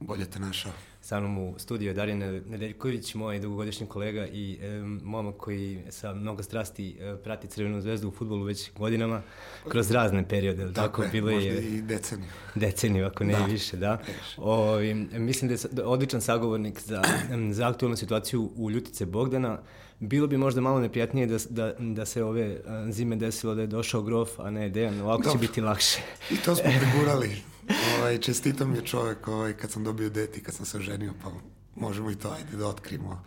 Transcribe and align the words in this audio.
Bolje 0.00 0.24
te 0.24 0.38
našao. 0.38 0.72
Sa 1.00 1.20
mnom 1.20 1.38
u 1.38 1.54
studiju 1.58 1.94
Darija 1.94 2.16
Nedeljković, 2.46 3.14
moj 3.14 3.38
dugogodišnji 3.38 3.86
kolega 3.86 4.26
i 4.26 4.58
e, 4.62 4.80
momak 5.02 5.36
koji 5.36 5.82
sa 5.90 6.14
mnogo 6.14 6.42
strasti 6.42 6.96
e, 7.00 7.16
prati 7.24 7.48
Crvenu 7.48 7.80
zvezdu 7.80 8.08
u 8.08 8.10
futbolu 8.10 8.44
već 8.44 8.70
godinama, 8.78 9.22
kroz 9.68 9.90
razne 9.90 10.28
periode. 10.28 10.62
Tako, 10.62 10.74
tako 10.74 11.02
je, 11.02 11.08
bilo 11.08 11.32
možda 11.32 11.50
je, 11.50 11.62
i 11.62 11.82
deceniju. 11.82 12.30
Deceniju, 12.54 13.06
ako 13.06 13.24
ne 13.24 13.32
da. 13.32 13.46
i 13.48 13.52
više, 13.52 13.76
da. 13.76 13.98
O, 14.36 14.80
i, 14.80 14.94
mislim 14.94 15.48
da 15.48 15.82
je 15.82 15.86
odličan 15.86 16.20
sagovornik 16.20 16.80
za, 16.80 17.02
za 17.52 17.68
aktualnu 17.68 17.96
situaciju 17.96 18.52
u 18.56 18.70
Ljutice 18.70 19.06
Bogdana. 19.06 19.58
Bilo 20.00 20.26
bi 20.26 20.36
možda 20.36 20.60
malo 20.60 20.80
neprijatnije 20.80 21.26
da, 21.26 21.38
da, 21.50 21.74
da 21.78 22.06
se 22.06 22.24
ove 22.24 22.60
zime 22.90 23.16
desilo 23.16 23.54
da 23.54 23.60
je 23.60 23.66
došao 23.66 24.02
grof, 24.02 24.30
a 24.38 24.50
ne 24.50 24.68
Dejan, 24.68 25.00
ovako 25.00 25.22
Dobro. 25.22 25.32
će 25.32 25.46
biti 25.46 25.60
lakše. 25.60 25.98
I 26.30 26.36
to 26.36 26.54
smo 26.54 26.70
prigurali. 26.80 27.36
ovaj, 27.98 28.18
čestito 28.18 28.66
mi 28.66 28.76
je 28.76 28.84
čovek 28.84 29.28
ovaj, 29.28 29.52
kad 29.52 29.70
sam 29.70 29.84
dobio 29.84 30.10
deti, 30.10 30.42
kad 30.42 30.54
sam 30.54 30.66
se 30.66 30.80
ženio, 30.80 31.12
pa 31.22 31.30
možemo 31.76 32.10
i 32.10 32.16
to, 32.16 32.30
ajde 32.30 32.56
da 32.56 32.66
otkrimo 32.66 33.24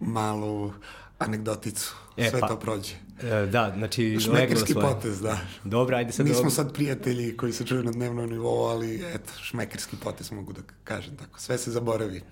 malu 0.00 0.72
anegdoticu. 1.18 1.94
E, 2.16 2.30
Sve 2.30 2.40
pa, 2.40 2.48
to 2.48 2.58
prođe. 2.58 2.94
E, 3.22 3.46
da, 3.46 3.74
znači... 3.78 4.18
Šmekerski 4.20 4.74
potez, 4.74 5.20
da. 5.20 5.38
Dobro, 5.64 5.96
ajde 5.96 6.12
sad... 6.12 6.26
Nismo 6.26 6.50
sad 6.50 6.74
prijatelji 6.74 7.36
koji 7.36 7.52
se 7.52 7.66
čuju 7.66 7.82
na 7.82 7.90
dnevnom 7.90 8.30
nivou, 8.30 8.64
ali 8.64 9.04
eto, 9.14 9.32
šmekerski 9.42 9.96
potez 9.96 10.30
mogu 10.30 10.52
da 10.52 10.60
kažem 10.84 11.16
tako. 11.16 11.40
Sve 11.40 11.58
se 11.58 11.70
zaboravi. 11.70 12.22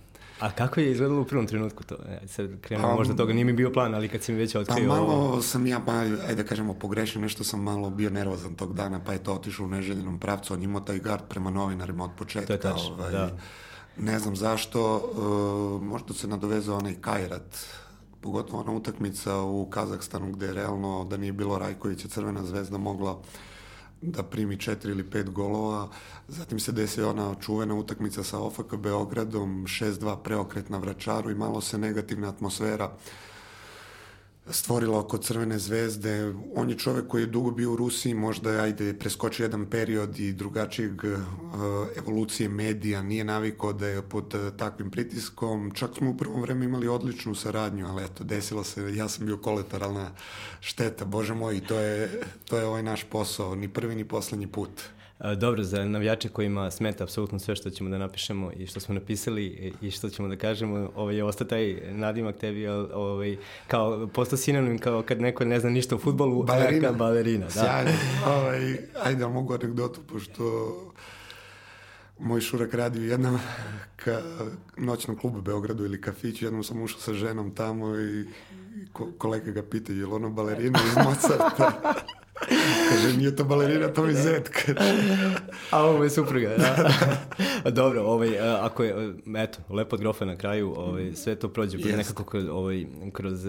A 0.41 0.51
kako 0.51 0.81
je 0.81 0.91
izgledalo 0.91 1.21
u 1.21 1.25
prvom 1.25 1.47
trenutku 1.47 1.85
to? 1.85 1.95
E, 2.09 2.29
sad 2.29 2.61
krenuo, 2.61 2.91
pa, 2.91 2.97
možda 2.97 3.17
toga 3.17 3.33
nije 3.33 3.45
mi 3.45 3.53
bio 3.53 3.73
plan, 3.73 3.95
ali 3.95 4.09
kad 4.09 4.23
si 4.23 4.33
mi 4.33 4.39
već 4.39 4.55
otkrio... 4.55 4.89
Pa 4.89 4.95
malo 4.95 5.43
sam 5.43 5.67
ja, 5.67 5.81
pa, 5.87 5.93
ajde 5.93 6.35
da 6.35 6.45
kažemo, 6.45 6.75
pogrešio, 6.75 7.21
nešto 7.21 7.45
sam 7.45 7.63
malo 7.63 7.91
bio 7.91 8.11
nervozan 8.11 8.55
tog 8.55 8.75
dana, 8.75 9.01
pa 9.05 9.13
je 9.13 9.19
to 9.19 9.35
otišao 9.35 9.67
u 9.67 9.69
neželjenom 9.69 10.19
pravcu, 10.19 10.55
on 10.55 10.63
imao 10.63 10.81
taj 10.81 10.99
gard 10.99 11.23
prema 11.29 11.51
novinarima 11.51 12.05
od 12.05 12.11
početka. 12.19 12.47
To 12.47 12.53
je 12.53 12.61
tačno, 12.61 12.95
ovaj, 12.95 13.13
da. 13.13 13.31
Ne 13.97 14.19
znam 14.19 14.37
zašto, 14.37 14.97
uh, 14.97 15.83
možda 15.83 16.15
se 16.15 16.29
nadovezao 16.29 16.79
onaj 16.79 16.95
Kajrat, 17.01 17.67
pogotovo 18.21 18.63
ona 18.63 18.73
utakmica 18.73 19.41
u 19.41 19.67
Kazahstanu 19.71 20.33
gde 20.33 20.47
je 20.47 20.53
realno 20.53 21.05
da 21.05 21.17
nije 21.17 21.33
bilo 21.33 21.59
Rajkovića 21.59 22.09
Crvena 22.09 22.45
zvezda 22.45 22.79
mogla 22.79 23.19
da 24.03 24.23
primi 24.23 24.57
četiri 24.57 24.93
ili 24.93 25.11
pet 25.11 25.31
golova. 25.31 25.89
Zatim 26.29 26.61
se 26.61 26.73
desi 26.73 27.03
ona 27.03 27.35
čuvena 27.41 27.75
utakmica 27.75 28.23
sa 28.23 28.39
OFK 28.39 28.77
Beogradom, 28.77 29.65
6-2 29.67 30.17
preokret 30.23 30.69
na 30.69 30.79
Vračaru 30.79 31.31
i 31.31 31.35
malo 31.35 31.61
se 31.61 31.79
negativna 31.79 32.29
atmosfera 32.29 32.85
uh, 32.85 32.93
stvorila 34.51 34.99
oko 34.99 35.19
Crvene 35.19 35.59
zvezde. 35.59 36.35
On 36.55 36.71
je 36.71 36.79
čovek 36.79 37.09
koji 37.09 37.23
je 37.23 37.27
dugo 37.27 37.51
bio 37.51 37.73
u 37.73 37.77
Rusiji, 37.77 38.15
možda 38.15 38.51
ajde, 38.51 38.99
preskočio 38.99 39.45
jedan 39.45 39.67
period 39.67 40.21
i 40.21 40.33
drugačijeg 40.33 41.05
uh, 41.05 41.19
evolucije 41.97 42.49
medija, 42.49 43.03
nije 43.03 43.25
navikao 43.25 43.73
da 43.73 43.87
je 43.87 44.03
pod 44.03 44.35
uh, 44.35 44.57
takvim 44.57 44.91
pritiskom. 44.91 45.71
Čak 45.75 45.97
smo 45.97 46.11
u 46.11 46.17
prvom 46.17 46.43
vreme 46.43 46.65
imali 46.65 46.89
odličnu 46.89 47.35
saradnju, 47.35 47.87
ali 47.87 48.05
eto, 48.05 48.25
desilo 48.25 48.65
se, 48.65 48.95
ja 48.97 49.09
sam 49.09 49.27
bio 49.27 49.37
kolateralna 49.37 50.11
šteta, 50.61 51.05
bože 51.05 51.35
moj, 51.35 51.61
to 51.61 51.79
je, 51.79 52.23
to 52.45 52.59
je 52.59 52.67
ovaj 52.67 52.83
naš 52.83 53.05
posao, 53.05 53.55
ni 53.55 53.69
prvi 53.69 53.95
ni 53.95 54.05
poslednji 54.05 54.47
put. 54.47 54.71
Dobro, 55.37 55.63
za 55.63 55.85
navijače 55.85 56.29
kojima 56.29 56.71
smeta 56.71 57.05
apsolutno 57.05 57.39
sve 57.39 57.57
što 57.57 57.71
ćemo 57.71 57.91
da 57.91 57.99
napišemo 57.99 58.53
i 58.57 58.67
što 58.67 58.81
smo 58.81 58.95
napisali 58.95 59.75
i 59.81 59.91
što 59.91 60.09
ćemo 60.09 60.29
da 60.29 60.37
kažemo, 60.37 60.91
ovaj, 60.95 61.17
je 61.17 61.25
ostao 61.25 61.47
taj 61.47 61.81
nadimak 61.91 62.37
tebi, 62.37 62.69
ovaj, 62.69 63.37
kao, 63.67 64.07
postao 64.07 64.37
sinonim 64.37 64.79
kao 64.79 65.03
kad 65.03 65.21
neko 65.21 65.45
ne 65.45 65.61
zna 65.61 65.71
ništa 65.71 65.95
o 65.95 65.99
futbolu, 65.99 66.43
balerina. 66.43 66.89
a 66.89 66.93
balerina. 66.93 67.45
Da. 67.45 67.51
Sjajno. 67.51 67.91
Ovaj, 68.27 68.79
ajde, 69.05 69.27
mogu 69.27 69.55
anegdotu, 69.55 70.01
pošto 70.13 70.75
moj 72.19 72.41
šurak 72.41 72.75
radi 72.75 73.01
u 73.01 73.05
jednom 73.05 73.39
ka, 73.97 74.21
noćnom 74.77 75.17
klubu 75.17 75.39
u 75.39 75.43
Beogradu 75.43 75.85
ili 75.85 76.01
kafiću, 76.01 76.45
jednom 76.45 76.65
sam 76.65 76.83
ušao 76.83 77.01
sa 77.01 77.15
ženom 77.15 77.55
tamo 77.55 78.01
i 78.01 78.25
ko, 78.93 79.09
kolega 79.19 79.51
ga 79.51 79.63
pita, 79.63 79.93
je 79.93 80.07
li 80.07 80.13
ono 80.13 80.31
balerina 80.31 80.79
iz 80.87 80.97
Mozarta? 81.05 81.73
Kaže, 82.89 83.17
nije 83.17 83.37
to 83.37 83.45
balerina, 83.45 83.89
to 83.89 84.03
mi 84.05 84.15
zet. 84.15 84.51
A 85.71 85.85
ovo 85.85 86.05
je 86.05 86.11
supruga, 86.11 86.49
da. 86.57 87.71
Dobro, 87.71 88.03
ovaj, 88.03 88.41
ako 88.41 88.85
je, 88.85 89.15
eto, 89.37 89.59
lepo 89.71 89.97
od 89.97 90.01
grofa 90.01 90.25
na 90.25 90.37
kraju, 90.37 90.75
ovaj, 90.77 91.13
sve 91.15 91.35
to 91.35 91.49
prođe 91.49 91.79
yes. 91.79 91.97
nekako 91.97 92.25
kroz, 92.25 92.49
ovaj, 92.49 92.87
kroz 93.13 93.47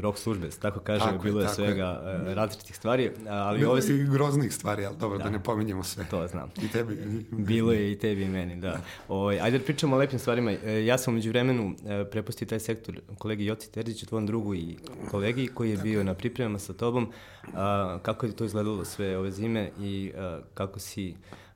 rok 0.00 0.18
službe, 0.18 0.48
tako 0.60 0.80
kaže, 0.80 1.04
tako 1.04 1.22
bilo 1.22 1.40
je, 1.40 1.48
svega 1.48 2.02
je. 2.26 2.34
različitih 2.34 2.76
stvari. 2.76 3.10
Ali 3.28 3.58
bilo 3.58 3.72
ove... 3.72 3.80
i 3.88 4.04
groznih 4.04 4.54
stvari, 4.54 4.86
ali 4.86 4.96
dobro, 4.96 5.18
da. 5.18 5.24
da 5.24 5.30
ne 5.30 5.42
pominjemo 5.42 5.82
sve. 5.82 6.04
To 6.10 6.26
znam. 6.26 6.50
I 6.62 6.68
tebi. 6.68 6.98
bilo 7.30 7.72
je 7.72 7.92
i 7.92 7.98
tebi 7.98 8.22
i 8.22 8.28
meni, 8.28 8.56
da. 8.56 8.68
da. 8.68 8.80
Ovaj, 9.08 9.40
ajde 9.40 9.58
da 9.58 9.64
pričamo 9.64 9.96
o 9.96 9.98
lepim 9.98 10.18
stvarima. 10.18 10.50
E, 10.50 10.84
ja 10.84 10.98
sam 10.98 11.14
umeđu 11.14 11.30
vremenu 11.30 11.74
e, 11.86 12.04
prepustio 12.10 12.46
taj 12.46 12.60
sektor 12.60 13.00
kolegi 13.18 13.44
Joci 13.44 13.72
Terziću, 13.72 14.06
tvojom 14.06 14.26
drugu 14.26 14.54
i 14.54 14.76
kolegi, 15.10 15.46
koji 15.46 15.70
je 15.70 15.76
bio 15.76 16.04
na 16.04 16.14
pripremama 16.14 16.58
sa 16.58 16.72
tobom. 16.72 17.12
A, 17.54 17.97
kako 17.98 18.26
je 18.26 18.36
to 18.36 18.44
izgledalo 18.44 18.84
sve 18.84 19.18
ove 19.18 19.30
zime 19.30 19.70
i 19.80 20.12
a, 20.16 20.40
kako 20.54 20.78
si 20.78 21.14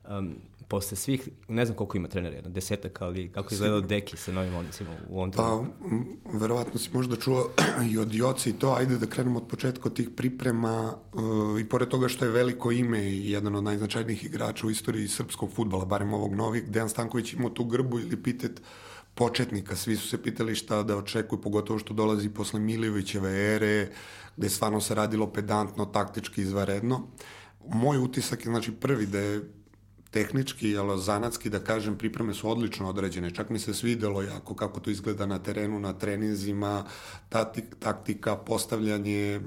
um, 0.09 0.35
posle 0.67 0.97
svih, 0.97 1.29
ne 1.47 1.65
znam 1.65 1.77
koliko 1.77 1.97
ima 1.97 2.07
trenera, 2.07 2.35
jedna 2.35 2.49
desetak, 2.49 3.01
ali 3.01 3.31
kako 3.31 3.53
je 3.53 3.55
izgledao 3.55 3.81
Deki 3.81 4.17
sa 4.17 4.31
novim 4.31 4.55
odnosima 4.55 4.89
u 5.09 5.17
ovom 5.17 5.31
trenutku? 5.31 5.65
Pa, 6.23 6.37
verovatno 6.37 6.79
si 6.79 6.89
možda 6.93 7.15
čuo 7.15 7.49
i 7.91 7.97
od 7.97 8.13
Joci 8.13 8.49
i 8.49 8.53
to, 8.53 8.73
ajde 8.77 8.97
da 8.97 9.05
krenemo 9.05 9.39
od 9.39 9.47
početka 9.47 9.89
od 9.89 9.95
tih 9.95 10.09
priprema 10.09 10.95
uh, 11.13 11.61
i 11.61 11.69
pored 11.69 11.89
toga 11.89 12.07
što 12.07 12.25
je 12.25 12.31
veliko 12.31 12.71
ime 12.71 13.03
i 13.03 13.31
jedan 13.31 13.55
od 13.55 13.63
najznačajnijih 13.63 14.25
igrača 14.25 14.67
u 14.67 14.71
istoriji 14.71 15.07
srpskog 15.07 15.51
futbala, 15.51 15.85
barem 15.85 16.13
ovog 16.13 16.35
novih, 16.35 16.63
Dejan 16.69 16.89
Stanković 16.89 17.33
imao 17.33 17.49
tu 17.49 17.65
grbu 17.65 17.99
ili 17.99 18.23
pitet 18.23 18.61
početnika, 19.15 19.75
svi 19.75 19.95
su 19.95 20.07
se 20.07 20.23
pitali 20.23 20.55
šta 20.55 20.83
da 20.83 20.97
očekuju, 20.97 21.41
pogotovo 21.41 21.79
što 21.79 21.93
dolazi 21.93 22.29
posle 22.29 22.59
Milijevićeve 22.59 23.55
ere, 23.55 23.89
gde 24.37 24.49
stvarno 24.49 24.81
se 24.81 24.95
radilo 24.95 25.27
pedantno, 25.27 25.85
taktički, 25.85 26.41
izvaredno. 26.41 27.07
Moj 27.69 27.97
utisak 27.97 28.45
je, 28.45 28.51
znači, 28.51 28.71
prvi 28.71 29.05
da 29.05 29.19
je 29.19 29.41
tehnički, 30.11 30.77
ali 30.77 31.01
zanatski, 31.01 31.49
da 31.49 31.59
kažem, 31.59 31.97
pripreme 31.97 32.33
su 32.33 32.49
odlično 32.49 32.89
određene. 32.89 33.31
Čak 33.31 33.49
mi 33.49 33.59
se 33.59 33.73
svidelo 33.73 34.21
jako 34.21 34.55
kako 34.55 34.79
to 34.79 34.89
izgleda 34.89 35.25
na 35.25 35.39
terenu, 35.39 35.79
na 35.79 35.93
treninzima, 35.93 36.85
taktika, 37.79 38.35
postavljanje 38.35 39.41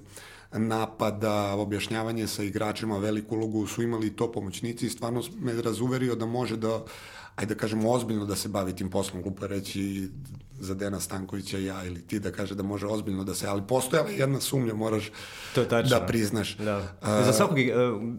napada, 0.52 1.54
objašnjavanje 1.54 2.26
sa 2.26 2.42
igračima, 2.42 2.98
veliku 2.98 3.36
ulogu 3.36 3.66
su 3.66 3.82
imali 3.82 4.16
to 4.16 4.32
pomoćnici 4.32 4.86
i 4.86 4.91
stvarno 4.91 5.22
me 5.41 5.62
razuverio 5.62 6.14
da 6.14 6.26
može 6.26 6.56
da 6.56 6.84
ajde 7.36 7.54
da 7.54 7.60
kažemo, 7.60 7.91
ozbiljno 7.91 8.24
da 8.24 8.36
se 8.36 8.48
bavi 8.48 8.76
tim 8.76 8.91
poslom, 8.91 9.22
glupo 9.22 9.47
reći 9.47 10.08
za 10.60 10.74
Dena 10.74 11.00
Stankovića 11.00 11.58
ja 11.58 11.84
ili 11.84 12.02
ti 12.02 12.19
da 12.19 12.32
kaže 12.32 12.54
da 12.54 12.62
može 12.62 12.86
ozbiljno 12.86 13.24
da 13.24 13.34
se, 13.34 13.47
ali 13.47 13.62
postojala 13.69 14.10
jedna 14.10 14.41
sumnja, 14.41 14.74
moraš 14.74 15.10
to 15.54 15.60
je 15.60 15.69
tačno. 15.69 15.98
da 15.98 16.06
priznaš. 16.06 16.56
Da. 16.56 16.78
Uh, 16.78 17.08
za 17.26 17.32
svakog, 17.32 17.58
e, 17.58 17.72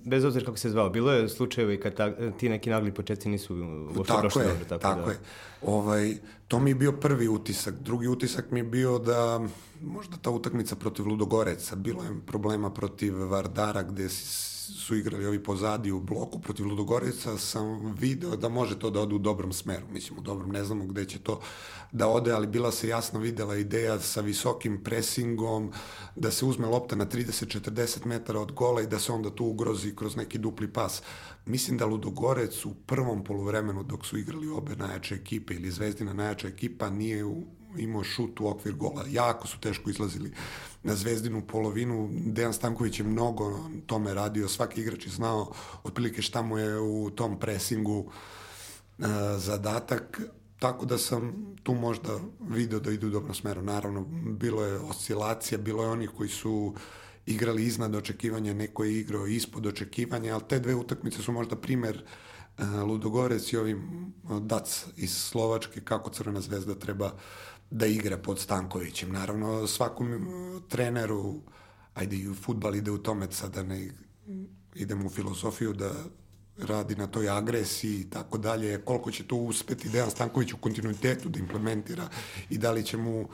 bez 0.05 0.23
obzira 0.23 0.45
kako 0.45 0.57
se 0.57 0.69
zvao, 0.69 0.89
bilo 0.89 1.11
je 1.11 1.29
slučajevi 1.29 1.79
kad 1.79 1.95
ta, 1.95 2.31
ti 2.31 2.49
neki 2.49 2.69
nagli 2.69 2.93
početci 2.93 3.29
nisu 3.29 3.55
uopšte 3.97 4.13
prošli 4.19 4.43
dobro. 4.43 4.65
Tako, 4.65 4.81
tako 4.81 5.05
da. 5.05 5.11
je. 5.11 5.17
Ovaj, 5.61 6.17
to 6.47 6.59
mi 6.59 6.69
je 6.69 6.75
bio 6.75 6.91
prvi 6.91 7.27
utisak. 7.27 7.75
Drugi 7.79 8.07
utisak 8.07 8.51
mi 8.51 8.59
je 8.59 8.63
bio 8.63 8.99
da 8.99 9.41
možda 9.81 10.17
ta 10.17 10.29
utakmica 10.29 10.75
protiv 10.75 11.07
Ludogoreca, 11.07 11.75
bilo 11.75 12.03
je 12.03 12.09
problema 12.25 12.69
protiv 12.69 13.17
Vardara 13.17 13.83
gde 13.83 14.09
su 14.67 14.95
igrali 14.95 15.25
ovi 15.25 15.43
pozadi 15.43 15.91
u 15.91 15.99
bloku 15.99 16.39
protiv 16.39 16.67
Ludogoreca, 16.67 17.37
sam 17.37 17.95
video 17.99 18.35
da 18.35 18.49
može 18.49 18.79
to 18.79 18.89
da 18.89 19.01
ode 19.01 19.15
u 19.15 19.19
dobrom 19.19 19.53
smeru. 19.53 19.85
Mislim, 19.91 20.19
u 20.19 20.21
dobrom, 20.21 20.51
ne 20.51 20.63
znamo 20.63 20.85
gde 20.85 21.05
će 21.05 21.19
to 21.19 21.39
da 21.91 22.07
ode, 22.07 22.31
ali 22.31 22.47
bila 22.47 22.71
se 22.71 22.87
jasno 22.87 23.19
videla 23.19 23.55
ideja 23.55 23.99
sa 23.99 24.21
visokim 24.21 24.83
presingom, 24.83 25.71
da 26.15 26.31
se 26.31 26.45
uzme 26.45 26.67
lopta 26.67 26.95
na 26.95 27.05
30-40 27.05 28.05
metara 28.05 28.39
od 28.39 28.51
gola 28.51 28.81
i 28.81 28.87
da 28.87 28.99
se 28.99 29.11
onda 29.11 29.29
tu 29.29 29.45
ugrozi 29.45 29.95
kroz 29.95 30.15
neki 30.15 30.37
dupli 30.37 30.73
pas. 30.73 31.01
Mislim 31.45 31.77
da 31.77 31.85
Ludogorec 31.85 32.65
u 32.65 32.73
prvom 32.85 33.23
poluvremenu 33.23 33.83
dok 33.83 34.05
su 34.05 34.17
igrali 34.17 34.49
obe 34.49 34.75
najjače 34.75 35.15
ekipe 35.15 35.53
ili 35.53 35.71
Zvezdina 35.71 36.13
najjača 36.13 36.47
ekipa 36.47 36.89
nije 36.89 37.23
imao 37.77 38.03
šut 38.03 38.39
u 38.39 38.47
okvir 38.47 38.75
gola. 38.75 39.05
Jako 39.09 39.47
su 39.47 39.59
teško 39.59 39.89
izlazili 39.89 40.31
na 40.87 40.95
zvezdinu 40.95 41.41
polovinu. 41.47 42.09
Dejan 42.11 42.53
Stanković 42.53 42.99
je 42.99 43.05
mnogo 43.05 43.59
tome 43.85 44.13
radio, 44.13 44.47
svaki 44.47 44.81
igrač 44.81 45.05
je 45.05 45.11
znao 45.11 45.51
otprilike 45.83 46.21
šta 46.21 46.41
mu 46.41 46.57
je 46.57 46.79
u 46.79 47.09
tom 47.09 47.39
presingu 47.39 47.99
uh, 47.99 49.05
zadatak, 49.37 50.21
tako 50.59 50.85
da 50.85 50.97
sam 50.97 51.33
tu 51.63 51.73
možda 51.73 52.19
video 52.49 52.79
da 52.79 52.91
idu 52.91 53.07
u 53.07 53.09
dobrom 53.09 53.35
smeru. 53.35 53.61
Naravno, 53.61 54.05
bilo 54.39 54.63
je 54.63 54.79
oscilacija, 54.79 55.57
bilo 55.57 55.83
je 55.83 55.89
onih 55.89 56.09
koji 56.17 56.29
su 56.29 56.73
igrali 57.25 57.65
iznad 57.65 57.95
očekivanja, 57.95 58.53
neko 58.53 58.83
je 58.83 58.99
igrao 58.99 59.27
ispod 59.27 59.65
očekivanja, 59.65 60.33
ali 60.33 60.43
te 60.49 60.59
dve 60.59 60.75
utakmice 60.75 61.21
su 61.21 61.31
možda 61.31 61.55
primer 61.55 62.03
uh, 62.57 62.65
Ludogorec 62.87 63.53
i 63.53 63.57
ovim 63.57 64.13
Dac 64.41 64.85
iz 64.95 65.17
Slovačke, 65.17 65.81
kako 65.81 66.09
Crvena 66.09 66.41
zvezda 66.41 66.75
treba 66.75 67.11
da 67.69 67.85
igra 67.85 68.17
pod 68.17 68.39
Stankovićem. 68.39 69.11
Naravno, 69.11 69.67
svakom 69.67 70.27
treneru, 70.69 71.41
ajde 71.93 72.15
i 72.15 72.29
u 72.29 72.35
futbal 72.35 72.75
ide 72.75 72.91
u 72.91 72.97
tome, 72.97 73.27
sad 73.31 73.53
da 73.53 73.63
ne 73.63 73.89
idemo 74.75 75.05
u 75.05 75.09
filosofiju, 75.09 75.73
da 75.73 75.91
radi 76.57 76.95
na 76.95 77.07
toj 77.07 77.29
agresiji 77.29 77.99
i 77.99 78.09
tako 78.09 78.37
dalje, 78.37 78.81
koliko 78.81 79.11
će 79.11 79.23
to 79.23 79.35
uspeti 79.35 79.89
Dejan 79.89 80.11
Stanković 80.11 80.53
u 80.53 80.57
kontinuitetu 80.57 81.29
da 81.29 81.39
implementira 81.39 82.09
i 82.49 82.57
da 82.57 82.71
li 82.71 82.83
će 82.83 82.97
mu 82.97 83.29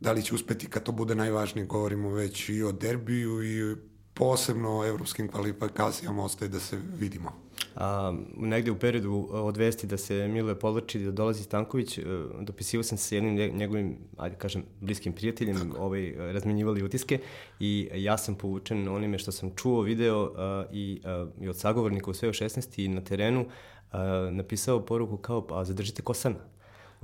da 0.00 0.12
li 0.12 0.22
će 0.22 0.34
uspeti 0.34 0.66
kad 0.66 0.82
to 0.82 0.92
bude 0.92 1.14
najvažnije, 1.14 1.66
govorimo 1.66 2.10
već 2.10 2.48
i 2.48 2.62
o 2.62 2.72
derbiju 2.72 3.42
i 3.44 3.76
posebno 4.16 4.84
evropskim 4.86 5.28
kvalifikacijama 5.28 6.24
ostaje 6.24 6.48
da 6.48 6.60
se 6.60 6.78
vidimo. 6.98 7.32
A, 7.76 8.14
negde 8.36 8.70
u 8.70 8.78
periodu 8.78 9.28
od 9.30 9.56
vesti 9.56 9.86
da 9.86 9.96
se 9.96 10.28
Miluje 10.28 10.58
povlači 10.58 10.98
da 10.98 11.10
dolazi 11.10 11.42
Stanković, 11.42 11.98
e, 11.98 12.02
dopisivao 12.40 12.84
sam 12.84 12.98
se 12.98 13.08
sa 13.08 13.14
jednim 13.14 13.56
njegovim, 13.56 13.96
ajde 14.16 14.36
kažem, 14.36 14.64
bliskim 14.80 15.12
prijateljem, 15.12 15.56
Tako. 15.56 15.82
ovaj, 15.82 16.14
razmenjivali 16.32 16.82
utiske 16.82 17.18
i 17.60 17.90
ja 17.94 18.18
sam 18.18 18.34
povučen 18.34 18.88
onime 18.88 19.18
što 19.18 19.32
sam 19.32 19.50
čuo, 19.56 19.82
video 19.82 20.32
a, 20.36 20.64
i, 20.72 21.00
a, 21.04 21.26
i 21.40 21.48
od 21.48 21.58
sagovornika 21.58 22.10
u 22.10 22.14
sve 22.14 22.28
o 22.28 22.32
16 22.32 22.84
i 22.84 22.88
na 22.88 23.00
terenu 23.00 23.46
a, 23.92 24.28
napisao 24.32 24.86
poruku 24.86 25.16
kao, 25.16 25.46
pa 25.46 25.64
zadržite 25.64 26.02
Kosana 26.02 26.55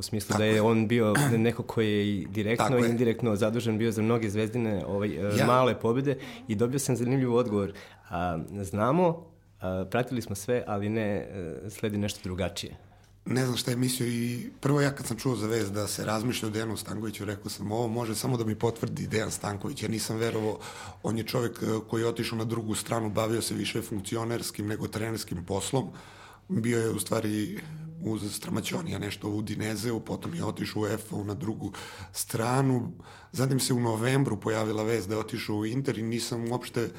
u 0.02 0.04
smislu 0.04 0.28
Tako 0.28 0.38
da 0.38 0.44
je, 0.44 0.54
je 0.54 0.62
on 0.62 0.88
bio 0.88 1.14
neko 1.46 1.62
ko 1.62 1.81
je 1.81 2.26
direktno 2.26 2.66
Tako 2.69 2.84
i 2.84 2.90
indirektno 2.90 3.31
je. 3.31 3.37
zadužen 3.37 3.78
bio 3.78 3.93
za 3.93 4.02
mnoge 4.02 4.31
zvezdine 4.31 4.84
ovaj, 4.87 5.08
e, 5.08 5.38
ja. 5.38 5.46
male 5.46 5.81
pobede 5.81 6.19
i 6.49 6.54
dobio 6.54 6.78
sam 6.78 6.96
zanimljiv 6.96 7.34
odgovor. 7.34 7.72
A, 8.10 8.38
znamo, 8.62 9.26
a, 9.60 9.84
pratili 9.90 10.22
smo 10.22 10.34
sve, 10.34 10.64
ali 10.66 10.88
ne, 10.88 11.08
e, 11.10 11.70
sledi 11.70 11.99
nešto 11.99 12.20
drugačije. 12.22 12.76
Ne 13.25 13.44
znam 13.44 13.56
šta 13.56 13.70
je 13.70 13.76
mislio 13.76 14.08
i 14.08 14.50
prvo 14.60 14.81
ja 14.81 14.90
kad 14.90 15.06
sam 15.06 15.16
čuo 15.16 15.37
za 15.37 15.46
vez 15.46 15.70
da 15.72 15.87
se 15.87 16.04
razmišlja 16.04 16.49
o 16.49 16.50
Dejanu 16.50 16.76
Stankoviću, 16.76 17.25
rekao 17.25 17.50
sam 17.50 17.72
ovo 17.72 17.88
može 17.88 18.14
samo 18.14 18.37
da 18.37 18.44
mi 18.44 18.54
potvrdi 18.54 19.06
Dejan 19.06 19.31
Stanković. 19.31 19.82
Ja 19.82 19.88
nisam 19.88 20.16
verovao, 20.16 20.58
on 21.02 21.19
je 21.19 21.25
čovek 21.25 21.62
e, 21.62 21.66
koji 21.90 22.02
je 22.02 22.08
otišao 22.08 22.38
na 22.38 22.44
drugu 22.44 22.75
stranu, 22.75 23.10
bavio 23.10 23.43
se 23.43 23.54
više 23.54 23.82
funkcionerskim 23.82 24.66
nego 24.66 24.88
trenerskim 24.88 25.44
poslom. 25.44 25.90
Bio 26.49 26.81
je 26.81 26.90
u 26.90 26.99
stvari 27.00 27.60
uz 28.04 28.34
Stramaćonija 28.34 28.99
nešto 28.99 29.28
u 29.28 29.43
Dinezeu, 29.43 30.00
potom 30.00 30.34
je 30.34 30.44
otišao 30.44 30.82
u 30.82 30.87
EFA 30.87 31.16
na 31.16 31.34
drugu 31.34 31.72
stranu. 32.12 32.93
Zatim 33.32 33.60
se 33.60 33.75
u 33.75 33.81
novembru 33.81 34.40
pojavila 34.40 34.82
vez 34.82 35.06
da 35.06 35.14
je 35.14 35.20
otišao 35.20 35.56
u 35.56 35.66
Inter 35.66 35.99
i 35.99 36.02
nisam 36.02 36.52
uopšte 36.52 36.90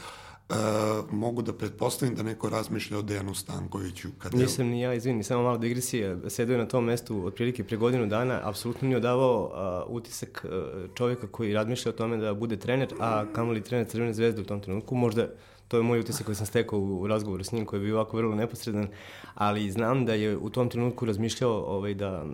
Uh, 0.50 0.56
mogu 1.12 1.42
da 1.42 1.54
pretpostavim 1.54 2.16
da 2.16 2.24
neko 2.24 2.50
razmišlja 2.50 2.98
o 2.98 3.02
Dejanu 3.02 3.34
Stankoviću. 3.36 4.08
Kad 4.18 4.34
Nisam 4.34 4.68
ni 4.68 4.82
ja, 4.82 4.94
izvini, 4.94 5.24
samo 5.24 5.44
malo 5.44 5.58
digresije. 5.58 6.18
Sedeo 6.30 6.54
je 6.54 6.58
na 6.58 6.68
tom 6.68 6.86
mestu 6.86 7.26
otprilike 7.26 7.64
pre 7.64 7.78
godinu 7.78 8.08
dana, 8.08 8.40
apsolutno 8.44 8.88
nije 8.88 8.98
odavao 8.98 9.44
uh, 9.88 9.96
utisak 9.96 10.46
uh, 10.46 10.52
čovjeka 10.96 11.28
koji 11.28 11.54
razmišlja 11.54 11.90
o 11.90 11.94
tome 11.94 12.18
da 12.18 12.34
bude 12.34 12.58
trener, 12.58 12.94
a 13.00 13.26
kamoli 13.34 13.64
trener 13.64 13.88
Crvene 13.88 14.14
zvezde 14.14 14.42
u 14.42 14.46
tom 14.46 14.60
trenutku. 14.60 14.96
Možda 14.96 15.28
to 15.68 15.78
je 15.78 15.84
moj 15.84 16.00
utisak 16.00 16.26
koji 16.26 16.36
sam 16.36 16.46
stekao 16.46 16.80
u, 16.80 17.02
u 17.02 17.08
razgovoru 17.08 17.44
s 17.44 17.52
njim, 17.52 17.66
koji 17.66 17.80
je 17.80 17.84
bio 17.84 17.96
ovako 17.96 18.18
vrlo 18.18 18.36
neposredan, 18.36 18.88
ali 19.36 19.72
znam 19.72 20.06
da 20.06 20.14
je 20.14 20.38
u 20.38 20.50
tom 20.50 20.70
trenutku 20.70 21.06
razmišljao 21.06 21.52
ovaj, 21.52 21.94
da, 21.94 22.26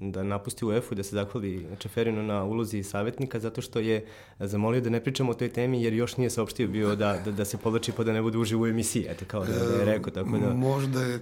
da 0.00 0.22
napusti 0.22 0.64
UEFA 0.64 0.88
i 0.92 0.96
da 0.96 1.02
se 1.02 1.16
zahvali 1.16 1.66
Čeferinu 1.78 2.22
na 2.22 2.44
ulozi 2.44 2.82
savjetnika, 2.82 3.40
zato 3.40 3.62
što 3.62 3.78
je 3.78 4.06
zamolio 4.40 4.80
da 4.80 4.90
ne 4.90 5.00
pričamo 5.00 5.30
o 5.30 5.34
toj 5.34 5.48
temi, 5.48 5.82
jer 5.82 5.92
još 5.92 6.16
nije 6.16 6.30
saopštio 6.30 6.68
bio 6.68 6.96
da, 6.96 7.20
da, 7.24 7.32
da 7.32 7.44
se 7.44 7.58
povlači 7.58 7.92
pa 7.92 8.04
da 8.04 8.12
ne 8.12 8.22
bude 8.22 8.38
uživo 8.38 8.62
u 8.62 8.66
emisiji, 8.66 9.06
eto 9.08 9.24
kao 9.28 9.44
da, 9.44 9.52
da 9.52 9.78
je 9.78 9.84
rekao, 9.84 10.12
tako 10.12 10.38
da... 10.38 10.54
Možda 10.54 11.02
je 11.02 11.20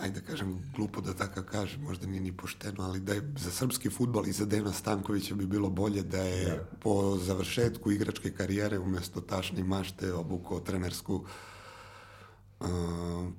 ajde 0.00 0.20
da 0.20 0.26
kažem, 0.26 0.58
glupo 0.76 1.00
da 1.00 1.14
tako 1.14 1.42
kažem, 1.42 1.80
možda 1.82 2.06
nije 2.06 2.20
ni 2.20 2.32
pošteno, 2.32 2.84
ali 2.84 3.00
da 3.00 3.14
je 3.14 3.32
za 3.36 3.50
srpski 3.50 3.90
futbol 3.90 4.26
i 4.26 4.32
za 4.32 4.44
Dena 4.44 4.72
Stankovića 4.72 5.34
bi 5.34 5.46
bilo 5.46 5.70
bolje 5.70 6.02
da 6.02 6.22
je. 6.22 6.44
Da. 6.44 6.64
po 6.80 7.16
završetku 7.16 7.90
igračke 7.90 8.30
karijere 8.30 8.78
umesto 8.78 9.20
tašne 9.20 9.64
mašte 9.64 10.12
obukao 10.12 10.60
trenersku 10.60 11.24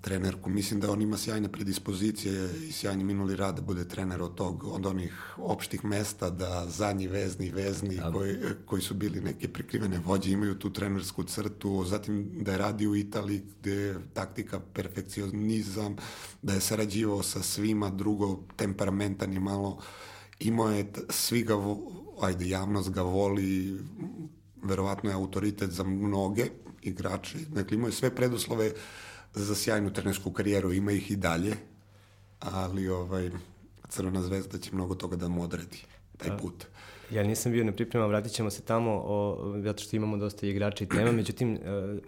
trenerku. 0.03 0.49
Mislim 0.49 0.79
da 0.79 0.91
on 0.91 1.01
ima 1.01 1.17
sjajne 1.17 1.51
predispozicije 1.51 2.49
i 2.67 2.71
sjajni 2.71 3.03
minuli 3.03 3.35
rad 3.35 3.55
da 3.55 3.61
bude 3.61 3.87
trener 3.87 4.21
od 4.21 4.35
tog, 4.35 4.63
od 4.63 4.85
onih 4.85 5.35
opštih 5.37 5.85
mesta 5.85 6.29
da 6.29 6.65
zadnji 6.67 7.07
vezni, 7.07 7.49
vezni 7.49 7.95
ja. 7.95 8.11
koji, 8.11 8.35
koji 8.65 8.81
su 8.81 8.93
bili 8.93 9.21
neke 9.21 9.47
prikrivene 9.47 9.99
vođe 10.05 10.31
imaju 10.31 10.59
tu 10.59 10.73
trenersku 10.73 11.23
crtu, 11.23 11.85
zatim 11.85 12.43
da 12.43 12.51
je 12.51 12.57
radio 12.57 12.91
u 12.91 12.95
Italiji 12.95 13.41
gde 13.59 13.71
je 13.71 13.99
taktika 14.13 14.59
perfekcionizam, 14.59 15.95
da 16.41 16.53
je 16.53 16.61
sarađivao 16.61 17.23
sa 17.23 17.41
svima, 17.43 17.89
drugo 17.89 18.39
temperamentan 18.55 19.33
i 19.33 19.39
malo 19.39 19.79
imao 20.39 20.69
je, 20.69 20.91
svi 21.09 21.43
ga, 21.43 21.55
ajde, 22.21 22.49
javnost 22.49 22.91
ga 22.91 23.01
voli, 23.01 23.79
verovatno 24.63 25.09
je 25.09 25.15
autoritet 25.15 25.71
za 25.71 25.83
mnoge 25.83 26.45
igrače, 26.81 27.37
dakle 27.49 27.77
imao 27.77 27.87
je 27.87 27.93
sve 27.93 28.15
preduslove 28.15 28.67
uh, 28.67 28.73
za 29.33 29.55
sjajnu 29.55 29.93
trenersku 29.93 30.31
karijeru, 30.31 30.73
ima 30.73 30.91
ih 30.91 31.11
i 31.11 31.15
dalje, 31.15 31.57
ali 32.39 32.89
ovaj, 32.89 33.31
Crvena 33.89 34.21
zvezda 34.21 34.57
će 34.57 34.69
mnogo 34.73 34.95
toga 34.95 35.15
da 35.15 35.27
mu 35.27 35.43
odredi, 35.43 35.83
taj 36.17 36.37
put. 36.37 36.65
Ja 37.11 37.23
nisam 37.23 37.51
bio 37.51 37.63
na 37.63 37.71
pripremama, 37.71 38.09
vratit 38.09 38.31
ćemo 38.31 38.49
se 38.49 38.61
tamo, 38.61 38.91
o, 38.91 39.53
zato 39.63 39.83
što 39.83 39.95
imamo 39.95 40.17
dosta 40.17 40.47
igrača 40.47 40.83
i 40.83 40.87
tema, 40.87 41.11
međutim, 41.11 41.53
uh, 41.53 41.59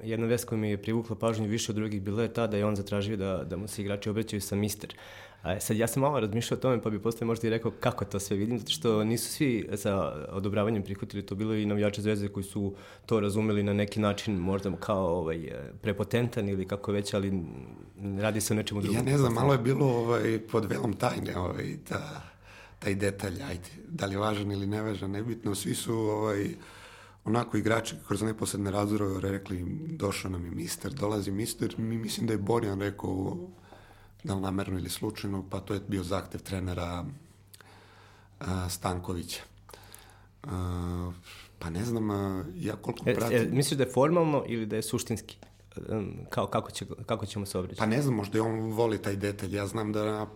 jedna 0.04 0.28
vest 0.28 0.46
koja 0.46 0.60
mi 0.60 0.70
je 0.70 0.82
privukla 0.82 1.16
pažnju 1.16 1.48
više 1.48 1.72
od 1.72 1.76
drugih 1.76 2.02
bila 2.02 2.22
je 2.22 2.34
ta 2.34 2.48
da 2.48 2.58
je 2.58 2.66
on 2.66 2.76
zatražio 2.76 3.18
da, 3.18 3.44
da 3.44 3.58
mu 3.58 3.68
se 3.68 3.82
igrači 3.82 4.10
obraćaju 4.10 4.42
sa 4.42 4.56
mister. 4.56 4.96
A 5.42 5.60
sad 5.60 5.78
ja 5.78 5.88
sam 5.88 6.02
malo 6.02 6.20
razmišljao 6.20 6.58
o 6.58 6.62
tome, 6.62 6.82
pa 6.82 6.90
bi 6.90 7.00
posle 7.02 7.28
možda 7.28 7.48
i 7.48 7.50
rekao 7.50 7.72
kako 7.80 8.06
to 8.06 8.20
sve 8.20 8.38
vidim, 8.38 8.60
zato 8.60 8.72
što 8.72 9.04
nisu 9.04 9.32
svi 9.32 9.70
sa 9.76 10.14
odobravanjem 10.32 10.84
prihvatili 10.84 11.26
to, 11.26 11.36
bilo 11.36 11.56
i 11.56 11.66
navijače 11.66 12.02
zvezde 12.02 12.28
koji 12.28 12.44
su 12.44 12.76
to 13.06 13.20
razumeli 13.20 13.64
na 13.64 13.74
neki 13.74 14.00
način, 14.00 14.36
možda 14.36 14.72
kao 14.80 15.18
ovaj, 15.18 15.52
prepotentan 15.82 16.50
ili 16.50 16.68
kako 16.68 16.92
već, 16.92 17.14
ali 17.14 17.44
radi 18.20 18.42
se 18.42 18.54
o 18.54 18.56
nečemu 18.56 18.82
drugom. 18.82 18.98
Ja 18.98 19.04
ne 19.12 19.18
znam, 19.18 19.34
malo 19.34 19.54
je 19.54 19.60
bilo 19.60 19.86
ovaj, 19.86 20.40
pod 20.52 20.66
velom 20.66 20.94
tajne 20.94 21.38
ovaj, 21.38 21.78
ta, 21.90 22.22
taj 22.80 22.96
detalj, 22.96 23.44
ajde, 23.44 23.70
da 23.88 24.06
li 24.06 24.14
je 24.14 24.18
važan 24.18 24.52
ili 24.52 24.68
nevažan, 24.68 25.12
nebitno, 25.12 25.56
svi 25.56 25.76
su 25.76 25.94
ovaj, 25.94 26.56
onako 27.26 27.58
igrači 27.58 27.96
kroz 28.08 28.22
neposredne 28.22 28.72
razorove 28.72 29.22
rekli 29.22 29.66
došao 29.90 30.32
nam 30.32 30.46
je 30.46 30.52
mister, 30.52 30.94
dolazi 30.94 31.32
mister, 31.32 31.76
mi 31.78 31.98
mislim 31.98 32.28
da 32.28 32.34
je 32.34 32.38
Borjan 32.38 32.82
rekao 32.82 33.38
da 34.24 34.36
li 34.36 34.42
namerno 34.42 34.80
ili 34.80 34.90
slučajno, 34.90 35.46
pa 35.50 35.60
to 35.60 35.74
je 35.74 35.80
bio 35.88 36.04
zahtev 36.04 36.42
trenera 36.42 37.06
a, 38.40 38.70
Stankovića. 38.70 39.42
A, 40.44 41.12
pa 41.60 41.70
ne 41.70 41.86
znam, 41.86 42.10
a, 42.10 42.44
ja 42.56 42.76
koliko 42.76 43.10
e, 43.10 43.16
pratim... 43.16 43.38
E, 43.38 43.46
misliš 43.46 43.78
da 43.78 43.84
je 43.84 43.92
formalno 43.92 44.44
ili 44.48 44.66
da 44.66 44.76
je 44.76 44.82
suštinski? 44.82 45.38
Kao, 46.30 46.48
kako, 46.48 46.72
će, 46.72 46.86
kako 47.06 47.26
ćemo 47.26 47.46
se 47.46 47.58
obraćati? 47.58 47.80
Pa 47.80 47.86
ne 47.86 48.02
znam, 48.02 48.16
možda 48.16 48.44
on 48.44 48.72
voli 48.72 49.02
taj 49.02 49.16
detalj. 49.16 49.56
Ja 49.56 49.68
znam 49.68 49.92
da 49.92 50.28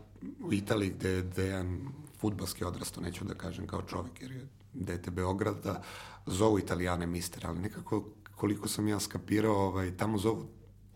u 0.44 0.54
Italiji 0.54 0.90
gde, 0.90 1.10
je 1.10 1.48
jedan 1.48 1.80
futbalski 2.20 2.64
odrasto, 2.64 3.02
neću 3.02 3.26
da 3.26 3.34
kažem 3.34 3.68
kao 3.68 3.82
čovjek, 3.82 4.22
jer 4.22 4.32
je 4.32 4.48
dete 4.74 5.12
Beograda, 5.12 5.82
zovu 6.26 6.60
italijane 6.60 7.08
mister, 7.08 7.48
ali 7.48 7.60
nekako 7.60 8.06
koliko 8.36 8.68
sam 8.68 8.88
ja 8.88 9.00
skapirao, 9.00 9.56
ovaj, 9.56 9.98
tamo 9.98 10.18
zovu 10.18 10.48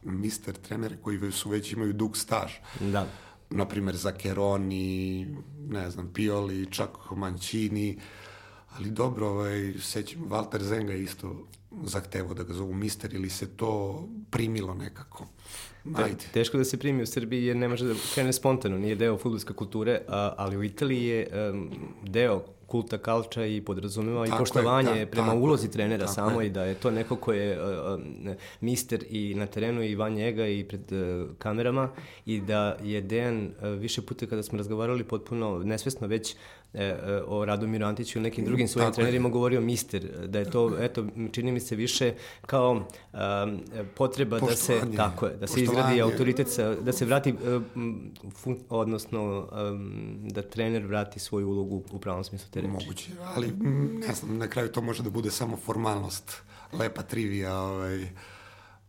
mister 0.03 0.55
trenere 0.55 0.97
koji 1.01 1.31
su 1.31 1.49
već 1.49 1.73
imaju 1.73 1.93
dug 1.93 2.17
staž. 2.17 2.51
Da. 2.79 3.07
Naprimer 3.49 3.95
Zakeroni, 3.95 5.27
ne 5.69 5.89
znam, 5.91 6.13
Pioli, 6.13 6.71
čak 6.71 6.89
Mancini, 7.15 7.99
ali 8.75 8.91
dobro, 8.91 9.27
ovaj, 9.27 9.73
sećam, 9.81 10.21
Walter 10.21 10.61
Zenga 10.61 10.93
isto 10.93 11.47
zahtevo 11.83 12.33
da 12.33 12.43
ga 12.43 12.53
zovu 12.53 12.73
mister 12.73 13.13
ili 13.13 13.29
se 13.29 13.47
to 13.57 14.03
primilo 14.31 14.73
nekako. 14.73 15.27
Ajde. 15.95 16.25
Teško 16.33 16.57
da 16.57 16.63
se 16.63 16.77
primi 16.77 17.03
u 17.03 17.05
Srbiji 17.05 17.45
jer 17.45 17.55
ne 17.55 17.67
može 17.67 17.85
da 17.85 17.93
krene 18.13 18.33
spontano, 18.33 18.77
nije 18.77 18.95
deo 18.95 19.17
futbolske 19.17 19.53
kulture, 19.53 20.01
a, 20.07 20.33
ali 20.37 20.57
u 20.57 20.63
Italiji 20.63 21.05
je 21.05 21.49
um, 21.51 21.69
deo 22.03 22.43
kulta 22.73 22.97
kalča 22.97 23.45
i 23.45 23.61
podrazumeva 23.61 24.25
tako 24.25 24.35
i 24.35 24.39
poštovanje 24.39 24.91
je, 24.91 25.05
da, 25.05 25.11
prema 25.11 25.33
ulozi 25.33 25.71
trenera 25.71 26.07
samo 26.07 26.41
je. 26.41 26.47
i 26.47 26.49
da 26.49 26.63
je 26.63 26.75
to 26.75 26.91
neko 26.91 27.15
ko 27.15 27.33
je 27.33 27.59
uh, 27.61 27.99
mister 28.61 29.05
i 29.09 29.35
na 29.35 29.45
terenu 29.45 29.83
i 29.83 29.95
van 29.95 30.13
njega 30.13 30.47
i 30.47 30.63
pred 30.63 30.91
uh, 30.91 31.29
kamerama 31.37 31.89
i 32.25 32.41
da 32.41 32.77
je 32.83 33.01
Dejan 33.01 33.45
uh, 33.45 33.67
više 33.79 34.01
puta 34.01 34.25
kada 34.25 34.43
smo 34.43 34.57
razgovarali 34.57 35.03
potpuno 35.03 35.61
nesvesno 35.63 36.07
već 36.07 36.33
e, 36.33 36.35
o 37.27 37.45
Radomiru 37.45 37.85
Antiću 37.85 38.19
i 38.19 38.21
nekim 38.21 38.45
drugim 38.45 38.67
svojim 38.67 38.87
Tako 38.89 38.95
trenerima 38.95 39.29
je. 39.29 39.31
govorio 39.31 39.61
mister, 39.61 40.27
da 40.27 40.39
je 40.39 40.51
to, 40.51 40.77
eto, 40.79 41.05
čini 41.31 41.51
mi 41.51 41.59
se 41.59 41.75
više 41.75 42.13
kao 42.45 42.71
um, 42.71 43.59
potreba 43.95 44.39
da 44.39 44.55
se, 44.55 44.81
tako 44.97 45.25
je, 45.25 45.37
da 45.37 45.47
se 45.47 45.63
izgradi 45.63 46.01
autoritet, 46.01 46.47
da 46.81 46.91
se 46.91 47.05
vrati, 47.05 47.35
um, 47.75 48.11
fun, 48.35 48.59
odnosno 48.69 49.49
um, 49.51 50.29
da 50.29 50.41
trener 50.41 50.85
vrati 50.85 51.19
svoju 51.19 51.49
ulogu 51.49 51.83
u 51.91 51.99
pravom 51.99 52.23
smislu 52.23 52.47
te 52.51 52.61
reči. 52.61 52.71
Moguće, 52.71 53.09
ali 53.35 53.51
ne 54.07 54.13
znam, 54.13 54.37
na 54.37 54.47
kraju 54.47 54.71
to 54.71 54.81
može 54.81 55.03
da 55.03 55.09
bude 55.09 55.31
samo 55.31 55.57
formalnost, 55.57 56.41
lepa 56.73 57.01
trivija, 57.01 57.59
ovaj, 57.59 58.07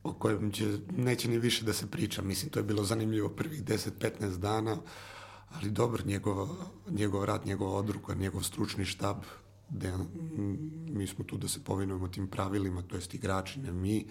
o 0.04 0.12
kojem 0.12 0.52
će, 0.52 0.78
neće 0.96 1.28
ni 1.28 1.38
više 1.38 1.64
da 1.64 1.72
se 1.72 1.86
priča. 1.86 2.22
Mislim, 2.22 2.50
to 2.50 2.58
je 2.58 2.62
bilo 2.62 2.84
zanimljivo 2.84 3.28
prvih 3.28 3.64
10-15 3.64 4.36
dana, 4.36 4.76
ali 5.54 5.70
dobro, 5.70 6.02
njegov, 6.06 6.48
njegov 6.90 7.24
rad, 7.24 7.46
njegova 7.46 7.78
odruka, 7.78 8.14
njegov 8.14 8.42
stručni 8.42 8.84
štab, 8.84 9.16
da 9.68 9.98
mi 10.88 11.06
smo 11.06 11.24
tu 11.24 11.36
da 11.36 11.48
se 11.48 11.64
povinujemo 11.64 12.08
tim 12.08 12.28
pravilima, 12.28 12.82
to 12.82 12.96
jest 12.96 13.14
igrači, 13.14 13.60
ne 13.60 13.72
mi, 13.72 14.06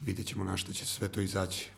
vidjet 0.00 0.26
ćemo 0.26 0.44
na 0.44 0.56
što 0.56 0.72
će 0.72 0.86
sve 0.86 1.08
to 1.08 1.20
izaći. 1.20 1.70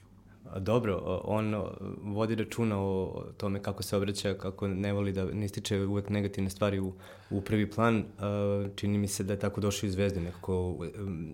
Dobro, 0.58 1.20
on 1.24 1.54
vodi 2.02 2.34
računa 2.34 2.78
o 2.80 3.24
tome 3.36 3.62
kako 3.62 3.82
se 3.82 3.96
obraća, 3.96 4.34
kako 4.34 4.68
ne 4.68 4.92
voli 4.92 5.12
da 5.12 5.24
ne 5.24 5.44
ističe 5.44 5.86
uvek 5.86 6.08
negativne 6.08 6.50
stvari 6.50 6.80
u, 6.80 6.92
u 7.30 7.40
prvi 7.40 7.70
plan. 7.70 8.04
Čini 8.76 8.98
mi 8.98 9.08
se 9.08 9.24
da 9.24 9.32
je 9.32 9.38
tako 9.38 9.60
došao 9.60 9.86
iz 9.86 9.92
Zvezde 9.92 10.20
nekako 10.20 10.76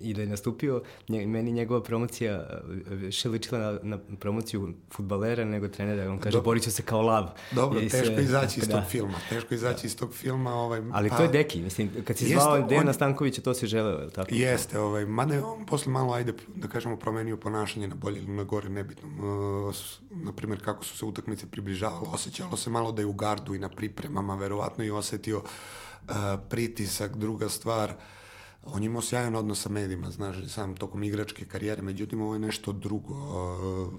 i 0.01 0.15
da 0.15 0.21
je 0.21 0.27
nastupio. 0.27 0.83
Meni 1.09 1.53
njegova 1.53 1.83
promocija 1.83 2.61
više 2.91 3.29
ličila 3.29 3.59
na, 3.59 3.79
na 3.83 3.99
promociju 4.19 4.75
futbalera 4.91 5.45
nego 5.45 5.69
trenera. 5.69 6.11
On 6.11 6.19
kaže, 6.19 6.41
borit 6.41 6.63
ću 6.63 6.71
se 6.71 6.83
kao 6.83 7.03
lav. 7.03 7.31
Dobro, 7.53 7.81
I 7.81 7.89
teško 7.89 8.07
se, 8.17 8.23
izaći 8.23 8.61
iz 8.61 8.69
da. 8.69 8.75
tog 8.81 8.91
filma. 8.91 9.19
Teško 9.29 9.55
izaći 9.55 9.83
da. 9.83 9.87
iz 9.87 9.97
tog 9.97 10.15
filma. 10.15 10.55
Ovaj, 10.55 10.83
Ali 10.93 11.09
pa, 11.09 11.17
to 11.17 11.23
je 11.23 11.29
Deki, 11.29 11.61
mislim, 11.63 11.91
kad 12.05 12.17
si 12.17 12.29
zvao 12.29 12.63
Dejana 12.63 12.89
on... 12.89 12.95
Stankovića, 12.95 13.43
to 13.43 13.55
si 13.55 13.67
želeo, 13.67 13.99
je 13.99 14.05
li 14.05 14.13
tako? 14.13 14.35
Jeste, 14.35 14.79
ovaj, 14.79 15.07
mada 15.07 15.35
je 15.35 15.45
on 15.45 15.67
posle 15.67 15.93
malo, 15.93 16.13
ajde, 16.13 16.33
da 16.55 16.69
kažemo, 16.69 16.97
promenio 16.97 17.37
ponašanje 17.37 17.89
na 17.89 17.95
bolje 17.95 18.19
ili 18.19 18.33
na 18.33 18.45
gore, 18.45 18.69
nebitno. 18.69 19.09
Uh, 19.69 19.75
na 20.11 20.33
primjer, 20.33 20.65
kako 20.65 20.85
su 20.85 20.97
se 20.97 21.05
utakmice 21.05 21.47
približavale, 21.47 22.09
osjećalo 22.13 22.57
se 22.57 22.71
malo 22.71 22.93
da 22.93 23.03
je 23.03 23.07
u 23.07 23.13
gardu 23.13 23.55
i 23.55 23.59
na 23.59 23.69
pripremama, 23.69 24.35
verovatno 24.35 24.85
i 24.85 24.91
osetio 24.91 25.39
uh, 25.39 25.45
pritisak, 26.49 27.17
druga 27.17 27.49
stvar, 27.49 27.95
on 28.65 28.85
imao 28.85 29.03
sjajan 29.03 29.37
odnos 29.37 29.63
sa 29.63 29.69
medijima, 29.69 30.11
znaš, 30.11 30.37
sam 30.49 30.77
tokom 30.77 31.03
igračke 31.03 31.45
karijere, 31.45 31.83
međutim 31.83 32.21
ovo 32.21 32.35
je 32.35 32.41
nešto 32.41 32.73
drugo. 32.73 33.15
Uh, 33.15 33.93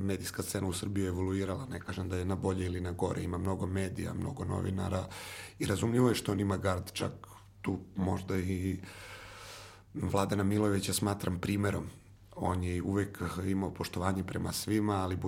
medijska 0.00 0.42
scena 0.42 0.66
u 0.66 0.72
Srbiji 0.72 1.04
je 1.04 1.08
evoluirala, 1.08 1.66
ne 1.66 1.80
kažem 1.80 2.08
da 2.08 2.16
je 2.16 2.24
na 2.24 2.34
bolje 2.34 2.66
ili 2.66 2.80
na 2.80 2.92
gore, 2.92 3.22
ima 3.22 3.38
mnogo 3.38 3.66
medija, 3.66 4.14
mnogo 4.14 4.44
novinara 4.44 5.06
i 5.58 5.66
razumljivo 5.66 6.08
je 6.08 6.14
što 6.14 6.32
on 6.32 6.40
ima 6.40 6.56
gard, 6.56 6.92
čak 6.92 7.12
tu 7.62 7.78
možda 7.96 8.38
i 8.38 8.78
Vladana 9.94 10.42
Milojevića 10.42 10.92
smatram 10.92 11.40
primerom. 11.40 11.86
On 12.36 12.62
je 12.62 12.82
uvek 12.82 13.22
imao 13.46 13.74
poštovanje 13.74 14.24
prema 14.24 14.52
svima, 14.52 14.94
ali 14.94 15.18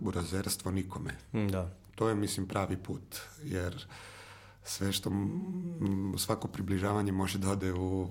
burazerstvo 0.00 0.70
nikome. 0.70 1.14
Da. 1.32 1.74
To 1.94 2.08
je, 2.08 2.14
mislim, 2.14 2.48
pravi 2.48 2.76
put, 2.76 3.16
jer 3.42 3.86
sve 4.68 4.92
što 4.92 5.12
svako 6.16 6.48
približavanje 6.48 7.12
može 7.12 7.38
da 7.38 7.50
ode 7.50 7.72
u 7.72 8.08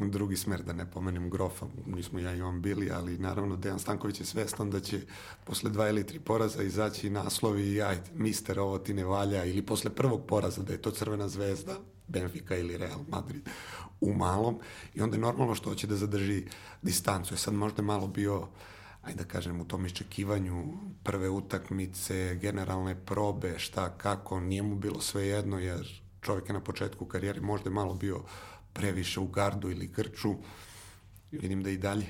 drugi 0.00 0.36
smer, 0.36 0.62
da 0.62 0.72
ne 0.72 0.90
pomenem 0.90 1.30
grofa, 1.30 1.66
nismo 1.86 2.18
ja 2.18 2.34
i 2.34 2.42
on 2.42 2.62
bili, 2.62 2.90
ali 2.90 3.18
naravno 3.18 3.56
Dejan 3.56 3.78
Stanković 3.78 4.20
je 4.20 4.26
svestan 4.26 4.70
da 4.70 4.80
će 4.80 5.00
posle 5.44 5.70
dva 5.70 5.88
ili 5.88 6.06
tri 6.06 6.18
poraza 6.18 6.62
izaći 6.62 7.10
naslovi 7.10 7.72
i 7.72 7.82
ajde, 7.82 8.10
mister, 8.14 8.60
ovo 8.60 8.78
ti 8.78 8.94
ne 8.94 9.04
valja, 9.04 9.44
ili 9.44 9.62
posle 9.62 9.90
prvog 9.90 10.26
poraza 10.26 10.62
da 10.62 10.72
je 10.72 10.82
to 10.82 10.90
Crvena 10.90 11.28
zvezda, 11.28 11.76
Benfica 12.08 12.56
ili 12.56 12.76
Real 12.76 13.00
Madrid 13.08 13.48
u 14.00 14.14
malom 14.14 14.58
i 14.94 15.00
onda 15.00 15.16
je 15.16 15.20
normalno 15.20 15.54
što 15.54 15.70
hoće 15.70 15.86
da 15.86 15.96
zadrži 15.96 16.44
distancu. 16.82 17.34
Je 17.34 17.38
sad 17.38 17.54
možda 17.54 17.82
malo 17.82 18.06
bio 18.06 18.48
ajde 19.02 19.24
da 19.24 19.28
kažem, 19.28 19.60
u 19.60 19.64
tom 19.64 19.86
iščekivanju 19.86 20.64
prve 21.02 21.28
utakmice, 21.28 22.38
generalne 22.42 22.94
probe, 23.06 23.58
šta, 23.58 23.88
kako, 23.98 24.40
nije 24.40 24.62
mu 24.62 24.76
bilo 24.76 25.00
sve 25.00 25.26
jedno, 25.26 25.58
jer 25.58 26.02
čovjek 26.20 26.48
je 26.48 26.52
na 26.52 26.60
početku 26.60 27.04
karijere 27.04 27.40
možda 27.40 27.70
malo 27.70 27.94
bio 27.94 28.22
previše 28.72 29.20
u 29.20 29.26
gardu 29.26 29.70
ili 29.70 29.86
grču. 29.86 30.34
Vidim 31.32 31.62
da 31.62 31.70
i 31.70 31.76
dalje 31.76 32.06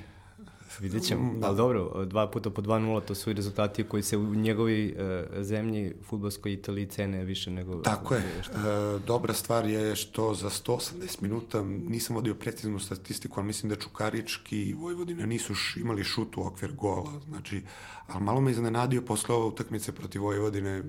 Vidjet 0.79 1.05
ćemo, 1.05 1.35
da. 1.39 1.47
ali 1.47 1.57
dobro, 1.57 2.05
dva 2.05 2.31
puta 2.31 2.51
po 2.51 2.63
2-0, 2.63 3.01
to 3.05 3.15
su 3.15 3.31
i 3.31 3.35
rezultati 3.35 3.85
koji 3.85 4.03
se 4.03 4.17
u 4.17 4.35
njegovi 4.35 4.97
uh, 4.97 5.43
zemlji, 5.43 5.95
futbolskoj 6.03 6.53
Italiji, 6.53 6.87
cene 6.87 7.25
više 7.25 7.51
nego... 7.51 7.75
Tako 7.75 8.15
je. 8.15 8.21
E, 8.21 8.99
dobra 9.07 9.35
stvar 9.35 9.67
je 9.67 9.97
što 9.97 10.35
za 10.35 10.51
180 10.51 11.23
minuta, 11.23 11.63
nisam 11.63 12.17
vodio 12.17 12.35
preciznu 12.35 12.79
statistiku, 12.79 13.41
ali 13.41 13.47
mislim 13.47 13.71
da 13.71 13.77
Čukarički 13.77 14.63
i 14.63 14.73
Vojvodina 14.73 15.27
nisu 15.27 15.55
š, 15.55 15.81
imali 15.81 16.05
šut 16.05 16.37
u 16.37 16.47
okvir 16.47 16.73
gola. 16.73 17.21
Znači, 17.29 17.63
ali 18.07 18.25
malo 18.25 18.41
me 18.41 18.51
iznenadio 18.51 19.03
posle 19.03 19.35
ove 19.35 19.47
utakmice 19.47 19.93
protiv 19.93 20.23
Vojvodine, 20.23 20.83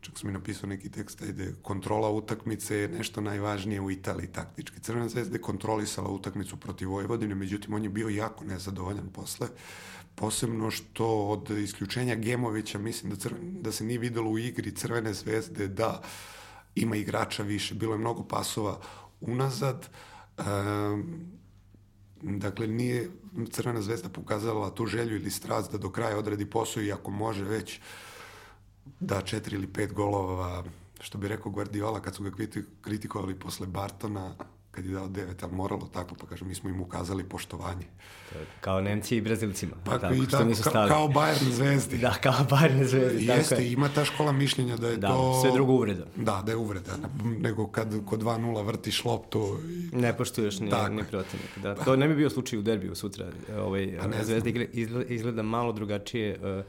čak 0.00 0.18
sam 0.18 0.26
mi 0.26 0.32
napisao 0.32 0.68
neki 0.68 0.90
tekst, 0.90 1.22
ajde, 1.22 1.54
kontrola 1.62 2.10
utakmice 2.10 2.76
je 2.76 2.88
nešto 2.88 3.20
najvažnije 3.20 3.80
u 3.80 3.90
Italiji 3.90 4.32
taktički. 4.32 4.80
Crvena 4.80 5.08
zvezda 5.08 5.36
je 5.36 5.42
kontrolisala 5.42 6.10
utakmicu 6.10 6.56
protiv 6.56 6.90
Vojvodine, 6.90 7.34
međutim 7.34 7.74
on 7.74 7.82
je 7.82 7.88
bio 7.88 8.08
jako 8.08 8.44
nezadovoljan 8.44 9.08
posle, 9.08 9.48
posebno 10.14 10.70
što 10.70 11.28
od 11.28 11.50
isključenja 11.50 12.14
Gemovića 12.14 12.78
mislim 12.78 13.10
da, 13.10 13.16
crven, 13.16 13.62
da 13.62 13.72
se 13.72 13.84
nije 13.84 13.98
videlo 13.98 14.30
u 14.30 14.38
igri 14.38 14.74
Crvene 14.74 15.14
zvezde 15.14 15.68
da 15.68 16.02
ima 16.74 16.96
igrača 16.96 17.42
više, 17.42 17.74
bilo 17.74 17.94
je 17.94 17.98
mnogo 17.98 18.24
pasova 18.24 18.80
unazad, 19.20 19.88
um, 20.38 21.38
dakle 22.22 22.66
nije 22.66 23.10
Crvena 23.50 23.82
zvezda 23.82 24.08
pokazala 24.08 24.74
tu 24.74 24.86
želju 24.86 25.16
ili 25.16 25.30
strast 25.30 25.72
da 25.72 25.78
do 25.78 25.90
kraja 25.90 26.18
odradi 26.18 26.50
posao 26.50 26.82
i 26.82 26.92
ako 26.92 27.10
može 27.10 27.44
već 27.44 27.80
da 29.00 29.20
četiri 29.20 29.56
ili 29.56 29.66
pet 29.66 29.92
golova, 29.92 30.64
što 31.00 31.18
bi 31.18 31.28
rekao 31.28 31.52
Guardiola 31.52 32.00
kad 32.00 32.14
su 32.14 32.22
ga 32.22 32.30
kritikovali 32.82 33.34
posle 33.34 33.66
Bartona, 33.66 34.34
kad 34.78 34.86
je 34.86 34.92
dao 34.92 35.08
devet, 35.08 35.42
ali 35.42 35.52
moralo 35.52 35.86
tako, 35.92 36.14
pa 36.14 36.26
kažem, 36.26 36.48
mi 36.48 36.54
smo 36.54 36.70
im 36.70 36.80
ukazali 36.80 37.24
poštovanje. 37.24 37.86
Kao 38.60 38.80
Nemci 38.80 39.16
i 39.16 39.20
Brazilcima. 39.20 39.72
Pa, 39.84 39.98
tako, 39.98 40.14
i 40.14 40.26
tako, 40.30 40.44
nisu 40.44 40.62
stali. 40.62 40.88
kao 40.88 41.08
Bayern 41.08 41.50
zvezdi. 41.50 41.98
Da, 41.98 42.14
kao 42.22 42.46
Bayern 42.50 42.84
zvezdi. 42.84 43.26
Jeste, 43.26 43.48
tako 43.48 43.62
je. 43.62 43.72
ima 43.72 43.88
ta 43.88 44.04
škola 44.04 44.32
mišljenja 44.32 44.76
da 44.76 44.88
je 44.88 44.96
da, 44.96 45.08
to... 45.08 45.40
sve 45.42 45.52
drugo 45.52 45.72
uvreda. 45.72 46.04
Da, 46.16 46.42
da 46.46 46.52
je 46.52 46.56
uvreda. 46.56 46.92
Nego 47.40 47.66
kad 47.66 48.04
kod 48.06 48.22
2-0 48.22 48.66
vrtiš 48.66 49.04
loptu... 49.04 49.58
I... 49.92 49.96
Ne 49.96 50.16
poštuješ 50.16 50.60
ni, 50.60 50.70
ni 50.90 51.04
protivnik. 51.10 51.58
Da. 51.62 51.74
Pa. 51.74 51.84
To 51.84 51.96
ne 51.96 52.08
bi 52.08 52.14
bio 52.14 52.30
slučaj 52.30 52.58
u 52.58 52.62
derbiju 52.62 52.94
sutra. 52.94 53.26
Ovaj, 53.58 53.98
pa 54.02 54.24
Zvezda 54.24 54.50
izgleda, 54.72 55.04
izgleda 55.08 55.42
malo 55.42 55.72
drugačije. 55.72 56.38
Uh, 56.58 56.64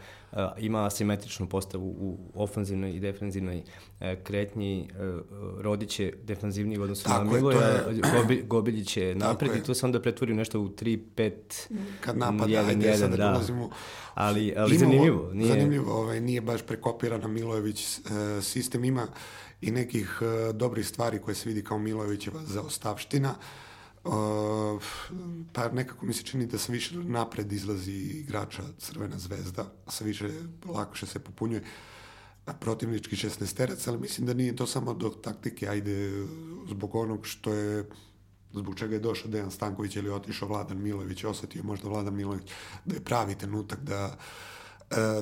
ima 0.57 0.85
asimetričnu 0.85 1.49
postavu 1.49 1.87
u 1.87 2.31
ofanzivnoj 2.33 2.91
i 2.91 2.99
defensivnoj 2.99 3.63
e, 3.99 4.23
kretnji. 4.23 4.81
E, 4.81 5.11
Rodić 5.57 5.99
je 5.99 6.13
defanzivniji 6.23 6.79
u 6.79 6.83
odnosu 6.83 7.09
na 7.09 7.23
Miloja, 7.23 7.67
je... 7.67 8.01
Gobi, 8.15 8.43
Gobiljić 8.47 8.97
je 8.97 9.15
napred 9.15 9.55
i 9.55 9.63
to 9.63 9.73
se 9.73 9.85
onda 9.85 10.01
pretvori 10.01 10.33
nešto 10.33 10.59
u 10.59 10.69
3-5 10.69 11.31
Kad 12.01 12.17
napada, 12.17 12.45
1, 12.45 12.67
ajde, 12.67 12.89
1, 12.89 12.97
sad 12.97 13.15
da. 13.15 13.29
ulazimo. 13.29 13.69
Ali, 14.13 14.53
ali 14.57 14.75
Imamo, 14.75 14.91
zanimljivo. 14.91 15.33
Nije... 15.33 15.47
Zanimljivo, 15.47 15.93
ovaj, 15.93 16.21
nije 16.21 16.41
baš 16.41 16.61
prekopirana 16.61 17.27
Milojević 17.27 17.99
sistem, 18.41 18.85
ima 18.85 19.07
i 19.61 19.71
nekih 19.71 20.19
dobrih 20.53 20.87
stvari 20.87 21.19
koje 21.19 21.35
se 21.35 21.49
vidi 21.49 21.63
kao 21.63 21.79
Milojevićeva 21.79 22.41
zaostavština. 22.45 23.29
Uh, 23.29 23.68
pa 25.53 25.69
nekako 25.73 26.05
mi 26.05 26.13
se 26.13 26.23
čini 26.23 26.45
da 26.45 26.57
sam 26.57 26.73
više 26.73 26.95
napred 26.95 27.51
izlazi 27.51 27.91
igrača 27.91 28.63
Crvena 28.77 29.17
zvezda, 29.17 29.65
a 29.85 29.91
sa 29.91 30.03
više 30.03 30.29
lakše 30.65 31.05
se 31.05 31.19
popunjuje. 31.19 31.63
Protivnički 32.59 33.15
16 33.15 33.55
terac, 33.55 33.87
ali 33.87 33.99
mislim 33.99 34.27
da 34.27 34.33
nije 34.33 34.55
to 34.55 34.67
samo 34.67 34.93
do 34.93 35.09
taktike, 35.09 35.67
ajde 35.67 36.25
zbog 36.69 36.95
onog 36.95 37.27
što 37.27 37.53
je 37.53 37.89
zbog 38.53 38.75
čega 38.75 38.95
je 38.95 38.99
došao 38.99 39.31
Dejan 39.31 39.51
Stanković 39.51 39.95
ili 39.95 40.09
otišao 40.09 40.47
Vladan 40.47 40.81
Milović, 40.81 41.23
osetio 41.23 41.63
možda 41.63 41.89
Vladan 41.89 42.15
Milović 42.15 42.51
da 42.85 42.95
je 42.95 43.03
pravi 43.03 43.35
trenutak 43.35 43.79
da 43.79 44.17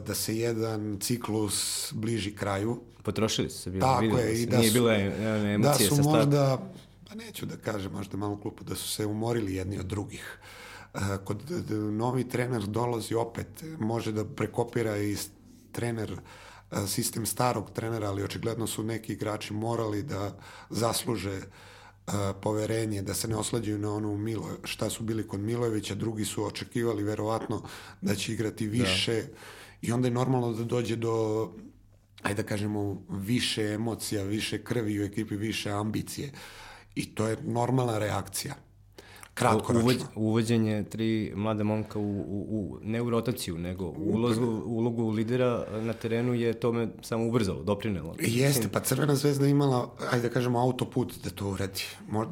da 0.05 0.15
se 0.15 0.37
jedan 0.37 0.97
ciklus 0.99 1.89
bliži 1.93 2.35
kraju. 2.35 2.81
Potrošili 3.03 3.49
su 3.49 3.61
se, 3.61 3.69
bilo, 3.69 3.85
Tako 3.85 4.17
je, 4.17 4.41
i 4.41 4.45
da 4.45 4.57
nije 4.57 4.69
su, 4.69 4.73
bilo 4.73 4.91
emocije 4.91 5.89
da 5.89 5.95
su 5.95 6.03
možda 6.03 6.71
pa 7.09 7.15
neću 7.15 7.45
da 7.45 7.57
kažem, 7.57 7.91
možda 7.91 8.17
malo 8.17 8.39
klupu, 8.41 8.63
da 8.63 8.75
su 8.75 8.87
se 8.87 9.05
umorili 9.05 9.55
jedni 9.55 9.79
od 9.79 9.85
drugih. 9.85 10.39
E, 10.93 10.99
kod 11.25 11.51
novi 11.91 12.29
trener 12.29 12.61
dolazi 12.61 13.15
opet, 13.15 13.63
može 13.79 14.11
da 14.11 14.25
prekopira 14.25 14.97
i 14.97 15.17
trener 15.71 16.11
e, 16.11 16.87
sistem 16.87 17.25
starog 17.25 17.71
trenera, 17.71 18.07
ali 18.07 18.23
očigledno 18.23 18.67
su 18.67 18.83
neki 18.83 19.13
igrači 19.13 19.53
morali 19.53 20.03
da 20.03 20.37
zasluže 20.69 21.37
uh, 21.37 22.13
poverenje, 22.41 23.01
da 23.01 23.13
se 23.13 23.27
ne 23.27 23.35
oslađaju 23.35 23.77
na 23.77 23.93
onu 23.93 24.17
Milo, 24.17 24.49
šta 24.63 24.89
su 24.89 25.03
bili 25.03 25.27
kod 25.27 25.39
Milojevića, 25.39 25.95
drugi 25.95 26.25
su 26.25 26.45
očekivali 26.45 27.03
verovatno 27.03 27.61
da 28.01 28.15
će 28.15 28.33
igrati 28.33 28.67
da. 28.67 28.71
više 28.71 29.21
da. 29.21 29.27
i 29.81 29.91
onda 29.91 30.07
je 30.07 30.11
normalno 30.13 30.53
da 30.53 30.63
dođe 30.63 30.95
do 30.95 31.49
ajde 32.21 32.43
da 32.43 32.47
kažemo 32.47 33.05
više 33.09 33.63
emocija, 33.63 34.23
više 34.23 34.63
krvi 34.63 34.99
u 34.99 35.03
ekipi, 35.03 35.35
više 35.35 35.71
ambicije. 35.71 36.31
Uh, 36.33 36.66
I 36.97 37.05
to 37.15 37.27
je 37.27 37.37
normalna 37.43 37.97
reakcija. 37.97 38.53
Kratkoročno. 39.33 39.81
Uvod, 39.81 39.97
uvođenje 40.15 40.83
tri 40.83 41.33
mlade 41.35 41.63
momka 41.63 41.99
u, 41.99 42.19
u, 42.19 42.45
u, 42.49 42.79
ne 42.81 43.01
u 43.01 43.09
rotaciju, 43.09 43.57
nego 43.57 43.85
u 43.85 44.11
ulogu, 44.13 44.63
ulogu 44.65 45.09
lidera 45.09 45.65
na 45.81 45.93
terenu 45.93 46.33
je 46.33 46.53
tome 46.53 46.87
samo 47.01 47.27
ubrzalo, 47.27 47.63
doprinelo. 47.63 48.15
Jeste, 48.19 48.69
pa 48.73 48.79
Crvena 48.79 49.15
zvezda 49.15 49.47
imala, 49.47 49.91
ajde 50.11 50.27
da 50.27 50.33
kažemo, 50.33 50.59
autoput 50.59 51.13
da 51.23 51.29
to 51.29 51.49
uredi. 51.49 51.83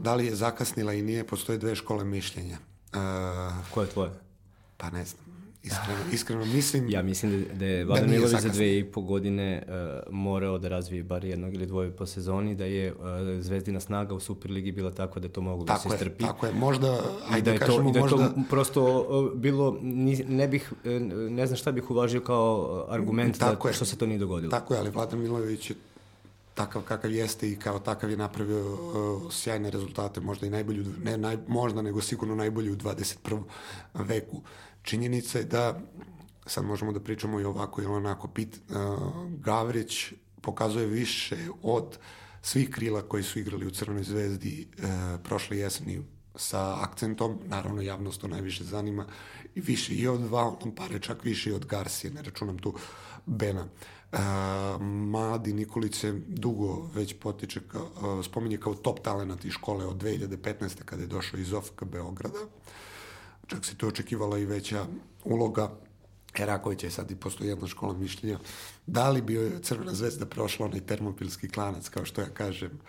Da 0.02 0.16
li 0.16 0.26
je 0.26 0.36
zakasnila 0.36 0.94
i 0.94 1.02
nije, 1.02 1.28
postoje 1.28 1.58
dve 1.58 1.76
škole 1.76 2.04
mišljenja. 2.06 2.58
Uh, 2.94 3.00
Koje 3.74 3.86
je 3.86 3.90
tvoje? 3.90 4.12
Pa 4.78 4.90
ne 4.90 5.06
znam. 5.06 5.25
Iskreno, 5.66 6.00
iskreno 6.12 6.46
mislim... 6.46 6.90
Ja 6.90 7.02
mislim 7.02 7.46
da, 7.50 7.54
da 7.54 7.66
je 7.66 7.86
Vladan 7.86 8.08
da 8.08 8.12
Milović 8.12 8.42
za 8.42 8.50
dve 8.50 8.78
i 8.78 8.84
po 8.84 9.02
godine 9.02 9.64
uh, 9.68 10.14
morao 10.14 10.58
da 10.58 10.68
razvije 10.68 11.04
bar 11.04 11.26
jednog 11.26 11.54
ili 11.54 11.66
dvoje 11.66 11.92
po 11.92 12.06
sezoni, 12.06 12.56
da 12.56 12.66
je 12.66 12.94
uh, 12.94 13.00
zvezdina 13.40 13.80
snaga 13.80 14.14
u 14.14 14.20
Superligi 14.20 14.72
bila 14.72 14.92
takva 14.92 15.22
da 15.22 15.30
to 15.30 15.42
mogu 15.42 15.64
da 15.64 15.78
se 15.78 15.90
strpi. 15.90 16.24
Tako 16.24 16.46
je, 16.46 16.54
možda, 16.54 17.00
ajde 17.30 17.46
da 17.46 17.52
je 17.52 17.60
kažemo, 17.60 17.84
to, 17.84 17.90
i 17.90 17.94
da 17.94 18.00
je 18.00 18.10
to 18.10 18.34
prosto 18.50 19.08
uh, 19.10 19.40
bilo, 19.40 19.78
ne 20.28 20.48
bih, 20.48 20.74
ne 21.30 21.48
znam 21.48 21.58
šta 21.58 21.72
bih 21.72 21.92
uvažio 21.92 22.22
kao 22.22 22.86
argument 22.90 23.40
da, 23.40 23.58
je, 23.66 23.74
što 23.74 23.86
se 23.86 23.98
to 23.98 24.06
nije 24.06 24.20
dogodilo. 24.20 24.52
Tako 24.52 24.74
je, 24.74 24.80
ali 24.80 24.90
Vladan 24.90 25.20
Milović 25.20 25.70
je 25.70 25.76
takav 26.56 26.82
kakav 26.82 27.12
jeste 27.12 27.52
i 27.52 27.56
kao 27.56 27.80
takav 27.80 28.12
je 28.12 28.18
napravio 28.18 28.74
uh, 28.74 29.32
sjajne 29.32 29.72
rezultate, 29.72 30.22
možda 30.22 30.48
i 30.48 30.50
najbolju, 30.50 30.86
ne 31.04 31.18
naj, 31.18 31.38
možda, 31.48 31.82
nego 31.82 32.02
sigurno 32.02 32.36
najbolju 32.36 32.74
u 32.74 32.76
21. 32.76 33.44
veku. 33.94 34.42
Činjenica 34.86 35.40
je 35.40 35.46
da, 35.46 35.80
sad 36.46 36.66
možemo 36.66 36.92
da 36.92 37.00
pričamo 37.00 37.40
i 37.40 37.46
ovako 37.46 37.82
ili 37.82 37.92
onako, 37.92 38.28
Pit, 38.28 38.58
uh, 38.70 38.76
Gavrić 39.30 40.14
pokazuje 40.42 40.86
više 40.86 41.38
od 41.62 41.98
svih 42.42 42.70
krila 42.70 43.02
koji 43.02 43.24
su 43.24 43.40
igrali 43.40 43.68
u 43.68 43.72
Crvenoj 43.72 44.04
zvezdi 44.04 44.68
uh, 44.78 44.86
prošle 45.24 45.58
jeseni 45.58 46.02
sa 46.36 46.84
akcentom, 46.84 47.40
naravno 47.46 47.82
javnost 47.82 48.22
to 48.22 48.28
najviše 48.28 48.64
zanima, 48.64 49.06
i 49.56 49.62
više 49.62 49.94
i 49.94 50.08
od 50.08 50.22
Valon 50.22 50.76
Pare, 50.76 51.00
čak 51.00 51.24
više 51.24 51.50
i 51.50 51.54
od 51.54 51.66
Garcije, 51.66 52.14
ne 52.14 52.22
računam 52.22 52.58
tu 52.58 52.74
Bena. 53.26 53.62
Uh, 53.64 53.70
A, 54.12 54.78
mladi 54.82 55.54
Nikolić 55.54 55.96
se 55.96 56.22
dugo 56.28 56.90
već 56.94 57.16
potiče, 57.20 57.62
kao, 57.68 58.24
spominje 58.24 58.58
kao 58.58 58.74
top 58.74 59.00
talent 59.00 59.46
iz 59.46 59.52
škole 59.52 59.86
od 59.86 60.04
2015. 60.04 60.84
kada 60.86 61.02
je 61.02 61.08
došao 61.08 61.40
iz 61.40 61.54
OFK 61.54 61.84
Beograda. 61.84 62.40
Čak 63.48 63.66
se 63.66 63.78
to 63.78 63.88
očekivala 63.88 64.38
i 64.38 64.46
veća 64.46 64.86
uloga 65.24 65.72
Erakovića 66.40 66.88
je 66.88 66.92
sad 66.92 67.12
i 67.12 67.16
postoji 67.16 67.50
jedna 67.50 67.68
škola 67.68 67.94
mišljenja. 67.94 68.40
Da 68.88 69.10
li 69.10 69.22
bi 69.22 69.60
Crvena 69.64 69.94
zvezda 69.94 70.26
prošla 70.26 70.66
onaj 70.66 70.80
termopilski 70.80 71.50
klanac, 71.50 71.90
kao 71.90 72.06
što 72.06 72.22
ja 72.22 72.30
kažem, 72.30 72.80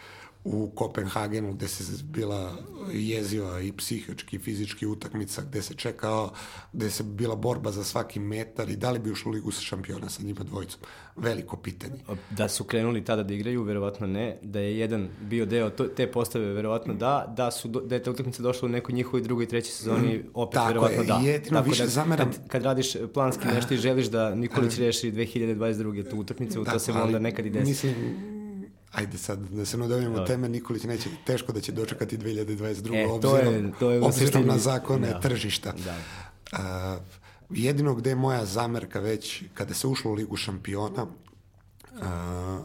u 0.46 0.70
Kopenhagenu 0.74 1.52
gde 1.52 1.68
se 1.68 2.04
bila 2.04 2.52
jeziva 2.92 3.60
i 3.60 3.72
psihički 3.72 4.36
i 4.36 4.38
fizički 4.38 4.86
utakmica 4.86 5.42
gde 5.42 5.62
se 5.62 5.74
čekao, 5.74 6.32
gde 6.72 6.90
se 6.90 7.02
bila 7.02 7.36
borba 7.36 7.70
za 7.70 7.84
svaki 7.84 8.20
metar 8.20 8.70
i 8.70 8.76
da 8.76 8.90
li 8.90 8.98
bi 8.98 9.10
ušlo 9.10 9.30
u 9.30 9.34
ligu 9.34 9.50
sa 9.50 9.60
šampiona 9.60 10.08
sa 10.08 10.22
njima 10.22 10.40
dvojicom? 10.44 10.80
Veliko 11.16 11.56
pitanje. 11.56 11.94
Da 12.30 12.48
su 12.48 12.64
krenuli 12.64 13.04
tada 13.04 13.22
da 13.22 13.34
igraju, 13.34 13.62
verovatno 13.62 14.06
ne. 14.06 14.38
Da 14.42 14.60
je 14.60 14.78
jedan 14.78 15.08
bio 15.20 15.46
deo 15.46 15.70
te 15.70 16.12
postave, 16.12 16.52
verovatno 16.52 16.94
da. 16.94 17.34
Da, 17.36 17.50
su, 17.50 17.68
da 17.68 17.94
je 17.94 18.02
ta 18.02 18.10
utakmica 18.10 18.42
došla 18.42 18.66
u 18.66 18.72
nekoj 18.72 18.94
njihovoj 18.94 19.22
drugoj 19.22 19.44
i 19.44 19.48
trećoj 19.48 19.70
sezoni, 19.70 20.18
mm, 20.18 20.30
opet 20.34 20.54
Tako 20.54 20.68
verovatno 20.68 21.02
je, 21.02 21.06
da. 21.06 21.20
Jedino 21.24 21.58
Tako 21.58 21.70
više 21.70 21.82
da, 21.82 21.88
zameram... 21.88 22.32
Kad, 22.32 22.48
kad 22.48 22.62
radiš 22.62 22.96
planski 23.14 23.48
nešto 23.48 23.74
i 23.74 23.76
želiš 23.76 24.06
da 24.06 24.34
Nikolić 24.34 24.78
reši 24.78 25.12
2022. 25.12 26.10
tu 26.10 26.16
utakmicu, 26.16 26.64
to 26.64 26.78
se 26.78 26.92
onda 26.92 27.18
nekad 27.18 27.46
i 27.46 27.50
desi. 27.50 27.68
Mislim, 27.68 27.94
ajde 28.96 29.18
sad 29.18 29.38
da 29.38 29.64
se 29.64 29.78
nadavimo 29.78 30.20
teme, 30.20 30.48
Nikolić 30.48 30.84
neće, 30.84 31.08
teško 31.24 31.52
da 31.52 31.60
će 31.60 31.72
dočekati 31.72 32.18
2022. 32.18 32.94
E, 32.94 33.06
to 33.06 33.30
obzirom, 33.30 33.54
je, 33.54 33.72
to 33.78 33.90
je 33.90 34.00
obzirom 34.00 34.46
na 34.46 34.58
zakone 34.58 35.08
da. 35.08 35.20
tržišta. 35.20 35.74
Da. 35.84 35.96
A, 36.52 36.98
jedino 37.50 37.94
gde 37.94 38.10
je 38.10 38.16
moja 38.16 38.44
zamerka 38.44 39.00
već, 39.00 39.42
kada 39.54 39.74
se 39.74 39.86
ušlo 39.86 40.10
u 40.10 40.14
Ligu 40.14 40.36
šampiona, 40.36 41.06
a, 42.02 42.60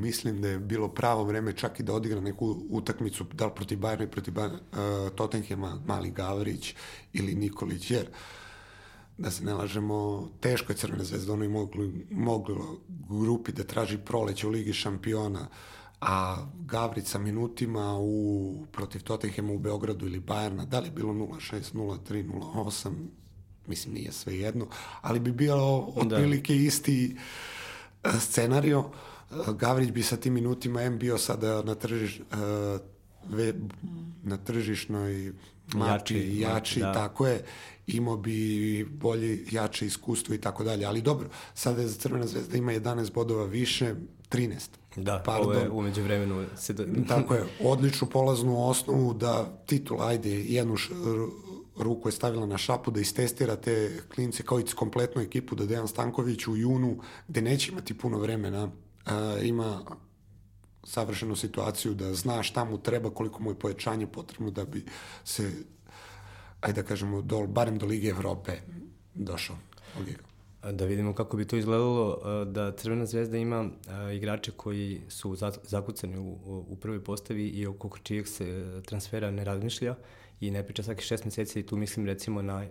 mislim 0.00 0.40
da 0.40 0.48
je 0.48 0.58
bilo 0.58 0.88
pravo 0.88 1.24
vreme 1.24 1.52
čak 1.52 1.80
i 1.80 1.82
da 1.82 1.92
odigra 1.92 2.20
neku 2.20 2.56
utakmicu, 2.70 3.24
da 3.32 3.46
li 3.46 3.52
protiv 3.54 3.78
Bayerna 3.78 4.04
i 4.04 4.10
protiv 4.10 4.34
Bayerna, 4.34 4.58
uh, 4.72 5.12
Tottenhema, 5.14 5.80
Mali 5.86 6.10
Gavrić 6.10 6.74
ili 7.12 7.34
Nikolić, 7.34 7.90
jer 7.90 8.02
uh, 8.02 8.39
da 9.20 9.30
se 9.30 9.44
ne 9.44 9.54
lažemo, 9.54 10.28
teško 10.40 10.72
je 10.72 10.76
Crvena 10.76 11.04
zvezda 11.04 11.32
ono 11.32 11.44
i 11.44 11.48
mogli, 11.48 12.06
moglo 12.10 12.78
grupi 13.08 13.52
da 13.52 13.64
traži 13.64 13.98
proleće 13.98 14.46
u 14.46 14.50
Ligi 14.50 14.72
šampiona, 14.72 15.48
a 16.00 16.46
Gavrica 16.64 17.18
minutima 17.18 17.98
u, 17.98 18.66
protiv 18.72 19.02
Tottenhema 19.02 19.52
u 19.52 19.58
Beogradu 19.58 20.06
ili 20.06 20.20
Bajerna, 20.20 20.64
da 20.64 20.80
li 20.80 20.86
je 20.86 20.90
bilo 20.90 21.12
0-6, 21.12 21.74
0-3, 21.74 21.98
0-8, 22.54 22.90
mislim 23.66 23.94
nije 23.94 24.12
sve 24.12 24.38
jedno, 24.38 24.66
ali 25.00 25.20
bi 25.20 25.32
bilo 25.32 25.92
otprilike 25.96 26.54
da. 26.54 26.60
isti 26.60 27.16
e, 28.04 28.10
scenario. 28.20 28.84
Gavrić 29.58 29.90
bi 29.90 30.02
sa 30.02 30.16
tim 30.16 30.34
minutima 30.34 30.82
M 30.82 30.98
bio 30.98 31.18
sada 31.18 31.62
na 31.62 31.74
tržiš, 31.74 32.20
e, 32.20 32.22
na 34.22 34.36
tržišnoj 34.36 35.32
jači, 35.78 36.38
jači 36.38 36.80
da. 36.80 36.92
tako 36.92 37.26
je 37.26 37.44
imao 37.86 38.16
bi 38.16 38.84
bolje, 38.84 39.44
jače 39.50 39.86
iskustvo 39.86 40.34
i 40.34 40.38
tako 40.38 40.64
dalje. 40.64 40.84
Ali 40.84 41.02
dobro, 41.02 41.28
sada 41.54 41.82
je 41.82 41.88
za 41.88 41.98
Crvena 41.98 42.26
zvezda 42.26 42.56
ima 42.56 42.72
11 42.72 43.12
bodova 43.12 43.44
više, 43.44 43.94
13. 44.30 44.68
Da, 44.96 45.22
Pardon. 45.26 45.46
ovo 45.46 45.54
je 45.54 45.70
umeđu 45.70 46.02
vremenu. 46.02 46.44
Se 46.56 46.72
da... 46.72 46.84
Tako 47.14 47.34
je, 47.34 47.44
odličnu 47.72 48.08
polaznu 48.08 48.68
osnovu 48.68 49.14
da 49.14 49.62
titul, 49.66 50.02
ajde, 50.02 50.30
jednu 50.30 50.76
š, 50.76 50.90
ruku 51.76 52.08
je 52.08 52.12
stavila 52.12 52.46
na 52.46 52.58
šapu 52.58 52.90
da 52.90 53.00
istestira 53.00 53.56
te 53.56 54.00
klince 54.14 54.42
kao 54.42 54.60
i 54.60 54.64
kompletnu 54.74 55.22
ekipu 55.22 55.54
da 55.54 55.66
Dejan 55.66 55.88
Stanković 55.88 56.46
u 56.46 56.56
junu, 56.56 56.98
gde 57.28 57.42
neće 57.42 57.72
imati 57.72 57.98
puno 57.98 58.18
vremena, 58.18 58.70
a, 59.06 59.36
ima 59.42 59.82
savršenu 60.90 61.36
situaciju 61.36 61.94
da 61.94 62.14
zna 62.14 62.42
šta 62.42 62.64
mu 62.64 62.78
treba, 62.78 63.10
koliko 63.10 63.42
mu 63.42 63.50
je 63.50 63.58
pojačanje 63.58 64.06
potrebno 64.06 64.50
da 64.50 64.64
bi 64.64 64.84
se 65.24 65.52
ajde 66.60 66.82
da 66.82 66.88
kažemo, 66.88 67.22
do, 67.22 67.46
barem 67.46 67.78
do 67.78 67.86
Lige 67.86 68.08
Evrope 68.08 68.52
došao. 69.14 69.56
Da 70.72 70.84
vidimo 70.84 71.14
kako 71.14 71.36
bi 71.36 71.44
to 71.44 71.56
izgledalo, 71.56 72.18
da 72.44 72.72
Crvena 72.72 73.06
zvezda 73.06 73.36
ima 73.36 73.68
igrače 74.14 74.50
koji 74.50 75.00
su 75.08 75.36
zakucani 75.62 76.18
u, 76.18 76.38
u 76.68 76.76
prvoj 76.76 77.04
postavi 77.04 77.48
i 77.48 77.66
oko 77.66 77.98
čijeg 78.02 78.28
se 78.28 78.64
transfera 78.86 79.30
ne 79.30 79.44
razmišlja 79.44 79.94
i 80.40 80.50
ne 80.50 80.66
priča 80.66 80.82
svaki 80.82 81.04
šest 81.04 81.24
meseci 81.24 81.60
i 81.60 81.66
tu 81.66 81.76
mislim 81.76 82.06
recimo 82.06 82.42
na 82.42 82.66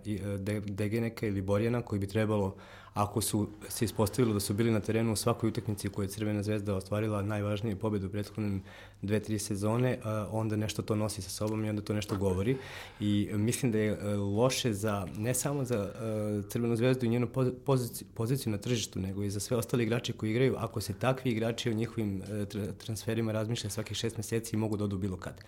Degeneka 0.66 1.26
ili 1.26 1.42
Borjana 1.42 1.82
koji 1.82 1.98
bi 1.98 2.06
trebalo 2.06 2.56
ako 2.94 3.20
su 3.20 3.48
se 3.68 3.84
ispostavilo 3.84 4.34
da 4.34 4.40
su 4.40 4.54
bili 4.54 4.70
na 4.70 4.80
terenu 4.80 5.12
u 5.12 5.16
svakoj 5.16 5.48
utakmici 5.48 5.88
koju 5.88 6.04
je 6.04 6.08
Crvena 6.08 6.42
zvezda 6.42 6.74
ostvarila 6.74 7.22
najvažniju 7.22 7.78
pobedu 7.78 8.06
u 8.06 8.10
prethodnim 8.10 8.62
dve, 9.02 9.20
tri 9.20 9.38
sezone, 9.38 9.98
onda 10.30 10.56
nešto 10.56 10.82
to 10.82 10.96
nosi 10.96 11.22
sa 11.22 11.30
sobom 11.30 11.64
i 11.64 11.70
onda 11.70 11.82
to 11.82 11.94
nešto 11.94 12.16
govori. 12.16 12.56
I 13.00 13.28
mislim 13.32 13.72
da 13.72 13.78
je 13.78 13.90
e, 13.90 14.14
loše 14.16 14.72
za, 14.72 15.06
ne 15.18 15.34
samo 15.34 15.64
za 15.64 15.76
e, 15.76 16.48
Crvenu 16.48 16.76
zvezdu 16.76 17.06
i 17.06 17.08
njenu 17.08 17.28
poziciju, 17.64 18.08
poziciju 18.14 18.50
na 18.50 18.58
tržištu, 18.58 19.00
nego 19.00 19.22
i 19.22 19.30
za 19.30 19.40
sve 19.40 19.56
ostale 19.56 19.82
igrače 19.82 20.12
koji 20.12 20.30
igraju, 20.30 20.54
ako 20.58 20.80
se 20.80 20.92
takvi 20.92 21.30
igrači 21.30 21.70
o 21.70 21.74
njihovim 21.74 22.22
e, 22.22 22.46
transferima 22.72 23.32
razmišlja 23.32 23.70
svakih 23.70 23.96
šest 23.96 24.16
meseci 24.16 24.56
i 24.56 24.58
mogu 24.58 24.76
da 24.76 24.84
odu 24.84 24.98
bilo 24.98 25.16
kad 25.16 25.40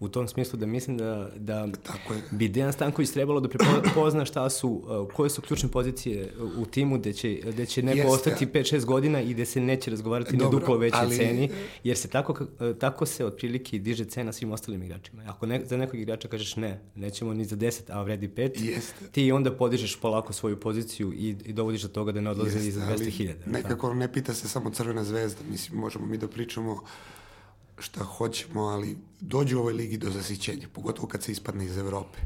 u 0.00 0.08
tom 0.08 0.28
smislu 0.28 0.58
da 0.58 0.66
mislim 0.66 0.98
da, 0.98 1.30
da 1.36 1.68
Tako 1.82 2.14
je. 2.14 2.20
bi 2.30 2.48
Dejan 2.48 2.72
Stanković 2.72 3.10
trebalo 3.10 3.40
da 3.40 3.48
prepozna 3.48 4.24
šta 4.24 4.50
su, 4.50 4.68
uh, 4.70 5.12
koje 5.12 5.30
su 5.30 5.42
ključne 5.42 5.68
pozicije 5.68 6.32
u 6.56 6.66
timu 6.66 6.98
gde 6.98 7.12
će, 7.12 7.40
gde 7.44 7.66
će 7.66 7.82
neko 7.82 7.98
Jeste. 7.98 8.12
ostati 8.12 8.46
5-6 8.46 8.84
godina 8.84 9.20
i 9.20 9.34
gde 9.34 9.44
se 9.44 9.60
neće 9.60 9.90
razgovarati 9.90 10.36
Dobro, 10.36 10.44
na 10.44 10.60
duplo 10.60 10.76
većoj 10.76 11.00
ali... 11.00 11.16
ceni, 11.16 11.50
jer 11.84 11.96
se 11.96 12.08
tako, 12.08 12.32
uh, 12.32 12.76
tako 12.78 13.06
se 13.06 13.26
otprilike 13.26 13.78
diže 13.78 14.04
cena 14.04 14.32
svim 14.32 14.52
ostalim 14.52 14.82
igračima. 14.82 15.22
Ako 15.26 15.46
ne, 15.46 15.60
za 15.64 15.76
nekog 15.76 16.00
igrača 16.00 16.28
kažeš 16.28 16.56
ne, 16.56 16.80
nećemo 16.94 17.34
ni 17.34 17.44
za 17.44 17.56
10, 17.56 17.80
a 17.88 18.02
vredi 18.02 18.28
5, 18.28 18.64
Jeste. 18.64 19.06
ti 19.12 19.32
onda 19.32 19.56
podižeš 19.56 19.96
polako 19.96 20.32
svoju 20.32 20.60
poziciju 20.60 21.12
i, 21.12 21.36
i 21.44 21.52
dovodiš 21.52 21.82
do 21.82 21.88
toga 21.88 22.12
da 22.12 22.20
ne 22.20 22.30
odlaze 22.30 22.58
ni 22.58 22.70
za 22.70 22.80
200.000. 22.80 23.34
Nekako 23.46 23.94
ne 23.94 24.12
pita 24.12 24.34
se 24.34 24.48
samo 24.48 24.70
Crvena 24.70 25.04
zvezda, 25.04 25.40
mislim, 25.50 25.78
možemo 25.78 26.06
mi 26.06 26.18
da 26.18 26.28
pričamo 26.28 26.82
šta 27.80 28.04
hoćemo, 28.04 28.62
ali 28.62 28.96
dođe 29.20 29.56
u 29.56 29.60
ovoj 29.60 29.72
ligi 29.72 29.98
do 29.98 30.10
zasićenja, 30.10 30.68
pogotovo 30.72 31.08
kad 31.08 31.22
se 31.22 31.32
ispadne 31.32 31.64
iz 31.64 31.78
Evrope. 31.78 32.18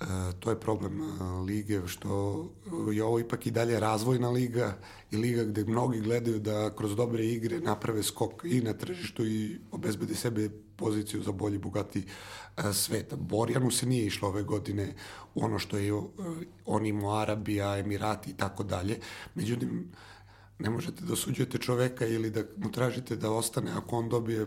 E, 0.00 0.06
to 0.40 0.50
je 0.50 0.60
problem 0.60 1.02
e, 1.02 1.24
lige, 1.24 1.80
što 1.86 2.44
je 2.92 3.04
ovo 3.04 3.18
ipak 3.18 3.46
i 3.46 3.50
dalje 3.50 3.80
razvojna 3.80 4.30
liga 4.30 4.78
i 5.10 5.16
liga 5.16 5.44
gde 5.44 5.64
mnogi 5.64 6.00
gledaju 6.00 6.38
da 6.38 6.74
kroz 6.76 6.96
dobre 6.96 7.26
igre 7.26 7.60
naprave 7.60 8.02
skok 8.02 8.44
i 8.44 8.60
na 8.60 8.72
tržištu 8.72 9.26
i 9.26 9.58
obezbede 9.70 10.14
sebe 10.14 10.50
poziciju 10.76 11.22
za 11.22 11.32
bolji, 11.32 11.58
bogati 11.58 12.04
e, 12.56 12.72
svet. 12.72 13.14
Borjanu 13.14 13.70
se 13.70 13.86
nije 13.86 14.06
išlo 14.06 14.28
ove 14.28 14.42
godine 14.42 14.94
ono 15.34 15.58
što 15.58 15.76
je 15.76 15.88
e, 15.88 16.00
on 16.66 16.86
imao 16.86 17.18
Arabija, 17.18 17.78
Emirati 17.78 18.30
i 18.30 18.34
tako 18.34 18.62
dalje. 18.62 18.98
Međutim, 19.34 19.92
ne 20.58 20.70
možete 20.70 21.04
da 21.04 21.12
osuđujete 21.12 21.58
čoveka 21.58 22.06
ili 22.06 22.30
da 22.30 22.42
mu 22.56 22.72
tražite 22.72 23.16
da 23.16 23.30
ostane 23.30 23.72
ako 23.72 23.96
on 23.96 24.08
dobije 24.08 24.46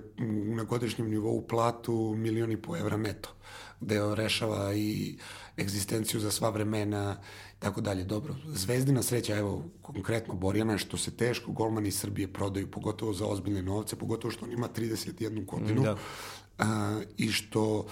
na 0.56 0.64
godišnjem 0.64 1.10
nivou 1.10 1.48
platu 1.48 2.16
milion 2.18 2.52
i 2.52 2.62
po 2.62 2.78
evra 2.78 2.98
neto, 2.98 3.30
gde 3.80 4.04
on 4.04 4.14
rešava 4.14 4.74
i 4.74 5.18
egzistenciju 5.58 6.20
za 6.20 6.32
sva 6.32 6.50
vremena 6.50 7.18
tako 7.60 7.82
dalje. 7.82 8.04
Dobro, 8.04 8.36
zvezdina 8.48 9.04
sreća, 9.04 9.38
evo, 9.38 9.64
konkretno 9.82 10.34
Borjana, 10.34 10.78
što 10.78 10.98
se 10.98 11.12
teško 11.12 11.52
golmani 11.52 11.92
Srbije 11.92 12.34
prodaju, 12.34 12.72
pogotovo 12.72 13.14
za 13.14 13.26
ozbiljne 13.26 13.62
novce, 13.62 13.96
pogotovo 13.96 14.32
što 14.32 14.46
on 14.46 14.52
ima 14.52 14.70
31 14.76 15.46
godinu 15.46 15.82
da. 15.82 15.98
a, 16.58 17.00
i 17.18 17.32
što 17.32 17.86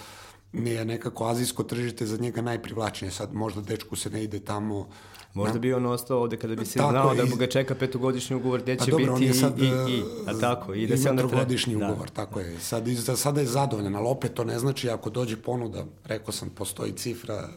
ne 0.52 0.70
je 0.70 0.84
nekako 0.84 1.26
azijsko 1.26 1.62
tržište 1.64 2.06
za 2.06 2.16
njega 2.16 2.42
najprivlačnije. 2.42 3.10
Sad 3.10 3.34
možda 3.34 3.60
dečku 3.60 3.96
se 3.96 4.10
ne 4.10 4.24
ide 4.24 4.40
tamo 4.40 4.88
Možda 5.36 5.58
bi 5.58 5.74
on 5.74 5.86
ostao 5.86 6.20
ovde 6.20 6.36
kada 6.36 6.54
bi 6.54 6.66
se 6.66 6.78
tako, 6.78 6.90
znao 6.90 7.14
da 7.14 7.36
ga 7.38 7.46
čeka 7.46 7.74
petogodišnji 7.74 8.36
ugovor 8.36 8.62
gde 8.62 8.76
će 8.76 8.90
pa 8.90 8.98
dobro, 8.98 9.16
biti 9.16 9.32
sad, 9.32 9.58
i, 9.58 9.62
i, 9.62 9.66
i, 9.66 10.02
a 10.26 10.38
tako, 10.40 10.74
i 10.74 10.86
da 10.86 10.96
se 10.96 11.10
onda... 11.10 11.28
trogodišnji 11.28 11.76
da. 11.76 11.86
ugovor, 11.86 12.10
tako 12.10 12.40
je. 12.40 12.60
Sad, 12.60 12.84
sada 13.16 13.40
je 13.40 13.46
zadovoljan, 13.46 13.96
ali 13.96 14.06
opet 14.08 14.34
to 14.34 14.44
ne 14.44 14.58
znači 14.58 14.90
ako 14.90 15.10
dođe 15.10 15.36
ponuda, 15.36 15.84
rekao 16.04 16.32
sam, 16.32 16.50
postoji 16.50 16.92
cifra 16.92 17.48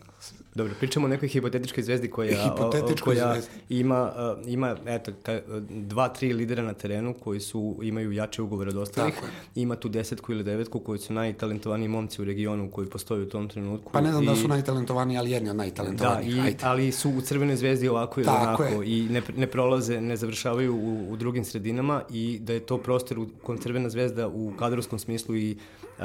Dobro, 0.60 0.74
pričamo 0.80 1.06
o 1.06 1.10
nekoj 1.10 1.28
hipotetičkoj 1.28 1.84
zvezdi 1.84 2.10
koja, 2.10 2.43
Hipotetičkoj 2.43 3.15
koja 3.15 3.34
zvezdi. 3.34 3.52
ima, 3.69 4.12
uh, 4.41 4.52
ima 4.52 4.76
eto, 4.86 5.12
ka, 5.24 5.39
dva, 5.69 6.10
tri 6.10 6.34
lidera 6.34 6.63
na 6.63 6.74
terenu 6.74 7.13
koji 7.13 7.39
su, 7.39 7.80
imaju 7.82 8.12
jače 8.12 8.41
ugovore 8.41 8.69
od 8.69 8.78
ostalih. 8.78 9.13
Ima 9.56 9.76
tu 9.76 9.89
desetku 9.89 10.32
ili 10.32 10.43
devetku 10.43 10.80
koji 10.80 11.00
su 11.00 11.13
najtalentovaniji 11.13 11.88
momci 11.88 12.22
u 12.22 12.26
regionu 12.26 12.72
koji 12.72 12.89
postoji 12.89 13.24
u 13.24 13.30
tom 13.30 13.48
trenutku. 13.48 13.91
Pa 13.91 14.02
ne 14.02 14.12
znam 14.12 14.24
I, 14.24 14.26
da 14.26 14.36
su 14.36 14.48
najtalentovaniji, 14.48 15.17
ali 15.17 15.32
jedni 15.32 15.50
od 15.50 15.56
najtalentovanijih. 15.56 16.36
Da, 16.36 16.50
i, 16.50 16.56
ali 16.62 16.91
su 16.91 17.10
u 17.10 17.22
Crvenoj 17.22 17.56
zvezdi 17.56 17.88
ovako 17.88 18.19
ili 18.19 18.26
Tako 18.26 18.63
onako 18.63 18.63
je. 18.63 18.80
i 18.86 19.08
ne, 19.10 19.22
ne 19.38 19.48
prolaze, 19.48 20.02
ne 20.02 20.17
završavaju 20.17 20.76
u, 20.76 21.13
u 21.13 21.17
drugim 21.17 21.45
sredinama 21.45 22.02
i 22.10 22.39
da 22.41 22.54
je 22.54 22.60
to 22.60 22.78
prostor 22.78 23.19
u 23.19 23.28
kojem 23.43 23.62
Crvena 23.62 23.89
zvezda 23.89 24.28
u 24.28 24.54
kadrovskom 24.60 25.00
smislu 25.00 25.36
i 25.36 25.58
uh, 26.00 26.04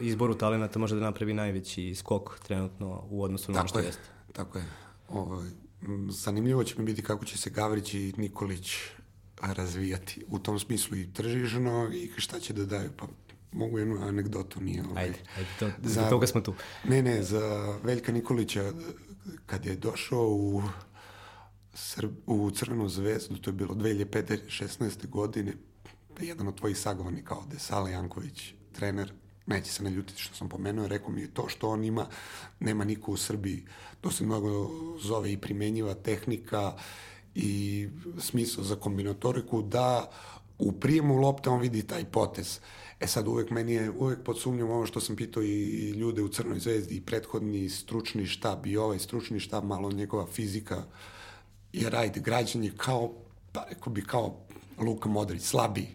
izboru 0.00 0.34
talenata 0.34 0.78
može 0.78 0.94
da 0.94 1.00
napravi 1.00 1.34
najveći 1.34 1.94
skok 1.94 2.38
trenutno 2.38 3.02
u 3.10 3.22
odnosu 3.22 3.52
na 3.52 3.60
ono 3.60 3.68
što 3.68 3.78
jeste. 3.84 4.08
Tako 4.32 4.58
je. 4.58 4.64
Ovo, 5.08 5.44
zanimljivo 6.08 6.64
će 6.64 6.78
mi 6.78 6.84
biti 6.84 7.02
kako 7.02 7.24
će 7.24 7.38
se 7.38 7.50
Gavrić 7.50 7.94
i 7.94 8.14
Nikolić 8.16 8.76
razvijati 9.42 10.24
u 10.28 10.38
tom 10.38 10.58
smislu 10.58 10.96
i 10.96 11.12
tržišno 11.12 11.90
i 11.94 12.10
šta 12.16 12.40
će 12.40 12.52
da 12.52 12.64
daju. 12.64 12.90
Pa 12.96 13.06
mogu 13.52 13.78
jednu 13.78 14.02
anegdotu, 14.02 14.60
nije 14.60 14.82
ovaj. 14.90 15.04
Ajde, 15.04 15.18
ajde, 15.36 15.48
to, 15.58 15.70
za, 15.82 16.02
za 16.02 16.08
toga 16.08 16.26
smo 16.26 16.40
tu. 16.40 16.54
Ne, 16.84 17.02
ne, 17.02 17.22
za 17.22 17.76
Veljka 17.82 18.12
Nikolića, 18.12 18.72
kad 19.46 19.66
je 19.66 19.76
došao 19.76 20.28
u, 20.28 20.62
Srb, 21.74 22.12
u 22.26 22.50
Crvenu 22.50 22.88
zvezdu, 22.88 23.36
to 23.36 23.50
je 23.50 23.54
bilo 23.54 23.74
2005-16. 23.74 25.08
godine, 25.08 25.52
jedan 26.20 26.48
od 26.48 26.58
tvojih 26.58 26.78
sagovornika 26.78 27.34
ovde, 27.34 27.58
Sala 27.58 27.90
Janković, 27.90 28.54
trener, 28.72 29.12
neće 29.46 29.72
se 29.72 29.82
naljutiti 29.82 30.22
što 30.22 30.34
sam 30.34 30.48
pomenuo, 30.48 30.88
rekao 30.88 31.10
mi 31.10 31.20
je 31.20 31.34
to 31.34 31.48
što 31.48 31.68
on 31.68 31.84
ima, 31.84 32.06
nema 32.60 32.84
niko 32.84 33.12
u 33.12 33.16
Srbiji. 33.16 33.64
To 34.00 34.10
se 34.10 34.24
mnogo 34.24 34.70
zove 35.00 35.32
i 35.32 35.40
primenjiva 35.40 35.94
tehnika 35.94 36.72
i 37.34 37.88
smisao 38.18 38.64
za 38.64 38.76
kombinatoriku 38.76 39.62
da 39.62 40.10
u 40.58 40.72
prijemu 40.72 41.16
lopte 41.16 41.50
on 41.50 41.60
vidi 41.60 41.82
taj 41.82 42.04
potez. 42.04 42.60
E 43.00 43.06
sad 43.06 43.28
uvek 43.28 43.50
meni 43.50 43.72
je, 43.72 43.90
uvek 43.90 44.22
pod 44.24 44.40
sumnjom 44.40 44.70
ovo 44.70 44.86
što 44.86 45.00
sam 45.00 45.16
pitao 45.16 45.42
i 45.42 45.90
ljude 45.90 46.22
u 46.22 46.28
Crnoj 46.28 46.58
zvezdi 46.58 46.94
i 46.94 47.00
prethodni 47.00 47.68
stručni 47.68 48.26
štab 48.26 48.66
i 48.66 48.76
ovaj 48.76 48.98
stručni 48.98 49.40
štab, 49.40 49.64
malo 49.64 49.92
njegova 49.92 50.26
fizika, 50.26 50.84
jer 51.72 51.96
ajde, 51.96 52.20
građan 52.20 52.64
je 52.64 52.72
kao, 52.76 53.12
pa 53.52 53.66
rekao 53.68 53.92
bi 53.92 54.04
kao 54.04 54.36
Luka 54.78 55.08
Modrić, 55.08 55.42
slabiji 55.42 55.88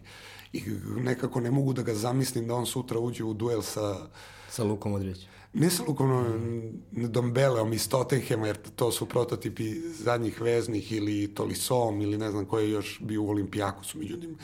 i 0.52 0.62
nekako 0.96 1.40
ne 1.40 1.50
mogu 1.50 1.72
da 1.72 1.82
ga 1.82 1.94
zamislim 1.94 2.48
da 2.48 2.54
on 2.54 2.66
sutra 2.66 2.98
uđe 2.98 3.24
u 3.24 3.34
duel 3.34 3.62
sa... 3.62 3.96
Sa 4.50 4.64
Lukom 4.64 4.92
Modrićem. 4.92 5.28
Ne 5.52 5.70
sa 5.70 5.82
Lukom 5.88 6.10
Dombeleom 6.92 7.72
iz 7.72 7.88
Tottenhema, 7.88 8.46
jer 8.46 8.56
to 8.76 8.92
su 8.92 9.06
prototipi 9.06 9.74
zadnjih 9.80 10.40
veznih 10.40 10.92
ili 10.92 11.34
Tolisom 11.34 12.00
ili 12.00 12.18
ne 12.18 12.30
znam 12.30 12.44
ko 12.44 12.58
je 12.58 12.70
još 12.70 13.00
bio 13.00 13.22
u 13.22 13.28
Olimpijakosu. 13.28 13.98
Međutim, 13.98 14.38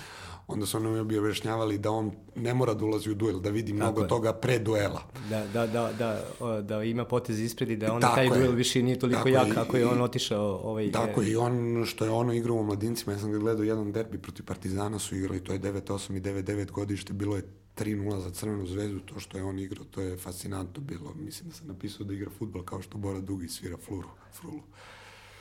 onda 0.48 0.66
su 0.66 0.76
oni 0.76 1.04
bi 1.04 1.18
objašnjavali 1.18 1.78
da 1.78 1.90
on 1.90 2.12
ne 2.36 2.54
mora 2.54 2.74
da 2.74 2.84
ulazi 2.84 3.10
u 3.10 3.14
duel, 3.14 3.40
da 3.40 3.50
vidi 3.50 3.72
mnogo 3.72 4.02
je. 4.02 4.08
toga 4.08 4.32
pre 4.32 4.58
duela. 4.58 5.02
Da, 5.30 5.46
da, 5.52 5.66
da, 5.66 5.92
da, 5.98 6.62
da 6.62 6.82
ima 6.82 7.04
potez 7.04 7.40
ispred 7.40 7.70
i 7.70 7.76
da 7.76 7.92
onda 7.92 8.14
taj 8.14 8.24
je. 8.24 8.30
duel 8.30 8.52
više 8.52 8.82
nije 8.82 8.98
toliko 8.98 9.18
Tako 9.18 9.28
jak 9.28 9.54
kako 9.54 9.76
je 9.76 9.86
on 9.86 10.00
otišao. 10.00 10.60
Ovaj, 10.64 10.92
Tako 10.92 11.22
je, 11.22 11.30
i 11.30 11.36
on 11.36 11.84
što 11.86 12.04
je 12.04 12.10
ono 12.10 12.32
igrao 12.32 12.56
u 12.56 12.64
mladincima, 12.64 13.12
ja 13.12 13.18
sam 13.18 13.32
ga 13.32 13.38
gledao 13.38 13.64
jedan 13.64 13.92
derbi 13.92 14.18
protiv 14.18 14.44
Partizana 14.44 14.98
su 14.98 15.16
igrali, 15.16 15.44
to 15.44 15.52
je 15.52 15.60
9-8 15.60 16.16
i 16.16 16.20
9-9 16.20 16.70
godište, 16.70 17.12
bilo 17.12 17.36
je 17.36 17.42
3-0 17.76 18.20
za 18.20 18.30
Crvenu 18.30 18.66
zvezdu, 18.66 19.00
to 19.00 19.20
što 19.20 19.38
je 19.38 19.44
on 19.44 19.58
igrao, 19.58 19.84
to 19.84 20.00
je 20.00 20.16
fascinantno 20.16 20.82
bilo. 20.82 21.14
Mislim 21.14 21.48
da 21.48 21.54
sam 21.54 21.66
napisao 21.66 22.06
da 22.06 22.14
igra 22.14 22.30
futbol 22.38 22.62
kao 22.62 22.82
što 22.82 22.98
Bora 22.98 23.20
Dugi 23.20 23.48
svira 23.48 23.76
fluru, 23.76 24.08
frulu. 24.32 24.62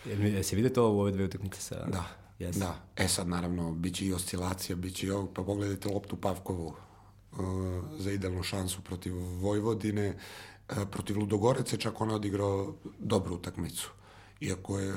Jel, 0.06 0.26
jesi 0.26 0.56
vidio 0.56 0.70
to 0.70 0.92
u 0.92 1.00
ove 1.00 1.12
dve 1.12 1.26
utakmice 1.26 1.62
sa... 1.62 1.76
Da, 1.76 2.25
Yes. 2.40 2.58
Da, 2.60 2.76
e 2.96 3.08
sad 3.08 3.28
naravno, 3.28 3.72
bit 3.72 3.96
će 3.96 4.06
i 4.06 4.14
oscilacija, 4.14 4.76
bit 4.76 4.96
će 4.96 5.08
i 5.08 5.12
ovog, 5.12 5.34
pa 5.34 5.44
pogledajte 5.44 5.90
loptu 5.90 6.16
Pavkovu 6.16 6.68
uh, 6.68 7.40
za 7.98 8.12
idealnu 8.12 8.44
šansu 8.44 8.82
protiv 8.82 9.16
Vojvodine, 9.16 10.18
uh, 10.70 10.78
protiv 10.92 11.20
Ludogoreca, 11.20 11.78
čak 11.78 12.02
on 12.02 12.10
je 12.10 12.16
odigrao 12.16 12.76
dobru 13.00 13.36
utakmicu. 13.36 13.92
Iako 14.42 14.80
je 14.80 14.94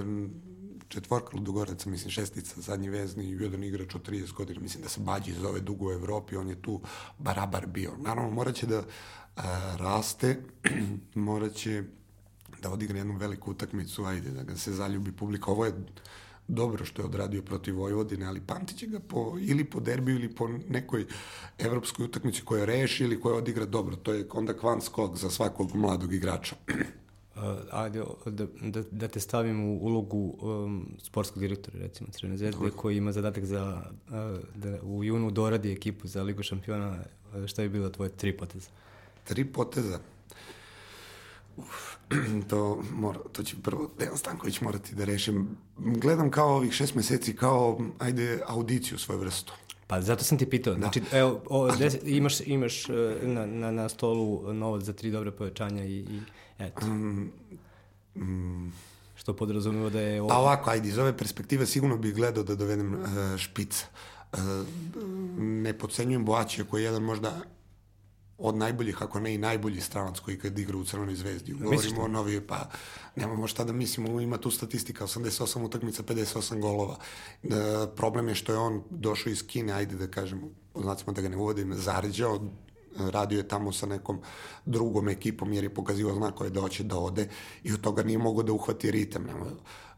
četvorka 0.88 1.36
Ludogoreca, 1.36 1.90
mislim 1.90 2.10
šestica, 2.10 2.60
zadnji 2.60 2.88
vezni 2.88 3.24
i 3.24 3.42
jedan 3.42 3.64
igrač 3.64 3.94
od 3.94 4.08
30 4.08 4.32
godina, 4.32 4.60
mislim 4.60 4.82
da 4.82 4.88
se 4.88 5.00
Bađi 5.00 5.32
zove 5.32 5.60
dugo 5.60 5.86
u 5.86 5.92
Evropi, 5.92 6.36
on 6.36 6.48
je 6.48 6.62
tu 6.62 6.80
barabar 7.18 7.66
bio. 7.66 7.92
Naravno, 7.98 8.30
morat 8.30 8.54
će 8.54 8.66
da 8.66 8.78
uh, 8.78 9.42
raste, 9.76 10.40
morat 11.14 11.54
će 11.54 11.82
da 12.62 12.70
odigra 12.70 12.98
jednu 12.98 13.16
veliku 13.16 13.50
utakmicu, 13.50 14.04
ajde, 14.04 14.30
da 14.30 14.42
ga 14.42 14.56
se 14.56 14.72
zaljubi 14.72 15.12
publika. 15.12 15.50
Ovo 15.50 15.64
je 15.64 15.72
dobro 16.48 16.84
što 16.84 17.02
je 17.02 17.06
odradio 17.06 17.42
protiv 17.42 17.76
Vojvodine, 17.76 18.26
ali 18.26 18.40
pamtit 18.40 18.76
će 18.76 18.86
ga 18.86 19.00
po, 19.00 19.36
ili 19.40 19.64
po 19.64 19.80
derbiju 19.80 20.16
ili 20.16 20.34
po 20.34 20.48
nekoj 20.68 21.06
evropskoj 21.58 22.04
utakmici 22.04 22.42
koja 22.44 22.64
reši 22.64 23.04
ili 23.04 23.20
koja 23.20 23.36
odigra 23.36 23.66
dobro. 23.66 23.96
To 23.96 24.12
je 24.12 24.26
onda 24.32 24.52
kvant 24.52 24.82
skok 24.82 25.16
za 25.16 25.30
svakog 25.30 25.74
mladog 25.74 26.14
igrača. 26.14 26.56
Ajde, 27.70 28.02
da, 28.26 28.46
da, 28.60 28.82
da 28.90 29.08
te 29.08 29.20
stavim 29.20 29.64
u 29.64 29.78
ulogu 29.78 30.34
um, 30.40 30.86
sportskog 31.02 31.40
direktora, 31.40 31.78
recimo 31.78 32.08
Crvene 32.12 32.36
zvezde, 32.36 32.70
koji 32.76 32.96
ima 32.96 33.12
zadatak 33.12 33.44
za, 33.44 33.82
uh, 34.08 34.14
da 34.54 34.82
u 34.82 35.04
junu 35.04 35.30
doradi 35.30 35.72
ekipu 35.72 36.06
za 36.06 36.22
Ligu 36.22 36.42
šampiona. 36.42 36.98
Šta 37.46 37.62
je 37.62 37.68
bilo 37.68 37.88
tvoje 37.88 38.10
tri 38.10 38.36
poteza? 38.36 38.70
Tri 39.24 39.44
poteza? 39.44 39.98
Uf, 41.58 41.96
to, 42.50 42.82
mora, 42.92 43.18
to 43.32 43.42
će 43.42 43.56
prvo 43.62 43.90
Dejan 43.98 44.16
Stanković 44.16 44.60
morati 44.60 44.94
da 44.94 45.04
rešim. 45.04 45.48
Gledam 45.76 46.30
kao 46.30 46.56
ovih 46.56 46.72
šest 46.72 46.94
meseci 46.94 47.36
kao, 47.36 47.80
ajde, 47.98 48.40
audiciju 48.46 48.98
svoju 48.98 49.20
vrstu. 49.20 49.52
Pa 49.86 50.00
zato 50.00 50.24
sam 50.24 50.38
ti 50.38 50.50
pitao. 50.50 50.74
Da. 50.74 50.80
Znači, 50.80 51.02
evo, 51.12 51.40
o, 51.46 51.76
des, 51.76 51.96
imaš, 52.04 52.40
imaš 52.40 52.88
e, 52.88 52.92
na, 53.22 53.46
na, 53.46 53.70
na 53.70 53.88
stolu 53.88 54.52
novac 54.52 54.82
za 54.82 54.92
tri 54.92 55.10
dobre 55.10 55.30
povećanja 55.30 55.84
i, 55.84 55.98
i 55.98 56.20
eto. 56.58 56.86
Um, 56.86 57.32
um, 58.14 58.72
što 59.14 59.36
podrazumeva 59.36 59.90
da 59.90 60.00
je... 60.00 60.20
Ovo... 60.20 60.28
Pa 60.28 60.36
ovako, 60.36 60.70
ajde, 60.70 60.88
iz 60.88 60.98
ove 60.98 61.16
perspektive 61.16 61.66
sigurno 61.66 61.96
bih 61.96 62.14
gledao 62.14 62.44
da 62.44 62.54
dovedem 62.54 62.94
uh, 62.94 63.00
špica. 63.36 63.86
Uh, 64.32 64.38
ne 65.38 65.78
podcenjujem 65.78 66.24
Boačija 66.24 66.64
koji 66.64 66.82
je 66.82 66.84
jedan 66.84 67.02
možda 67.02 67.40
od 68.38 68.56
najboljih, 68.56 69.02
ako 69.02 69.20
ne 69.20 69.34
i 69.34 69.38
najbolji 69.38 69.80
stranac 69.80 70.20
koji 70.20 70.38
kad 70.38 70.58
igra 70.58 70.76
u 70.76 70.84
Crvenoj 70.84 71.14
zvezdi. 71.14 71.52
Govorimo 71.52 72.02
o 72.02 72.08
novi, 72.08 72.40
pa 72.40 72.70
nemamo 73.16 73.46
šta 73.46 73.64
da 73.64 73.72
mislimo, 73.72 74.20
ima 74.20 74.38
tu 74.38 74.50
statistika, 74.50 75.06
88 75.06 75.64
utakmica, 75.64 76.02
58 76.02 76.60
golova. 76.60 76.96
Da, 77.42 77.92
problem 77.96 78.28
je 78.28 78.34
što 78.34 78.52
je 78.52 78.58
on 78.58 78.82
došao 78.90 79.30
iz 79.30 79.46
Kine, 79.46 79.72
ajde 79.72 79.96
da 79.96 80.06
kažemo, 80.06 80.48
znacimo 80.74 81.12
da 81.12 81.22
ga 81.22 81.28
ne 81.28 81.36
uvodim, 81.36 81.74
zaređao, 81.74 82.40
radio 82.98 83.38
je 83.38 83.48
tamo 83.48 83.72
sa 83.72 83.86
nekom 83.86 84.20
drugom 84.66 85.08
ekipom 85.08 85.52
jer 85.52 85.64
je 85.64 85.74
pokazivao 85.74 86.14
znakove 86.14 86.50
da 86.50 86.60
hoće 86.60 86.84
da 86.84 86.98
ode 86.98 87.28
i 87.64 87.72
od 87.72 87.80
toga 87.80 88.02
nije 88.02 88.18
mogao 88.18 88.42
da 88.42 88.52
uhvati 88.52 88.90
ritam. 88.90 89.24
Nema, 89.24 89.46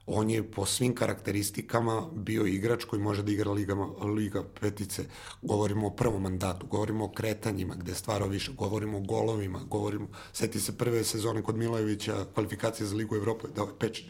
on 0.06 0.30
je 0.30 0.50
po 0.50 0.66
svim 0.66 0.94
karakteristikama 0.94 2.08
bio 2.12 2.46
igrač 2.46 2.84
koji 2.84 3.02
može 3.02 3.22
da 3.22 3.32
igra 3.32 3.52
Liga, 3.52 3.74
Liga 4.16 4.44
petice. 4.60 5.04
Govorimo 5.42 5.86
o 5.86 5.90
prvom 5.90 6.22
mandatu, 6.22 6.66
govorimo 6.66 7.04
o 7.04 7.12
kretanjima 7.12 7.74
gde 7.74 7.94
stvarao 7.94 8.28
više, 8.28 8.52
govorimo 8.52 8.98
o 8.98 9.00
golovima, 9.00 9.58
govorimo, 9.58 10.08
seti 10.32 10.60
se 10.60 10.78
prve 10.78 11.04
sezone 11.04 11.42
kod 11.42 11.56
Milojevića, 11.56 12.26
kvalifikacije 12.34 12.86
za 12.86 12.96
Ligu 12.96 13.16
Evrope, 13.16 13.48
dao 13.54 13.66
je 13.66 13.78
peć 13.78 14.02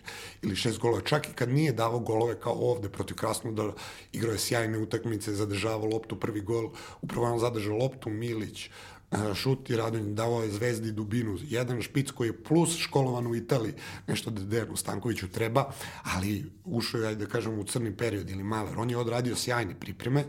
ili 0.43 0.57
šest 0.57 0.79
golova. 0.79 1.03
Čak 1.03 1.29
i 1.29 1.33
kad 1.33 1.49
nije 1.49 1.73
davao 1.73 2.01
golove 2.01 2.41
kao 2.41 2.53
ovde 2.53 2.89
protiv 2.89 3.17
Krasnodara, 3.17 3.73
igrao 4.13 4.33
je 4.33 4.39
sjajne 4.39 4.79
utakmice, 4.79 5.35
zadržavao 5.35 5.89
loptu, 5.89 6.21
prvi 6.21 6.41
gol, 6.41 6.71
upravo 7.03 7.33
on 7.33 7.39
zadržao 7.39 7.77
loptu, 7.77 8.11
Milić, 8.11 8.71
šut 9.35 9.71
i 9.71 9.77
Radonj 9.77 10.15
davao 10.15 10.43
je 10.43 10.51
Zvezdi 10.51 10.93
dubinu. 10.93 11.39
Jedan 11.43 11.83
špic 11.83 12.11
koji 12.11 12.29
je 12.29 12.43
plus 12.45 12.77
školovan 12.79 13.27
u 13.27 13.35
Italiji, 13.35 13.75
nešto 14.07 14.31
da 14.31 14.45
Dejanu 14.45 14.77
Stankoviću 14.77 15.29
treba, 15.29 15.73
ali 16.03 16.45
ušao 16.65 17.01
je, 17.01 17.15
da 17.15 17.27
kažem, 17.27 17.59
u 17.59 17.65
crni 17.65 17.97
period 17.97 18.31
ili 18.31 18.45
maler. 18.45 18.79
On 18.79 18.91
je 18.91 18.97
odradio 18.97 19.37
sjajne 19.37 19.75
pripreme, 19.81 20.25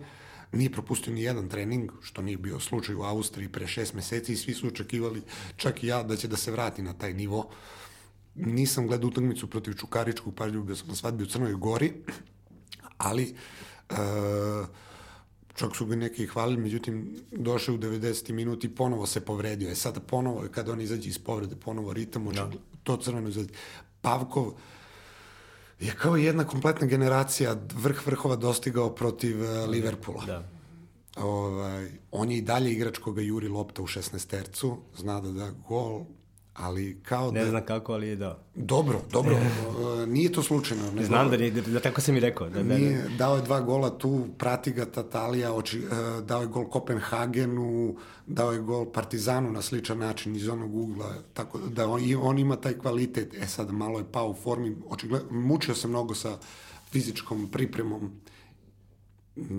nije 0.51 0.71
propustio 0.71 1.13
ni 1.13 1.23
jedan 1.23 1.49
trening, 1.49 1.91
što 2.01 2.21
nije 2.21 2.37
bio 2.37 2.59
slučaj 2.59 2.95
u 2.95 3.01
Austriji 3.01 3.49
pre 3.49 3.67
šest 3.67 3.93
meseci 3.93 4.33
i 4.33 4.35
svi 4.35 4.53
su 4.53 4.67
očekivali, 4.67 5.21
čak 5.55 5.83
i 5.83 5.87
ja, 5.87 6.03
da 6.03 6.15
će 6.15 6.27
da 6.27 6.37
se 6.37 6.51
vrati 6.51 6.81
na 6.81 6.93
taj 6.93 7.13
nivo. 7.13 7.49
Nisam 8.35 8.87
gledao 8.87 9.07
utakmicu 9.07 9.47
protiv 9.47 9.73
Čukaričkog, 9.73 10.35
pažljivo 10.35 10.63
bio 10.63 10.75
sam 10.75 10.87
na 10.87 10.95
svadbi 10.95 11.23
u 11.23 11.27
Crnoj 11.27 11.53
Gori, 11.53 11.93
ali 12.97 13.35
uh, 13.89 13.97
čak 15.55 15.75
su 15.75 15.85
ga 15.85 15.95
neki 15.95 16.27
hvalili, 16.27 16.61
međutim, 16.61 17.17
došao 17.31 17.75
u 17.75 17.77
90. 17.77 18.31
minuti 18.31 18.67
i 18.67 18.75
ponovo 18.75 19.05
se 19.05 19.21
povredio. 19.21 19.71
E 19.71 19.75
sada 19.75 19.99
ponovo, 19.99 20.47
kada 20.51 20.71
on 20.71 20.81
izađe 20.81 21.09
iz 21.09 21.19
povrede, 21.19 21.55
ponovo 21.55 21.93
ritam. 21.93 22.29
Da. 22.29 22.51
to 22.83 22.97
crveno 22.97 23.29
izađe. 23.29 23.49
Pavkov 24.01 24.53
je 25.79 25.93
kao 26.01 26.17
jedna 26.17 26.43
kompletna 26.43 26.87
generacija 26.87 27.57
vrh 27.73 28.07
vrhova 28.07 28.35
dostigao 28.35 28.95
protiv 28.95 29.41
uh, 29.41 29.69
Liverpoola. 29.69 30.25
Da. 30.25 30.49
Ovaj, 31.17 31.91
on 32.11 32.31
je 32.31 32.37
i 32.37 32.41
dalje 32.41 32.71
igrač 32.71 32.97
koga 32.97 33.21
juri 33.21 33.47
lopta 33.47 33.81
u 33.81 33.87
16 33.87 34.27
tercu, 34.27 34.77
zna 34.97 35.21
da 35.21 35.31
da 35.31 35.51
gol, 35.67 36.05
ali 36.61 36.99
kao 37.03 37.31
da... 37.31 37.39
Ne 37.39 37.45
znam 37.49 37.65
kako, 37.65 37.93
ali 37.93 38.07
je 38.07 38.15
da. 38.15 38.39
Dobro, 38.55 39.01
dobro. 39.11 39.35
E, 39.35 40.07
nije 40.07 40.31
to 40.31 40.43
slučajno. 40.43 40.91
Ne 40.91 41.05
znam 41.05 41.29
da, 41.29 41.37
nije, 41.37 41.51
da, 41.51 41.79
tako 41.79 42.01
sam 42.01 42.17
i 42.17 42.19
rekao. 42.19 42.49
Da, 42.49 42.63
da, 42.63 42.77
nije, 42.77 43.01
da. 43.01 43.09
Dao 43.17 43.35
je 43.35 43.41
dva 43.41 43.61
gola 43.61 43.97
tu, 43.97 44.27
prati 44.37 44.71
ga 44.71 44.85
Tatalija, 44.85 45.53
oči, 45.53 45.79
uh, 45.79 46.25
dao 46.25 46.41
je 46.41 46.47
gol 46.47 46.65
Kopenhagenu, 46.69 47.95
dao 48.27 48.51
je 48.51 48.59
gol 48.59 48.85
Partizanu 48.91 49.51
na 49.51 49.61
sličan 49.61 49.97
način 49.97 50.35
iz 50.35 50.49
onog 50.49 50.75
ugla, 50.75 51.13
tako 51.33 51.59
da 51.59 51.87
on, 51.87 52.01
on 52.21 52.39
ima 52.39 52.55
taj 52.55 52.73
kvalitet. 52.73 53.33
E 53.33 53.47
sad, 53.47 53.71
malo 53.71 53.99
je 53.99 54.05
pao 54.11 54.29
u 54.29 54.33
formi, 54.33 54.75
očigledno, 54.89 55.39
mučio 55.39 55.75
se 55.75 55.87
mnogo 55.87 56.15
sa 56.15 56.37
fizičkom 56.91 57.47
pripremom 57.51 58.11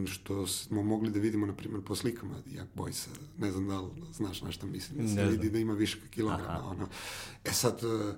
što 0.07 0.47
smo 0.47 0.83
mogli 0.83 1.11
da 1.11 1.19
vidimo, 1.19 1.47
na 1.47 1.53
primjer, 1.53 1.83
po 1.85 1.95
slikama 1.95 2.35
Jak 2.47 2.69
Boysa, 2.77 3.09
ne 3.39 3.53
znam 3.53 3.69
da 3.69 3.81
li 3.81 3.91
znaš 4.13 4.43
na 4.43 4.53
šta 4.53 4.67
mislim, 4.67 5.07
da 5.07 5.09
se 5.09 5.31
vidi 5.31 5.51
da 5.51 5.59
ima 5.59 5.73
više 5.73 5.99
kilograma. 6.11 6.63
Ono. 6.65 6.89
E 7.45 7.53
sad, 7.53 7.81
e, 7.85 8.15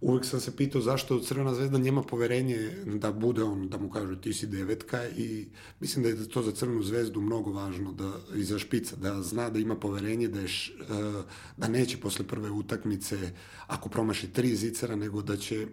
uvek 0.00 0.24
sam 0.24 0.40
se 0.40 0.56
pitao 0.56 0.80
zašto 0.80 1.20
Crvena 1.20 1.54
zvezda 1.54 1.78
njema 1.78 2.02
poverenje 2.02 2.70
da 2.84 3.12
bude 3.12 3.42
on, 3.42 3.68
da 3.68 3.78
mu 3.78 3.90
kažu 3.90 4.16
ti 4.16 4.32
si 4.32 4.46
devetka 4.46 5.08
i 5.08 5.46
mislim 5.80 6.02
da 6.02 6.08
je 6.08 6.28
to 6.28 6.42
za 6.42 6.52
Crvenu 6.52 6.82
zvezdu 6.82 7.20
mnogo 7.20 7.52
važno 7.52 7.92
da, 7.92 8.12
i 8.36 8.44
za 8.44 8.58
špica, 8.58 8.96
da 8.96 9.22
zna 9.22 9.50
da 9.50 9.58
ima 9.58 9.76
poverenje 9.76 10.28
da, 10.28 10.40
je, 10.40 10.46
e, 10.46 11.22
da 11.56 11.68
neće 11.68 11.96
posle 11.96 12.26
prve 12.26 12.50
utakmice, 12.50 13.32
ako 13.66 13.88
promaši 13.88 14.32
tri 14.32 14.56
zicera, 14.56 14.96
nego 14.96 15.22
da 15.22 15.36
će 15.36 15.66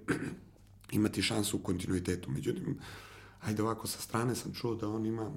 imati 0.92 1.22
šansu 1.22 1.58
u 1.58 1.60
kontinuitetu. 1.60 2.32
Međutim, 2.32 2.78
ajde 3.46 3.64
ovako 3.64 3.88
sa 3.88 4.02
strane 4.02 4.36
sam 4.36 4.54
čuo 4.54 4.76
da 4.76 4.90
on 4.90 5.06
ima 5.06 5.32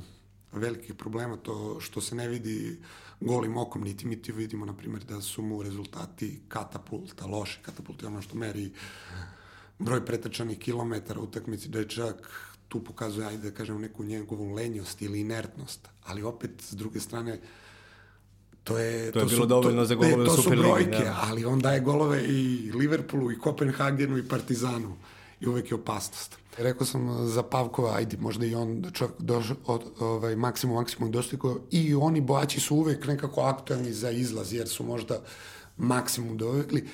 velikih 0.52 0.94
problema 0.94 1.36
to 1.36 1.80
što 1.80 2.00
se 2.00 2.14
ne 2.14 2.28
vidi 2.28 2.78
golim 3.20 3.56
okom, 3.56 3.82
niti 3.82 4.06
mi 4.06 4.22
ti 4.22 4.32
vidimo, 4.32 4.66
na 4.66 4.72
primjer, 4.72 5.04
da 5.04 5.20
su 5.20 5.42
mu 5.42 5.62
rezultati 5.62 6.40
katapulta, 6.48 7.26
loši 7.26 7.58
katapult 7.62 8.02
je 8.02 8.08
ono 8.08 8.22
što 8.22 8.36
meri 8.36 8.72
broj 9.78 10.04
pretrčanih 10.04 10.58
kilometara 10.58 11.20
u 11.20 11.24
utakmici, 11.24 11.68
da 11.68 11.78
je 11.78 11.88
čak 11.88 12.30
tu 12.68 12.84
pokazuje, 12.84 13.26
ajde 13.26 13.50
da 13.50 13.56
kažem, 13.56 13.80
neku 13.80 14.04
njegovu 14.04 14.54
lenjost 14.54 15.02
ili 15.02 15.20
inertnost, 15.20 15.88
ali 16.04 16.22
opet, 16.22 16.50
s 16.60 16.72
druge 16.72 17.00
strane, 17.00 17.40
to 18.64 18.78
je 18.78 19.12
to 19.12 19.18
je 19.18 19.22
to 19.22 19.28
bilo 19.28 19.42
su, 19.42 19.46
dovoljno 19.46 19.82
to, 19.82 19.86
za 19.86 19.94
golove 19.94 20.16
ne, 20.16 20.24
to 20.24 20.42
su 20.42 20.50
brojke, 20.50 21.04
da. 21.04 21.20
ali 21.22 21.44
on 21.44 21.60
daje 21.60 21.80
golove 21.80 22.24
i 22.24 22.72
Liverpoolu 22.74 23.32
i 23.32 23.38
Kopenhagenu 23.38 24.18
i 24.18 24.28
Partizanu 24.28 24.96
i 25.40 25.46
uvek 25.48 25.70
je 25.70 25.74
opasnost. 25.74 26.36
Rekao 26.58 26.86
sam 26.86 27.28
za 27.28 27.42
Pavkova, 27.42 27.96
ajde, 27.96 28.16
možda 28.16 28.46
i 28.46 28.54
on 28.54 28.90
čovjek 28.92 29.20
došao 29.20 29.56
od 29.66 29.82
ovaj, 30.00 30.36
maksimum, 30.36 30.76
maksimum 30.76 31.10
dostigao 31.10 31.56
i 31.70 31.94
oni 31.94 32.20
bojači 32.20 32.60
su 32.60 32.76
uvek 32.76 33.06
nekako 33.06 33.40
aktualni 33.40 33.92
za 33.92 34.10
izlaz, 34.10 34.52
jer 34.52 34.68
su 34.68 34.84
možda 34.84 35.20
maksimum 35.76 36.38
dovekli. 36.38 36.88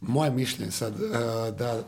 Moje 0.00 0.30
mišljenje 0.30 0.70
sad 0.70 0.94
uh, 0.94 1.10
da 1.58 1.82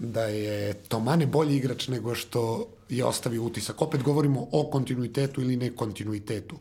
da 0.00 0.22
je 0.22 0.74
Tomane 0.74 1.26
bolji 1.26 1.56
igrač 1.56 1.88
nego 1.88 2.14
što 2.14 2.66
je 2.88 3.04
ostavio 3.04 3.44
utisak. 3.44 3.82
Opet 3.82 4.02
govorimo 4.02 4.48
o 4.52 4.70
kontinuitetu 4.70 5.40
ili 5.40 5.56
nekontinuitetu, 5.56 6.56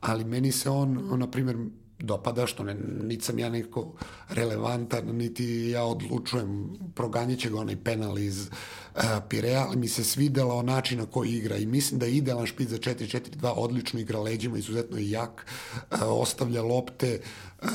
ali 0.00 0.24
meni 0.24 0.52
se 0.52 0.70
on 0.70 1.18
na 1.18 1.30
primjer, 1.30 1.56
dopada, 2.04 2.46
što 2.46 2.64
ne, 2.64 2.74
niti 3.02 3.24
sam 3.24 3.38
ja 3.38 3.48
neko 3.48 3.92
relevantan, 4.28 5.06
niti 5.06 5.68
ja 5.68 5.84
odlučujem, 5.84 6.68
proganjeće 6.94 7.50
ga 7.50 7.58
onaj 7.58 7.76
penal 7.84 8.18
iz 8.18 8.40
uh, 8.40 9.02
Pirea, 9.28 9.64
ali 9.68 9.76
mi 9.76 9.88
se 9.88 10.04
svidela 10.04 10.62
način 10.62 10.98
na 10.98 11.06
koji 11.06 11.30
igra 11.30 11.56
i 11.56 11.66
mislim 11.66 12.00
da 12.00 12.06
je 12.06 12.16
idealan 12.16 12.46
špic 12.46 12.68
za 12.68 12.78
4-4-2, 12.78 13.52
odlično 13.56 14.00
igra 14.00 14.20
leđima, 14.20 14.58
izuzetno 14.58 14.98
je 14.98 15.10
jak, 15.10 15.46
uh, 15.90 15.98
ostavlja 16.02 16.62
lopte, 16.62 17.20
uh, 17.62 17.68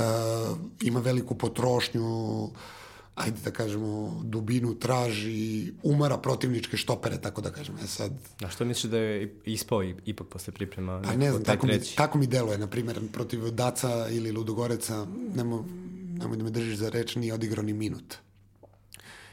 ima 0.81 0.99
veliku 0.99 1.35
potrošnju, 1.35 2.43
uh, 2.43 2.49
ajde 3.19 3.38
da 3.43 3.51
kažemo, 3.51 4.21
dubinu 4.23 4.75
traži, 4.79 5.73
umara 5.84 6.17
protivničke 6.17 6.77
štopere, 6.77 7.21
tako 7.21 7.41
da 7.41 7.51
kažem. 7.51 7.75
E 7.84 7.88
sad... 7.88 8.12
A 8.43 8.49
što 8.49 8.65
misliš 8.65 8.91
da 8.91 8.97
je 8.97 9.36
ispao 9.45 9.84
ipak 9.84 10.27
posle 10.27 10.53
priprema? 10.53 11.01
Pa 11.01 11.15
ne 11.15 11.32
znam, 11.32 11.43
tako 11.43 11.67
mi, 11.67 11.79
tako 11.95 12.17
mi 12.17 12.27
deluje, 12.27 12.58
na 12.58 12.67
primjer, 12.67 12.99
protiv 13.13 13.49
Daca 13.51 14.08
ili 14.10 14.32
Ludogoreca, 14.32 15.05
nemo, 15.36 15.65
nemoj 16.17 16.38
da 16.38 16.43
me 16.43 16.49
držiš 16.49 16.77
za 16.77 16.89
reč, 16.89 17.15
nije 17.15 17.34
odigrao 17.34 17.63
ni 17.63 17.73
minut. 17.73 18.15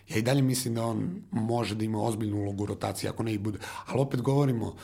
Ja 0.08 0.16
i 0.16 0.22
dalje 0.22 0.42
mislim 0.42 0.74
da 0.74 0.84
on 0.84 1.22
može 1.30 1.74
da 1.74 1.84
ima 1.84 2.02
ozbiljnu 2.02 2.36
ulogu 2.36 2.62
u 2.62 2.66
rotaciji, 2.66 3.08
ako 3.08 3.22
ne 3.22 3.34
i 3.34 3.38
bude. 3.38 3.58
Ali 3.86 4.00
opet 4.00 4.20
govorimo, 4.20 4.76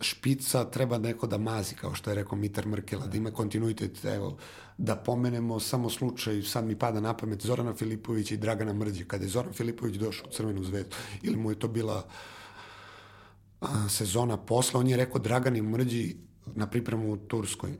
špica 0.00 0.64
treba 0.70 0.98
neko 0.98 1.26
da 1.26 1.38
mazi, 1.38 1.74
kao 1.74 1.94
što 1.94 2.10
je 2.10 2.14
rekao 2.14 2.38
Mitar 2.38 2.66
Mrkela, 2.66 3.06
da 3.06 3.16
ima 3.16 3.30
kontinuitet. 3.30 4.04
Evo, 4.04 4.36
da 4.78 4.96
pomenemo 4.96 5.60
samo 5.60 5.90
slučaj, 5.90 6.42
sad 6.42 6.64
mi 6.64 6.78
pada 6.78 7.00
na 7.00 7.16
pamet, 7.16 7.46
Zorana 7.46 7.74
Filipovića 7.74 8.34
i 8.34 8.38
Dragana 8.38 8.72
Mrđe. 8.72 9.04
Kada 9.04 9.24
je 9.24 9.30
Zoran 9.30 9.52
Filipović 9.52 9.96
došao 9.96 10.26
u 10.28 10.32
Crvenu 10.32 10.64
zvezdu, 10.64 10.96
ili 11.22 11.36
mu 11.36 11.50
je 11.50 11.58
to 11.58 11.68
bila 11.68 12.06
sezona 13.88 14.36
posla, 14.36 14.80
on 14.80 14.88
je 14.88 14.96
rekao 14.96 15.18
Dragani 15.18 15.62
Mrđi 15.62 16.16
na 16.54 16.66
pripremu 16.66 17.12
u 17.12 17.16
Turskoj, 17.16 17.76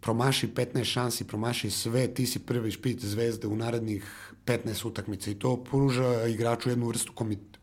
promaši 0.00 0.48
15 0.48 0.84
šansi, 0.84 1.26
promaši 1.26 1.70
sve, 1.70 2.14
ti 2.14 2.26
si 2.26 2.38
prvi 2.38 2.70
špit 2.70 3.04
zvezde 3.04 3.46
u 3.46 3.56
narednih 3.56 4.27
15 4.48 4.86
utakmica 4.86 5.30
i 5.30 5.34
to 5.34 5.64
pruža 5.64 6.26
igraču 6.26 6.70
jednu 6.70 6.86
vrstu 6.86 7.12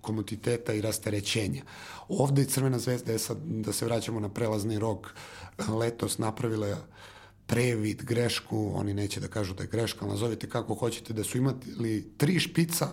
komutiteta 0.01 0.73
i 0.73 0.81
rasterećenja. 0.81 1.63
Ovde 2.07 2.41
je 2.41 2.45
Crvena 2.45 2.79
zvezda, 2.79 3.11
je 3.11 3.19
sad 3.19 3.37
da 3.37 3.73
se 3.73 3.85
vraćamo 3.85 4.19
na 4.19 4.29
prelazni 4.29 4.79
rok, 4.79 5.07
letos 5.79 6.17
napravila 6.17 6.77
previd, 7.45 8.03
grešku, 8.03 8.71
oni 8.75 8.93
neće 8.93 9.19
da 9.19 9.27
kažu 9.27 9.53
da 9.53 9.63
je 9.63 9.69
greška, 9.69 10.05
nazovite 10.05 10.49
kako 10.49 10.75
hoćete, 10.75 11.13
da 11.13 11.23
su 11.23 11.37
imali 11.37 12.11
tri 12.17 12.39
špica 12.39 12.87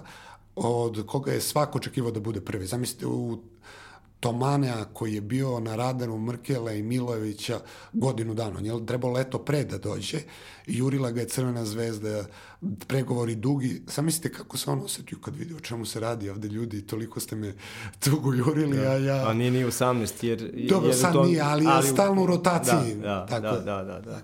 od 0.57 1.07
koga 1.07 1.33
je 1.33 1.41
svako 1.41 1.79
očekivao 1.79 2.13
da 2.13 2.21
bude 2.21 2.41
prvi. 2.41 2.67
Zamislite 2.67 3.07
u 3.07 3.39
Tomanea 4.23 4.85
koji 4.93 5.15
je 5.15 5.21
bio 5.21 5.61
na 5.61 5.77
radaru 5.77 6.19
Mrkela 6.19 6.73
i 6.73 6.83
Milojevića 6.83 7.61
godinu 7.93 8.35
dana. 8.35 8.59
On 8.59 8.67
je 8.67 8.87
trebao 8.87 9.13
leto 9.13 9.39
pre 9.39 9.65
da 9.65 9.79
dođe. 9.79 10.19
Jurila 10.67 11.11
ga 11.11 11.21
je 11.21 11.29
Crvena 11.29 11.65
zvezda, 11.65 12.25
pregovori 12.87 13.35
dugi. 13.35 13.83
Sam 13.89 14.05
mislite 14.05 14.33
kako 14.33 14.57
se 14.57 14.71
on 14.71 14.81
osetio 14.85 15.19
kad 15.19 15.37
vidi 15.37 15.55
o 15.55 15.61
čemu 15.61 15.87
se 15.87 16.01
radi 16.01 16.31
ovde 16.31 16.49
ljudi, 16.49 16.87
toliko 16.87 17.21
ste 17.21 17.37
me 17.37 17.55
tugo 18.05 18.33
jurili, 18.33 18.77
da. 18.77 18.91
a 18.91 18.97
ja... 18.97 19.29
A 19.29 19.33
nije 19.33 19.51
ni 19.51 19.65
18, 19.65 20.25
jer... 20.25 20.67
Dobro, 20.69 20.89
jer 20.89 20.99
sad 20.99 21.13
to... 21.13 21.25
nije, 21.25 21.41
ali, 21.41 21.67
ali 21.69 21.89
stalno 21.89 22.23
u 22.23 22.27
rotaciji. 22.27 22.95
Da, 22.95 23.09
da, 23.09 23.27
tako. 23.27 23.43
da, 23.43 23.61
da, 23.61 23.83
da. 23.83 24.01
da. 24.01 24.21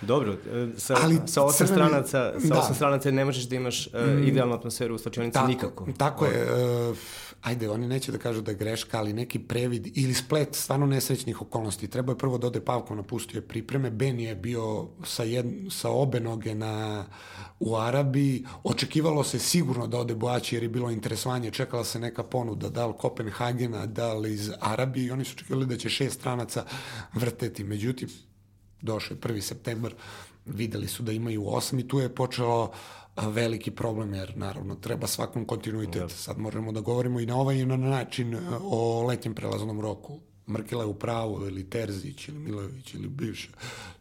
Dobro, 0.00 0.32
e, 0.32 0.68
sa, 0.76 0.96
Ali, 1.02 1.20
sa 1.26 1.42
osam 1.42 1.66
crveni, 1.66 1.88
stranaca, 1.88 2.32
sa 2.40 2.48
da. 2.48 2.58
osam 2.58 2.74
stranaca 2.74 3.10
ne 3.10 3.24
možeš 3.24 3.44
da 3.44 3.56
imaš 3.56 3.86
uh, 3.86 3.92
idealnu 4.26 4.54
atmosferu 4.54 4.94
u 4.94 4.98
slačionici 4.98 5.38
nikako. 5.46 5.86
Tako 5.96 6.26
je. 6.26 6.42
Uh, 6.90 6.96
ajde, 7.42 7.70
oni 7.70 7.88
neće 7.88 8.12
da 8.12 8.18
kažu 8.18 8.40
da 8.40 8.50
je 8.50 8.56
greška, 8.56 8.98
ali 8.98 9.12
neki 9.12 9.38
previd 9.38 9.98
ili 9.98 10.14
splet 10.14 10.54
stvarno 10.54 10.86
nesrećnih 10.86 11.42
okolnosti. 11.42 11.88
Treba 11.88 12.12
je 12.12 12.18
prvo 12.18 12.38
da 12.38 12.46
ode 12.46 12.60
Pavkov, 12.60 12.96
napustio 12.96 13.38
je 13.38 13.48
pripreme. 13.48 13.90
Ben 13.90 14.20
je 14.20 14.34
bio 14.34 14.88
sa, 15.04 15.22
jed, 15.24 15.46
sa 15.70 15.90
obe 15.90 16.20
noge 16.20 16.54
na, 16.54 17.06
u 17.60 17.76
Arabiji. 17.76 18.44
Očekivalo 18.64 19.24
se 19.24 19.38
sigurno 19.38 19.86
da 19.86 19.98
ode 19.98 20.14
Boaći 20.14 20.56
jer 20.56 20.62
je 20.62 20.68
bilo 20.68 20.90
interesovanje. 20.90 21.50
Čekala 21.50 21.84
se 21.84 21.98
neka 21.98 22.22
ponuda, 22.22 22.68
da 22.68 22.86
li 22.86 22.94
Kopenhagena, 22.98 23.86
da 23.86 24.14
li 24.14 24.32
iz 24.32 24.50
Arabije 24.60 25.06
i 25.06 25.10
oni 25.10 25.24
su 25.24 25.32
očekivali 25.36 25.66
da 25.66 25.76
će 25.76 25.88
šest 25.88 26.20
stranaca 26.20 26.64
vrteti. 27.14 27.64
Međutim, 27.64 28.08
došao 28.82 29.14
je 29.14 29.20
1. 29.20 29.40
septembar, 29.40 29.94
videli 30.46 30.88
su 30.88 31.02
da 31.02 31.12
imaju 31.12 31.48
osam 31.48 31.78
i 31.78 31.88
tu 31.88 32.00
je 32.00 32.14
počelo 32.14 32.72
veliki 33.28 33.70
problem, 33.70 34.14
jer 34.14 34.32
naravno 34.36 34.74
treba 34.74 35.06
svakom 35.06 35.44
kontinuitet. 35.44 36.02
Da. 36.02 36.08
Sad 36.08 36.38
možemo 36.38 36.72
da 36.72 36.80
govorimo 36.80 37.20
i 37.20 37.26
na 37.26 37.36
ovaj 37.36 37.56
i 37.56 37.66
na 37.66 37.76
način 37.76 38.38
o 38.60 39.06
letnjem 39.06 39.34
prelaznom 39.34 39.80
roku. 39.80 40.20
Mrkila 40.48 40.82
je 40.82 40.88
u 40.88 40.94
pravu, 40.94 41.46
ili 41.46 41.70
Terzić, 41.70 42.28
ili 42.28 42.38
Milović, 42.38 42.94
ili 42.94 43.08
bivši 43.08 43.50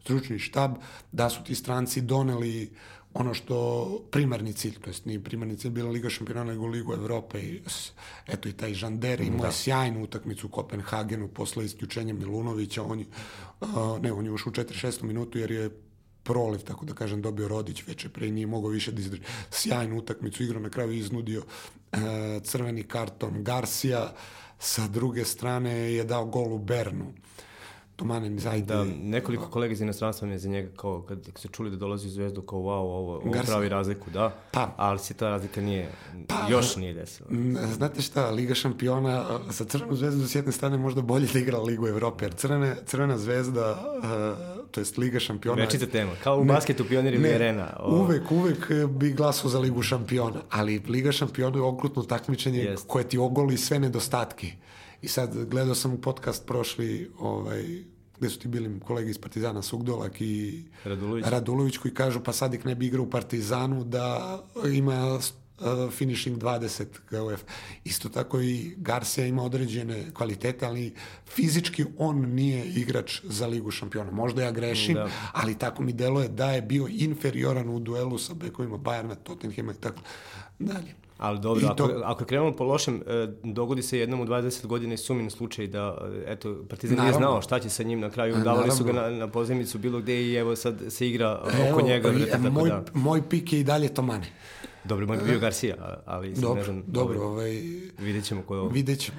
stručni 0.02 0.40
štab, 0.40 0.72
da 1.12 1.30
su 1.30 1.44
ti 1.44 1.56
stranci 1.56 2.02
doneli 2.02 2.72
ono 3.14 3.34
što 3.34 3.88
primarni 4.12 4.54
cilj, 4.54 4.80
to 4.82 4.90
jest 4.90 5.06
nije 5.06 5.24
primarni 5.24 5.58
cilj 5.58 5.72
bila 5.72 5.92
Liga 5.92 6.10
šampiona, 6.10 6.44
nego 6.44 6.68
Ligu 6.68 6.94
Evrope 6.94 7.40
i 7.40 7.62
eto 8.28 8.50
i 8.50 8.54
taj 8.54 8.74
Žander 8.74 9.22
imao 9.22 9.46
da. 9.46 9.52
sjajnu 9.52 10.04
utakmicu 10.04 10.48
u 10.48 10.50
Kopenhagenu 10.50 11.28
posle 11.28 11.66
isključenja 11.66 12.14
Milunovića, 12.14 12.84
on 12.84 13.00
je, 13.00 13.06
uh, 13.62 14.02
ne, 14.02 14.12
on 14.12 14.26
je 14.26 14.32
ušao 14.32 14.50
u 14.50 14.54
46. 14.54 15.04
minutu 15.04 15.38
jer 15.38 15.52
je 15.52 15.70
proliv, 16.30 16.62
tako 16.62 16.86
da 16.86 16.94
kažem, 16.94 17.22
dobio 17.22 17.48
Rodić 17.48 17.84
veče 17.88 18.10
pre 18.10 18.30
nije 18.32 18.48
mogao 18.48 18.70
više 18.70 18.92
da 18.92 19.02
izdrži. 19.02 19.24
Sjajnu 19.50 19.98
utakmicu 19.98 20.44
igrao, 20.44 20.62
na 20.62 20.70
kraju 20.70 20.92
iznudio 20.92 21.42
uh, 21.42 22.00
crveni 22.44 22.84
karton 22.84 23.44
Garcia, 23.44 24.12
sa 24.60 24.88
druge 24.88 25.26
strane 25.26 25.72
je 25.94 26.04
dao 26.04 26.26
gol 26.26 26.54
u 26.54 26.60
Bernu. 26.60 27.14
Tomanin, 28.00 28.40
zajde. 28.40 28.74
Da, 28.74 28.86
nekoliko 29.04 29.48
kolega 29.48 29.74
iz 29.74 29.82
inostranstva 29.82 30.28
mi 30.28 30.34
je 30.34 30.40
za 30.40 30.50
njega 30.50 30.70
kao, 30.76 31.02
kad 31.02 31.20
su 31.36 31.48
čuli 31.48 31.70
da 31.70 31.76
dolazi 31.76 32.08
u 32.08 32.12
Zvezdu, 32.12 32.42
kao 32.42 32.60
wow, 32.60 32.70
ovo, 32.70 33.16
ovo 33.16 33.32
pravi 33.46 33.70
razliku, 33.70 34.10
da. 34.12 34.36
Pa. 34.52 34.74
Ali 34.78 35.00
se 35.00 35.14
ta 35.14 35.30
razlika 35.30 35.62
nije, 35.62 35.92
pa, 36.28 36.36
još 36.50 36.76
nije 36.76 36.94
desila. 36.94 37.30
Znate 37.74 38.02
šta, 38.02 38.30
Liga 38.30 38.56
šampiona 38.56 39.26
sa 39.52 39.66
Crvenom 39.66 39.96
zvezdom 39.96 40.28
s 40.28 40.36
jedne 40.36 40.52
strane 40.52 40.78
možda 40.78 41.02
bolje 41.02 41.28
da 41.34 41.40
igra 41.40 41.60
Ligu 41.60 41.88
Evrope, 41.88 42.26
jer 42.26 42.34
Crvena, 42.34 42.76
Crvena 42.86 43.18
zvezda, 43.18 43.84
uh, 43.98 44.66
to 44.72 44.82
jest 44.82 44.98
Liga 44.98 45.20
šampiona... 45.20 45.62
Večita 45.62 45.86
tema, 45.86 46.12
kao 46.24 46.38
u 46.38 46.46
ne, 46.46 46.54
basketu 46.54 46.86
pionir 46.86 47.14
ili 47.14 47.34
arena. 47.34 47.68
O... 47.80 47.96
Uvek, 47.96 48.32
uvek 48.32 48.72
bi 48.88 49.12
glasao 49.12 49.50
za 49.50 49.60
Ligu 49.60 49.82
šampiona, 49.82 50.42
ali 50.50 50.82
Liga 50.88 51.12
šampiona 51.12 51.58
je 51.58 51.64
okrutno 51.64 52.04
takmičenje 52.04 52.60
Jest. 52.60 52.88
koje 52.88 53.10
ti 53.10 53.18
ogoli 53.18 53.58
sve 53.58 53.80
nedostatke. 53.80 54.52
I 55.02 55.08
sad 55.08 55.46
gledao 55.46 55.76
sam 55.76 55.94
u 55.94 56.02
podcast 56.02 56.46
prošli, 56.48 57.12
ovaj, 57.20 57.84
gde 58.18 58.30
su 58.30 58.40
ti 58.40 58.48
bili 58.48 58.80
kolegi 58.80 59.10
iz 59.10 59.18
Partizana 59.18 59.62
Sugdolak 59.62 60.22
i 60.22 60.64
Radulović, 60.84 61.26
Radulović 61.28 61.78
koji 61.78 61.94
kažu 61.94 62.20
pa 62.24 62.34
Sadik 62.34 62.66
ne 62.66 62.76
bi 62.76 62.88
igrao 62.88 63.04
u 63.04 63.10
Partizanu 63.10 63.84
da 63.84 64.40
ima 64.74 65.20
uh, 65.60 65.92
finishing 65.92 66.38
20 66.38 66.86
GOF. 67.10 67.42
Isto 67.84 68.10
tako 68.10 68.42
i 68.42 68.74
Garcia 68.78 69.26
ima 69.26 69.44
određene 69.44 70.14
kvalitete, 70.14 70.66
ali 70.66 70.94
fizički 71.28 71.86
on 71.98 72.18
nije 72.20 72.66
igrač 72.66 73.22
za 73.24 73.48
Ligu 73.48 73.72
šampiona. 73.72 74.12
Možda 74.12 74.44
ja 74.44 74.52
grešim, 74.52 74.94
da. 74.94 75.10
ali 75.32 75.58
tako 75.58 75.84
mi 75.84 75.94
deluje 75.94 76.28
da 76.28 76.52
je 76.52 76.62
bio 76.62 76.88
inferioran 76.90 77.70
u 77.70 77.80
duelu 77.80 78.18
sa 78.18 78.34
bekovima 78.34 78.78
Bayerna, 78.78 79.16
Tottenhama 79.24 79.72
i 79.72 79.76
tako 79.76 80.02
dalje. 80.60 81.00
Ali 81.20 81.40
dobro, 81.40 81.68
to... 81.68 81.84
ako, 81.84 82.02
ako 82.04 82.26
krenemo 82.26 82.52
po 82.52 82.64
lošem, 82.64 83.02
e, 83.08 83.28
dogodi 83.44 83.82
se 83.82 84.00
jednom 84.00 84.22
u 84.22 84.26
20 84.26 84.66
godina 84.66 84.94
i 84.94 84.98
sumin 84.98 85.30
slučaj 85.30 85.68
da, 85.68 85.98
e, 86.28 86.32
eto, 86.32 86.56
Partizan 86.70 87.00
nije 87.00 87.14
znao 87.14 87.42
šta 87.42 87.60
će 87.60 87.70
sa 87.70 87.84
njim 87.84 88.00
na 88.00 88.10
kraju, 88.10 88.36
davali 88.44 88.72
su 88.72 88.84
ga 88.84 88.94
na, 88.94 89.10
na 89.10 89.28
pozemicu 89.28 89.78
bilo 89.78 90.00
gde 90.00 90.22
i 90.24 90.36
evo 90.36 90.56
sad 90.56 90.80
se 90.90 91.08
igra 91.08 91.42
evo, 91.54 91.72
oko 91.72 91.82
njega. 91.82 92.14
Tako 92.32 92.50
moj, 92.50 92.70
da. 92.70 92.84
moj 92.94 93.30
pik 93.30 93.54
je 93.54 93.60
i 93.60 93.64
dalje 93.64 93.94
Tomane. 93.94 94.28
Dobro, 94.90 95.08
moj 95.08 95.18
bio 95.18 95.40
Garcia, 95.40 96.02
ali 96.06 96.34
dobro, 96.34 96.56
ne 96.56 96.64
znam. 96.64 96.84
Dobro, 96.88 97.22
ovaj, 97.22 97.52
vidjet 97.98 98.26
ćemo 98.26 98.42
ko 98.42 98.56
je 98.56 98.62
ovo. 98.62 98.70
Vidjet 98.70 99.00
ćemo. 99.00 99.18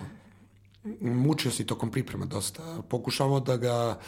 Mučio 1.01 1.51
si 1.51 1.67
tokom 1.67 1.91
priprema 1.91 2.25
dosta. 2.25 2.83
Pokušavao 2.89 3.41
da 3.41 3.57
ga 3.57 3.99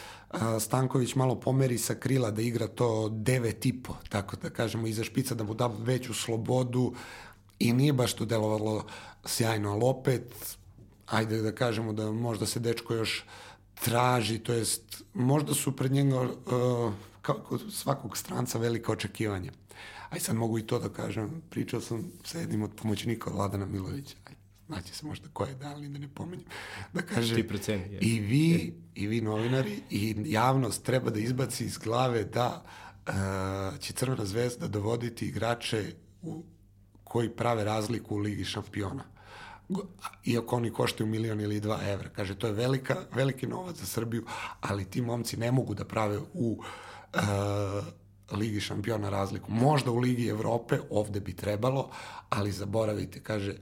Stanković 0.59 1.15
malo 1.15 1.35
pomeri 1.35 1.77
sa 1.77 1.95
krila, 1.95 2.31
da 2.31 2.41
igra 2.41 2.67
to 2.67 3.09
devet 3.09 3.65
i 3.65 3.73
po, 3.83 3.95
tako 4.09 4.35
da 4.35 4.49
kažemo, 4.49 4.87
iza 4.87 5.03
špica, 5.03 5.35
da 5.35 5.43
mu 5.43 5.53
da 5.53 5.67
veću 5.67 6.13
slobodu, 6.13 6.93
i 7.59 7.73
nije 7.73 7.93
baš 7.93 8.13
to 8.13 8.25
delovalo 8.25 8.85
sjajno, 9.25 9.71
ali 9.71 9.81
opet, 9.83 10.57
ajde 11.05 11.41
da 11.41 11.51
kažemo 11.55 11.93
da 11.93 12.11
možda 12.11 12.45
se 12.45 12.59
dečko 12.59 12.93
još 12.93 13.25
traži, 13.83 14.39
to 14.39 14.53
jest 14.53 15.03
možda 15.13 15.53
su 15.53 15.75
pred 15.75 15.91
njega 15.91 16.21
uh, 16.21 16.93
kao 17.21 17.35
kod 17.35 17.61
svakog 17.71 18.17
stranca 18.17 18.57
velika 18.57 18.91
očekivanja. 18.91 19.51
Aj 20.13 20.19
sad 20.19 20.35
mogu 20.35 20.59
i 20.59 20.67
to 20.67 20.79
da 20.79 20.89
kažem, 20.89 21.41
pričao 21.49 21.81
sam 21.81 22.11
sa 22.23 22.39
jednim 22.39 22.63
od 22.63 22.71
pomoćnika 22.75 23.29
Vladana 23.29 23.65
Milovića, 23.65 24.15
aj, 24.25 24.33
znaće 24.67 24.93
se 24.93 25.05
možda 25.05 25.27
ko 25.33 25.45
je 25.45 25.55
da, 25.55 25.67
ali 25.67 25.89
da 25.89 25.99
ne 25.99 26.07
pomenjem, 26.07 26.45
da 26.93 27.01
kaže 27.01 27.35
Ti 27.35 27.47
proceni, 27.47 27.93
je. 27.93 27.99
i 28.01 28.19
vi, 28.19 28.73
i 28.95 29.07
vi 29.07 29.21
novinari, 29.21 29.81
i 29.89 30.15
javnost 30.25 30.83
treba 30.83 31.09
da 31.09 31.19
izbaci 31.19 31.65
iz 31.65 31.77
glave 31.77 32.23
da 32.23 32.63
uh, 33.07 33.79
će 33.79 33.93
Crvena 33.93 34.25
zvezda 34.25 34.67
dovoditi 34.67 35.27
igrače 35.27 35.93
u 36.21 36.43
koji 37.03 37.29
prave 37.29 37.63
razliku 37.63 38.15
u 38.15 38.17
Ligi 38.17 38.45
šampiona. 38.45 39.03
Iako 40.25 40.55
oni 40.55 40.71
koštaju 40.71 41.07
milion 41.09 41.41
ili 41.41 41.59
dva 41.59 41.79
evra. 41.83 42.09
Kaže, 42.09 42.35
to 42.35 42.47
je 42.47 42.53
velika, 42.53 43.05
veliki 43.15 43.47
novac 43.47 43.75
za 43.75 43.85
Srbiju, 43.85 44.25
ali 44.61 44.85
ti 44.85 45.01
momci 45.01 45.37
ne 45.37 45.51
mogu 45.51 45.73
da 45.73 45.85
prave 45.85 46.19
u 46.33 46.61
uh, 47.13 47.21
Ligi 48.35 48.59
šampiona 48.59 49.09
razliku. 49.09 49.51
Možda 49.51 49.91
u 49.91 49.97
Ligi 49.97 50.27
Evrope, 50.27 50.79
ovde 50.89 51.19
bi 51.19 51.35
trebalo, 51.35 51.89
ali 52.29 52.51
zaboravite, 52.51 53.19
kaže, 53.19 53.55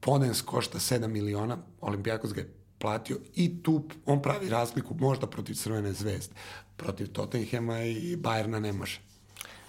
Podens 0.00 0.42
košta 0.42 0.78
7 0.78 1.06
miliona, 1.06 1.58
Olimpijakos 1.80 2.32
ga 2.32 2.40
je 2.40 2.54
platio 2.78 3.18
i 3.34 3.62
tu 3.62 3.88
on 4.06 4.22
pravi 4.22 4.48
razliku 4.48 4.94
možda 4.98 5.26
protiv 5.26 5.54
Crvene 5.54 5.92
zvezde. 5.92 6.34
Protiv 6.76 7.12
Tottenhema 7.12 7.82
i 7.82 8.16
Bajerna 8.16 8.60
ne 8.60 8.72
može. 8.72 9.00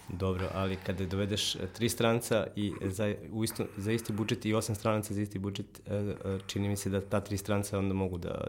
Dobro, 0.10 0.50
ali 0.54 0.76
kada 0.86 1.06
dovedeš 1.06 1.56
e, 1.56 1.60
tri 1.74 1.89
stranca 1.89 2.48
i 2.56 2.74
za, 2.82 3.13
u 3.32 3.44
isto, 3.44 3.66
za 3.78 3.92
isti 3.92 4.13
budžet 4.13 4.46
i 4.46 4.54
osam 4.54 4.76
stranaca 4.76 5.13
za 5.13 5.22
isti 5.22 5.39
budžet, 5.39 5.82
e, 5.88 5.96
e, 5.96 6.16
čini 6.48 6.70
mi 6.70 6.78
se 6.78 6.89
da 6.89 7.02
ta 7.02 7.20
tri 7.20 7.38
stranca 7.38 7.80
onda 7.80 7.94
mogu 7.94 8.18
da, 8.18 8.48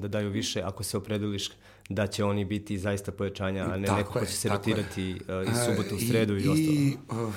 da 0.00 0.08
daju 0.08 0.30
više 0.30 0.62
ako 0.62 0.82
se 0.82 0.96
opredeliš 0.96 1.50
da 1.88 2.06
će 2.06 2.24
oni 2.24 2.44
biti 2.44 2.78
zaista 2.78 3.12
pojačanja, 3.12 3.64
a 3.64 3.76
ne 3.76 3.86
tako 3.86 3.98
neko 3.98 4.12
ko 4.12 4.26
će 4.26 4.32
se 4.32 4.48
rotirati 4.48 5.02
je. 5.02 5.16
iz 5.50 5.56
subotu 5.66 5.96
u 5.96 5.98
sredu 5.98 6.36
i, 6.36 6.42
i 6.42 6.48
ostalo. 6.48 7.26
Uh, 7.26 7.34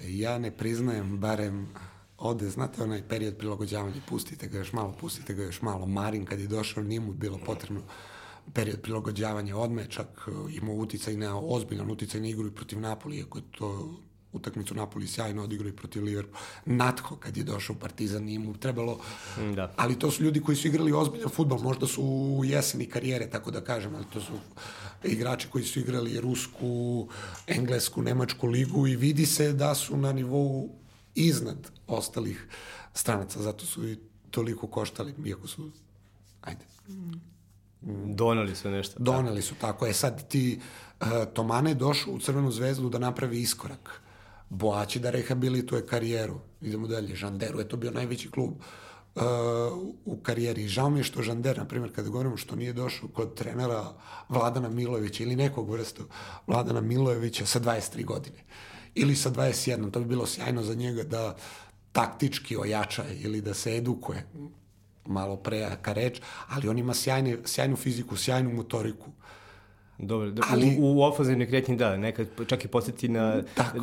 ja 0.00 0.38
ne 0.38 0.50
priznajem, 0.50 1.18
barem 1.18 1.68
ode, 2.18 2.50
znate 2.50 2.82
onaj 2.82 3.02
period 3.08 3.36
prilagođavanja, 3.36 3.94
pustite 4.08 4.48
ga 4.48 4.58
još 4.58 4.72
malo, 4.72 4.94
pustite 5.00 5.34
ga 5.34 5.42
još 5.42 5.62
malo. 5.62 5.86
Marin 5.86 6.24
kad 6.24 6.40
je 6.40 6.46
došao, 6.46 6.82
nije 6.82 7.00
mu 7.00 7.12
bilo 7.12 7.38
potrebno 7.46 7.82
period 8.52 8.80
prilagođavanja 8.80 9.56
odme, 9.56 9.86
čak 9.88 10.28
e, 10.28 10.54
imao 10.56 10.74
uticaj 10.74 11.16
na 11.16 11.38
ozbiljan 11.38 11.90
uticaj 11.90 12.20
na 12.20 12.28
igru 12.28 12.46
i 12.46 12.54
protiv 12.54 12.80
Napoli, 12.80 13.16
iako 13.16 13.38
je 13.38 13.44
to 13.50 13.94
utakmicu 14.34 14.74
Napoli 14.74 15.06
sjajno 15.06 15.42
odigrao 15.42 15.68
i 15.68 15.76
protiv 15.76 16.04
Liverpoola. 16.04 16.38
Natko 16.66 17.16
kad 17.16 17.36
je 17.36 17.44
došao 17.44 17.76
u 17.76 17.78
Partizan 17.78 18.22
nije 18.22 18.38
mu 18.38 18.56
trebalo, 18.56 18.98
da. 19.54 19.74
ali 19.76 19.98
to 19.98 20.10
su 20.10 20.22
ljudi 20.22 20.40
koji 20.40 20.56
su 20.56 20.68
igrali 20.68 20.92
ozbiljan 20.92 21.28
futbol, 21.28 21.58
možda 21.58 21.86
su 21.86 22.02
u 22.02 22.44
jeseni 22.44 22.86
karijere, 22.86 23.30
tako 23.30 23.50
da 23.50 23.64
kažem, 23.64 23.94
ali 23.94 24.04
to 24.12 24.20
su 24.20 24.32
igrači 25.04 25.48
koji 25.48 25.64
su 25.64 25.80
igrali 25.80 26.20
rusku, 26.20 27.08
englesku, 27.46 28.02
nemačku 28.02 28.46
ligu 28.46 28.86
i 28.86 28.96
vidi 28.96 29.26
se 29.26 29.52
da 29.52 29.74
su 29.74 29.96
na 29.96 30.12
nivou 30.12 30.68
iznad 31.14 31.70
ostalih 31.86 32.46
stranaca, 32.94 33.42
zato 33.42 33.66
su 33.66 33.88
i 33.88 33.98
toliko 34.30 34.66
koštali, 34.66 35.14
iako 35.24 35.48
su, 35.48 35.70
ajde, 36.40 36.64
Donali 38.06 38.56
su 38.56 38.70
nešto. 38.70 38.94
Donali 38.98 39.42
su, 39.42 39.54
tako 39.54 39.86
je. 39.86 39.92
Sad 39.92 40.28
ti 40.28 40.60
uh, 41.00 41.06
Tomane 41.34 41.70
je 41.70 41.74
došao 41.74 42.12
u 42.12 42.18
Crvenu 42.18 42.50
zvezdu 42.50 42.88
da 42.88 42.98
napravi 42.98 43.40
iskorak. 43.40 44.00
Boaći 44.50 45.00
da 45.00 45.10
rehabilituje 45.10 45.86
karijeru. 45.86 46.40
Idemo 46.60 46.86
dalje. 46.86 47.16
Žanderu 47.16 47.58
je 47.58 47.68
to 47.68 47.76
bio 47.76 47.90
najveći 47.90 48.30
klub 48.30 48.50
uh, 48.50 49.22
u 50.04 50.16
karijeri. 50.22 50.68
Žao 50.68 50.90
mi 50.90 50.98
je 50.98 51.04
što 51.04 51.22
Žander, 51.22 51.58
na 51.58 51.64
primjer, 51.64 51.94
kada 51.94 52.08
govorimo 52.08 52.36
što 52.36 52.56
nije 52.56 52.72
došao 52.72 53.08
kod 53.08 53.34
trenera 53.34 53.92
Vladana 54.28 54.68
Milojevića 54.68 55.22
ili 55.22 55.36
nekog 55.36 55.70
vrstu 55.70 56.04
Vladana 56.46 56.80
Milojevića 56.80 57.46
sa 57.46 57.60
23 57.60 58.04
godine. 58.04 58.38
Ili 58.94 59.16
sa 59.16 59.30
21. 59.30 59.90
To 59.90 60.00
bi 60.00 60.06
bilo 60.06 60.26
sjajno 60.26 60.62
za 60.62 60.74
njega 60.74 61.02
da 61.02 61.36
taktički 61.92 62.56
ojača 62.56 63.04
ili 63.20 63.40
da 63.40 63.54
se 63.54 63.76
edukuje 63.76 64.26
malo 65.06 65.36
prejaka 65.36 65.92
reč, 65.92 66.20
ali 66.48 66.68
on 66.68 66.78
ima 66.78 66.94
sjajne, 66.94 67.36
sjajnu 67.44 67.76
fiziku, 67.76 68.16
sjajnu 68.16 68.50
motoriku. 68.50 69.10
Dobro, 69.98 70.30
da, 70.30 70.42
ali, 70.50 70.76
u, 70.80 70.96
u 70.96 71.02
ofazivnoj 71.02 71.46
kretnji 71.46 71.76
da, 71.76 71.96
nekad 71.96 72.26
čak 72.46 72.64
i 72.64 72.68
posjeti 72.68 73.08
na 73.08 73.42
tako, 73.54 73.78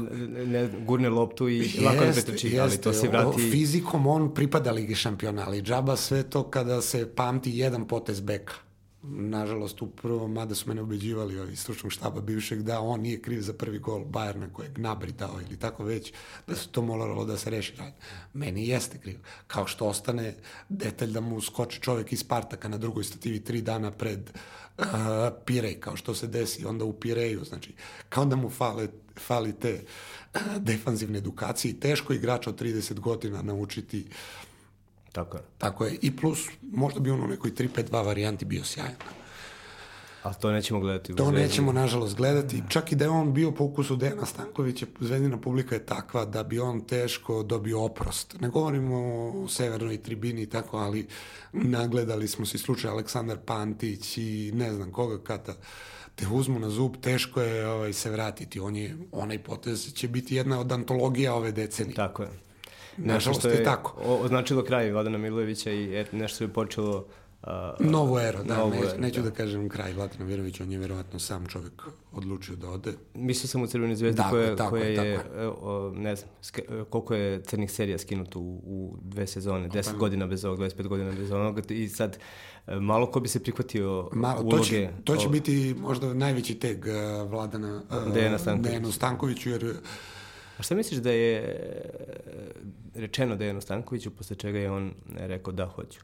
ne, 0.45 0.69
gurne 0.85 1.09
loptu 1.09 1.49
i 1.49 1.57
jest, 1.57 1.81
lako 1.81 2.05
ne 2.05 2.11
pretrči, 2.11 2.59
ali 2.59 2.77
to 2.77 2.93
se 2.93 3.07
vrati... 3.07 3.27
O, 3.27 3.51
fizikom 3.51 4.07
on 4.07 4.33
pripada 4.33 4.71
Ligi 4.71 4.95
šampiona, 4.95 5.43
ali 5.47 5.61
džaba 5.61 5.95
sve 5.95 6.23
to 6.23 6.43
kada 6.43 6.81
se 6.81 7.15
pamti 7.15 7.57
jedan 7.57 7.87
potez 7.87 8.21
beka 8.21 8.53
nažalost 9.03 9.81
u 9.81 9.87
prvom, 9.87 10.33
mada 10.33 10.55
su 10.55 10.69
mene 10.69 10.81
ubeđivali 10.81 11.39
ovi 11.39 11.55
stručnog 11.55 11.91
štaba 11.91 12.21
bivšeg, 12.21 12.61
da 12.61 12.79
on 12.79 13.01
nije 13.01 13.21
kriv 13.21 13.41
za 13.41 13.53
prvi 13.53 13.79
gol 13.79 14.05
Bajerna 14.05 14.53
kojeg 14.53 14.77
Gnabry 14.77 15.11
dao 15.11 15.39
ili 15.47 15.57
tako 15.59 15.83
već, 15.83 16.13
da 16.47 16.55
se 16.55 16.67
to 16.67 16.81
moralo 16.81 17.25
da 17.25 17.37
se 17.37 17.49
reši. 17.49 17.73
Meni 18.33 18.67
jeste 18.67 18.97
kriv. 18.97 19.19
Kao 19.47 19.67
što 19.67 19.87
ostane 19.87 20.35
detalj 20.69 21.11
da 21.11 21.21
mu 21.21 21.41
skoči 21.41 21.81
čovjek 21.81 22.13
iz 22.13 22.19
Spartaka 22.19 22.67
na 22.67 22.77
drugoj 22.77 23.03
stativi 23.03 23.43
tri 23.43 23.61
dana 23.61 23.91
pred 23.91 24.29
uh, 24.77 24.85
Pirej, 25.45 25.79
kao 25.79 25.95
što 25.95 26.15
se 26.15 26.27
desi 26.27 26.65
onda 26.65 26.85
u 26.85 26.93
Pireju. 26.93 27.43
Znači, 27.43 27.73
kao 28.09 28.25
da 28.25 28.35
mu 28.35 28.49
fale, 28.49 28.87
fali 29.19 29.53
te 29.53 29.83
uh, 30.35 30.41
defanzivne 30.57 31.17
edukacije 31.17 31.79
teško 31.79 32.13
igrača 32.13 32.49
od 32.49 32.61
30 32.61 32.99
godina 32.99 33.41
naučiti 33.41 34.05
uh, 34.07 34.50
Tako 35.11 35.37
je. 35.37 35.43
Tako 35.57 35.85
je. 35.85 35.97
I 36.01 36.15
plus, 36.15 36.47
možda 36.61 36.99
bi 36.99 37.11
on 37.11 37.23
u 37.23 37.27
nekoj 37.27 37.51
3-5-2 37.51 38.05
varijanti 38.05 38.45
bio 38.45 38.63
sjajan. 38.63 38.95
A 40.23 40.33
to 40.33 40.51
nećemo 40.51 40.79
gledati. 40.79 41.15
To 41.15 41.31
nećemo, 41.31 41.71
nažalost, 41.71 42.15
gledati. 42.15 42.63
Čak 42.69 42.91
i 42.91 42.95
da 42.95 43.05
je 43.05 43.09
on 43.09 43.33
bio 43.33 43.51
po 43.51 43.63
ukusu 43.63 43.95
Dejana 43.95 44.25
Stankovića, 44.25 44.85
zvezdina 44.99 45.37
publika 45.37 45.75
je 45.75 45.85
takva 45.85 46.25
da 46.25 46.43
bi 46.43 46.59
on 46.59 46.81
teško 46.81 47.43
dobio 47.43 47.83
oprost. 47.83 48.35
Ne 48.39 48.49
govorimo 48.49 48.97
o 49.43 49.47
severnoj 49.47 50.03
tribini 50.03 50.41
i 50.41 50.45
tako, 50.45 50.77
ali 50.77 51.07
nagledali 51.51 52.27
smo 52.27 52.45
se 52.45 52.57
slučaj 52.57 52.91
Aleksandar 52.91 53.37
Pantić 53.45 54.17
i 54.17 54.51
ne 54.55 54.73
znam 54.73 54.91
koga 54.91 55.23
kata 55.23 55.53
te 56.15 56.27
uzmu 56.27 56.59
na 56.59 56.69
zub, 56.69 56.95
teško 57.01 57.41
je 57.41 57.67
ovaj, 57.67 57.93
se 57.93 58.09
vratiti. 58.09 58.59
On 58.59 58.75
je, 58.75 58.97
onaj 59.11 59.43
potez 59.43 59.93
će 59.93 60.07
biti 60.07 60.35
jedna 60.35 60.59
od 60.59 60.71
antologija 60.71 61.33
ove 61.33 61.51
decenije. 61.51 61.95
Tako 61.95 62.23
je. 62.23 62.50
Nešto 62.97 63.33
što 63.33 63.47
je, 63.47 63.55
je 63.55 63.63
tako. 63.63 64.01
označilo 64.03 64.63
kraj 64.63 64.91
Vladana 64.91 65.17
Milojevića 65.17 65.71
i 65.71 65.99
et, 65.99 66.13
nešto 66.13 66.43
je 66.43 66.47
počelo 66.47 67.05
Novu 67.79 68.19
eru, 68.19 68.43
da, 68.43 68.57
novu 68.57 68.71
ne, 68.71 68.97
neću 68.99 69.21
da. 69.21 69.29
da 69.29 69.35
kažem 69.35 69.69
kraj 69.69 69.93
Vlatana 69.93 70.25
Virović, 70.25 70.59
on 70.59 70.71
je 70.71 70.77
verovatno 70.77 71.19
sam 71.19 71.47
čovek 71.47 71.83
odlučio 72.11 72.55
da 72.55 72.69
ode. 72.69 72.93
Mislio 73.13 73.47
sam 73.47 73.61
u 73.61 73.67
Crvenoj 73.67 73.95
zvezdi 73.95 74.17
tako, 74.17 74.29
koja, 74.29 74.55
tako, 74.55 74.69
koja 74.69 74.83
je, 74.83 75.17
tako. 75.17 75.39
je, 75.39 75.47
o, 75.47 75.91
ne 75.95 76.15
znam, 76.15 76.29
koliko 76.89 77.15
je 77.15 77.41
crnih 77.43 77.71
serija 77.71 77.97
skinuto 77.97 78.39
u, 78.39 78.61
u 78.65 78.97
dve 79.01 79.27
sezone, 79.27 79.69
10 79.69 79.91
pa, 79.91 79.97
godina 79.97 80.27
bez 80.27 80.45
ovog, 80.45 80.59
25 80.59 80.87
godina 80.87 81.11
bez 81.11 81.31
ovog, 81.31 81.71
i 81.71 81.89
sad 81.89 82.17
e, 82.67 82.75
malo 82.75 83.11
ko 83.11 83.19
bi 83.19 83.27
se 83.27 83.43
prihvatio 83.43 84.09
malo, 84.13 84.41
uloge. 84.41 84.57
To 84.57 84.63
će, 84.63 84.89
to 85.03 85.15
će 85.15 85.27
o, 85.27 85.29
biti 85.29 85.75
možda 85.79 86.13
najveći 86.13 86.55
teg 86.55 86.85
uh, 86.85 87.31
Vladana 87.31 87.81
uh, 88.07 88.13
Dejana 88.13 88.37
Stanković. 88.37 88.69
Dejana 88.69 88.91
Stankoviću, 88.91 89.49
jer 89.49 89.75
A 90.61 90.63
šta 90.63 90.75
misliš 90.75 90.99
da 90.99 91.11
je 91.11 91.55
rečeno 92.95 93.35
Dejanu 93.35 93.61
Stankoviću, 93.61 94.11
posle 94.11 94.35
čega 94.35 94.59
je 94.59 94.71
on 94.71 94.93
rekao 95.15 95.53
da 95.53 95.65
hoću? 95.65 95.99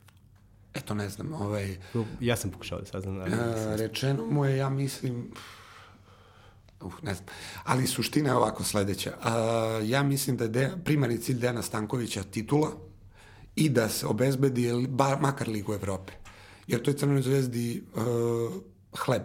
Eto, 0.74 0.94
ne 0.94 1.10
znam, 1.10 1.34
ovaj... 1.34 1.78
Ja 2.20 2.36
sam 2.36 2.52
pokušao 2.52 2.80
da 2.80 2.86
saznam. 2.86 3.20
Ali... 3.20 3.34
Uh, 3.34 3.80
rečeno 3.80 4.26
mu 4.26 4.46
je, 4.46 4.58
ja 4.58 4.70
mislim... 4.70 5.32
Uh, 6.82 6.94
ne 7.04 7.14
znam. 7.14 7.28
Ali 7.64 7.88
suština 7.88 8.30
je 8.30 8.36
ovako 8.36 8.64
sledeća. 8.64 9.14
Uh, 9.20 9.90
ja 9.90 10.04
mislim 10.04 10.38
da 10.38 10.44
je 10.44 10.50
de, 10.50 10.72
primarni 10.86 11.18
cilj 11.18 11.40
Dejana 11.40 11.62
Stankovića 11.62 12.24
titula 12.24 12.72
i 13.56 13.70
da 13.70 13.90
se 13.90 14.08
obezbedi 14.08 14.88
bar, 14.90 15.22
makar 15.22 15.50
Ligu 15.50 15.74
Evrope. 15.74 16.14
Jer 16.68 16.82
to 16.82 16.92
je 16.92 16.98
Crvenoj 16.98 17.22
zvezdi 17.22 17.84
uh, 17.96 18.04
hleb. 18.98 19.24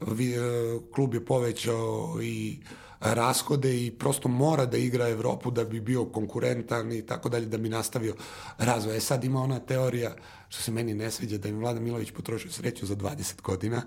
Vi, 0.00 0.38
uh, 0.38 0.82
klub 0.94 1.14
je 1.14 1.24
povećao 1.24 2.18
i 2.22 2.58
rashode 3.04 3.86
i 3.86 3.90
prosto 3.90 4.28
mora 4.28 4.66
da 4.66 4.76
igra 4.76 5.08
Evropu 5.08 5.50
da 5.50 5.64
bi 5.64 5.80
bio 5.80 6.04
konkurentan 6.04 6.92
i 6.92 7.06
tako 7.06 7.28
dalje, 7.28 7.46
da 7.46 7.58
bi 7.58 7.68
nastavio 7.68 8.14
razvoj. 8.58 8.96
E 8.96 9.00
sad 9.00 9.24
ima 9.24 9.42
ona 9.42 9.58
teorija, 9.58 10.16
što 10.48 10.62
se 10.62 10.72
meni 10.72 10.94
ne 10.94 11.10
sviđa, 11.10 11.38
da 11.38 11.48
im 11.48 11.58
Vlada 11.58 11.80
Milović 11.80 12.10
potrošio 12.10 12.50
sreću 12.50 12.86
za 12.86 12.96
20 12.96 13.42
godina 13.42 13.82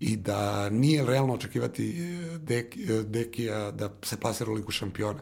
i 0.00 0.16
da 0.16 0.70
nije 0.70 1.06
realno 1.06 1.34
očekivati 1.34 1.92
Deki, 2.38 2.86
Dekija 3.04 3.70
da 3.70 3.92
se 4.02 4.16
plasira 4.16 4.50
u 4.50 4.54
ligu 4.54 4.70
šampiona. 4.70 5.20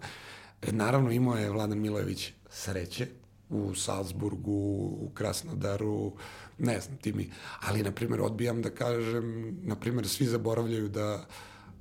E, 0.62 0.72
naravno 0.72 1.10
imao 1.10 1.36
je 1.36 1.50
Vladan 1.50 1.78
Milović 1.78 2.32
sreće 2.50 3.06
u 3.50 3.74
Salzburgu, 3.74 4.52
u 5.00 5.10
Krasnodaru, 5.14 6.12
ne 6.58 6.80
znam 6.80 6.96
ti 6.96 7.12
mi, 7.12 7.30
ali 7.60 7.82
na 7.82 7.92
primjer 7.92 8.20
odbijam 8.20 8.62
da 8.62 8.70
kažem, 8.70 9.58
na 9.62 9.76
primjer 9.76 10.08
svi 10.08 10.26
zaboravljaju 10.26 10.88
da 10.88 11.26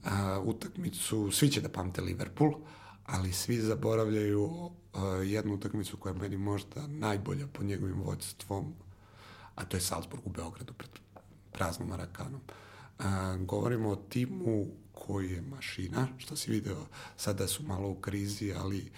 a, 0.03 0.39
utakmicu, 0.45 1.31
svi 1.31 1.49
će 1.49 1.61
da 1.61 1.69
pamte 1.69 2.01
Liverpool, 2.01 2.53
ali 3.05 3.33
svi 3.33 3.57
zaboravljaju 3.57 4.71
a, 4.93 5.05
jednu 5.05 5.53
utakmicu 5.53 5.97
koja 5.97 6.13
je 6.13 6.19
meni 6.19 6.37
možda 6.37 6.87
najbolja 6.87 7.47
po 7.47 7.63
njegovim 7.63 8.01
vođstvom, 8.01 8.73
a 9.55 9.65
to 9.65 9.77
je 9.77 9.81
Salzburg 9.81 10.27
u 10.27 10.29
Beogradu 10.29 10.73
pred 10.73 10.89
praznom 11.51 11.89
Marakanom. 11.89 12.41
A, 12.99 13.37
govorimo 13.39 13.89
o 13.89 13.95
timu 13.95 14.65
koji 14.91 15.31
je 15.31 15.41
mašina, 15.41 16.07
što 16.17 16.35
si 16.35 16.51
video, 16.51 16.85
sada 17.17 17.47
su 17.47 17.63
malo 17.63 17.89
u 17.89 17.95
krizi, 17.95 18.53
ali 18.57 18.91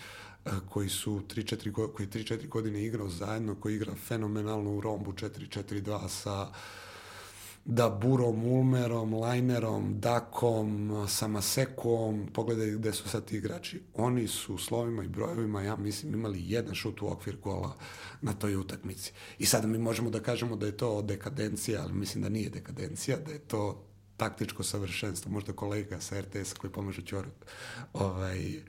a, 0.45 0.59
koji 0.69 0.89
su 0.89 1.21
3-4 1.27 1.91
koji 1.93 2.07
3-4 2.07 2.47
godine 2.47 2.83
igrao 2.83 3.09
zajedno, 3.09 3.55
koji 3.55 3.75
igra 3.75 3.95
fenomenalno 3.95 4.71
u 4.71 4.81
Rombu 4.81 5.11
4-4-2 5.11 6.07
sa 6.07 6.51
da 7.66 7.89
Burom, 7.89 8.45
Ulmerom, 8.45 9.14
Lajnerom, 9.14 9.99
Dakom, 9.99 11.05
Samasekom, 11.07 12.28
pogledaj 12.34 12.72
gde 12.72 12.93
su 12.93 13.09
sad 13.09 13.26
ti 13.26 13.38
igrači. 13.38 13.82
Oni 13.93 14.28
su 14.28 14.57
slovima 14.57 15.03
i 15.03 15.07
brojevima, 15.07 15.62
ja 15.62 15.76
mislim, 15.76 16.14
imali 16.14 16.49
jedan 16.51 16.76
šut 16.76 17.01
u 17.01 17.07
okvir 17.07 17.38
gola 17.38 17.76
na 18.22 18.34
toj 18.34 18.55
utakmici. 18.55 19.14
I 19.39 19.45
sada 19.45 19.68
mi 19.68 19.78
možemo 19.78 20.09
da 20.09 20.20
kažemo 20.20 20.55
da 20.55 20.66
je 20.66 20.78
to 20.78 21.01
dekadencija, 21.01 21.82
ali 21.84 21.93
mislim 21.93 22.24
da 22.24 22.30
nije 22.30 22.49
dekadencija, 22.49 23.18
da 23.18 23.32
je 23.32 23.39
to 23.39 23.86
taktičko 24.18 24.64
savršenstvo. 24.64 25.32
Možda 25.32 25.53
kolega 25.53 25.99
sa 25.99 26.22
RTS-a 26.22 26.55
koji 26.59 26.74
pomaže 26.74 27.01
Ćoru, 27.01 27.30
ovaj, 27.93 28.62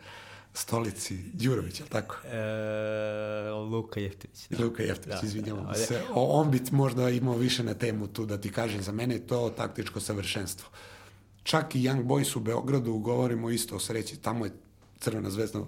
stolici 0.55 1.19
Đurović, 1.33 1.81
je 1.81 1.85
li 1.85 1.91
tako? 1.91 2.17
E, 2.27 3.51
Luka 3.51 4.01
Jeftović. 4.01 4.49
Da. 4.51 4.65
Luka 4.65 4.83
Jeftović, 4.83 5.21
da, 5.21 5.27
izvinjavam 5.27 5.67
da, 5.67 5.75
se. 5.75 6.03
O, 6.15 6.41
on 6.41 6.51
bi 6.51 6.61
možda 6.71 7.11
imao 7.11 7.37
više 7.37 7.65
na 7.65 7.75
temu 7.75 8.07
tu 8.07 8.27
da 8.27 8.41
ti 8.41 8.53
kažem, 8.53 8.83
za 8.83 8.93
mene 8.93 9.15
je 9.15 9.27
to 9.27 9.51
taktičko 9.57 10.01
savršenstvo. 10.01 10.69
Čak 11.43 11.75
i 11.75 11.79
Young 11.79 12.05
Boys 12.05 12.37
u 12.37 12.41
Beogradu 12.41 12.99
govorimo 12.99 13.51
isto 13.51 13.77
o 13.77 13.81
sreći, 13.81 14.17
tamo 14.17 14.45
je 14.45 14.53
Crvena 15.01 15.31
zvezda 15.31 15.65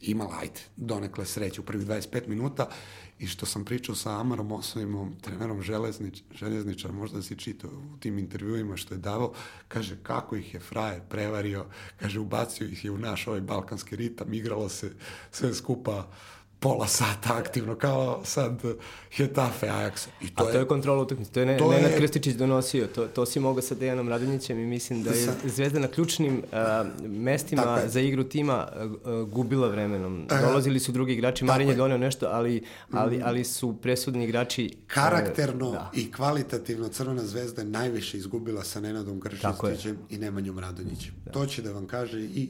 imala, 0.00 0.38
ajde, 0.40 0.60
donekle 0.76 1.26
sreće 1.26 1.60
u 1.60 1.64
prvih 1.64 1.86
25 1.86 2.28
minuta 2.28 2.68
i 3.18 3.26
što 3.26 3.46
sam 3.46 3.64
pričao 3.64 3.94
sa 3.94 4.20
Amarom 4.20 4.52
Osovimom, 4.52 5.16
trenerom 5.20 5.62
železnič, 5.62 6.22
željezničara, 6.34 6.94
možda 6.94 7.22
si 7.22 7.36
čitao 7.36 7.70
u 7.70 7.98
tim 8.00 8.18
intervjuima 8.18 8.76
što 8.76 8.94
je 8.94 8.98
davao, 8.98 9.32
kaže 9.68 9.96
kako 10.02 10.36
ih 10.36 10.54
je 10.54 10.60
frajer 10.60 11.00
prevario, 11.08 11.66
kaže 12.00 12.20
ubacio 12.20 12.66
ih 12.66 12.84
je 12.84 12.90
u 12.90 12.98
naš 12.98 13.26
ovaj 13.26 13.40
balkanski 13.40 13.96
ritam, 13.96 14.34
igralo 14.34 14.68
se 14.68 14.92
sve 15.30 15.54
skupa 15.54 16.08
pola 16.66 16.86
sata 16.86 17.36
aktivno, 17.36 17.74
kao 17.74 18.20
sad 18.24 18.62
Hetafe 19.16 19.66
Ajax. 19.66 20.08
I 20.20 20.34
to 20.34 20.44
A 20.44 20.46
to 20.46 20.58
je, 20.58 20.58
je 20.58 20.66
kontrola 20.66 21.02
utakmice, 21.02 21.32
to 21.32 21.40
je, 21.40 21.46
ne, 21.46 21.56
to 21.56 21.70
Nenad 21.70 21.90
je... 21.90 21.96
Krstičić 21.96 22.34
donosio, 22.34 22.86
to, 22.86 23.06
to 23.06 23.26
si 23.26 23.40
mogao 23.40 23.62
sa 23.62 23.74
Dejanom 23.74 24.08
Radonjićem 24.08 24.58
i 24.58 24.66
mislim 24.66 25.02
da 25.02 25.10
je 25.10 25.28
Zvezda 25.44 25.78
na 25.78 25.88
ključnim 25.88 26.38
uh, 26.38 27.08
mestima 27.08 27.80
za 27.86 28.00
igru 28.00 28.24
tima 28.24 28.68
uh, 28.68 29.28
gubila 29.28 29.68
vremenom. 29.68 30.26
E, 30.30 30.46
Dolazili 30.46 30.80
su 30.80 30.92
drugi 30.92 31.12
igrači, 31.12 31.44
Marin 31.44 31.68
je 31.68 31.74
donio 31.74 31.98
nešto, 31.98 32.26
ali, 32.30 32.64
ali, 32.92 33.16
mm. 33.18 33.22
ali 33.24 33.44
su 33.44 33.76
presudni 33.82 34.24
igrači... 34.24 34.76
Karakterno 34.86 35.68
uh, 35.68 35.74
da. 35.74 35.90
i 35.94 36.12
kvalitativno 36.12 36.88
Crvena 36.88 37.22
zvezda 37.24 37.62
je 37.62 37.68
najviše 37.68 38.18
izgubila 38.18 38.64
sa 38.64 38.80
Nenadom 38.80 39.20
Krstićem 39.20 39.98
i 40.10 40.18
Nemanjom 40.18 40.58
Radonjićem. 40.58 41.14
Da. 41.24 41.32
To 41.32 41.46
će 41.46 41.62
da 41.62 41.72
vam 41.72 41.86
kaže 41.86 42.20
i 42.20 42.48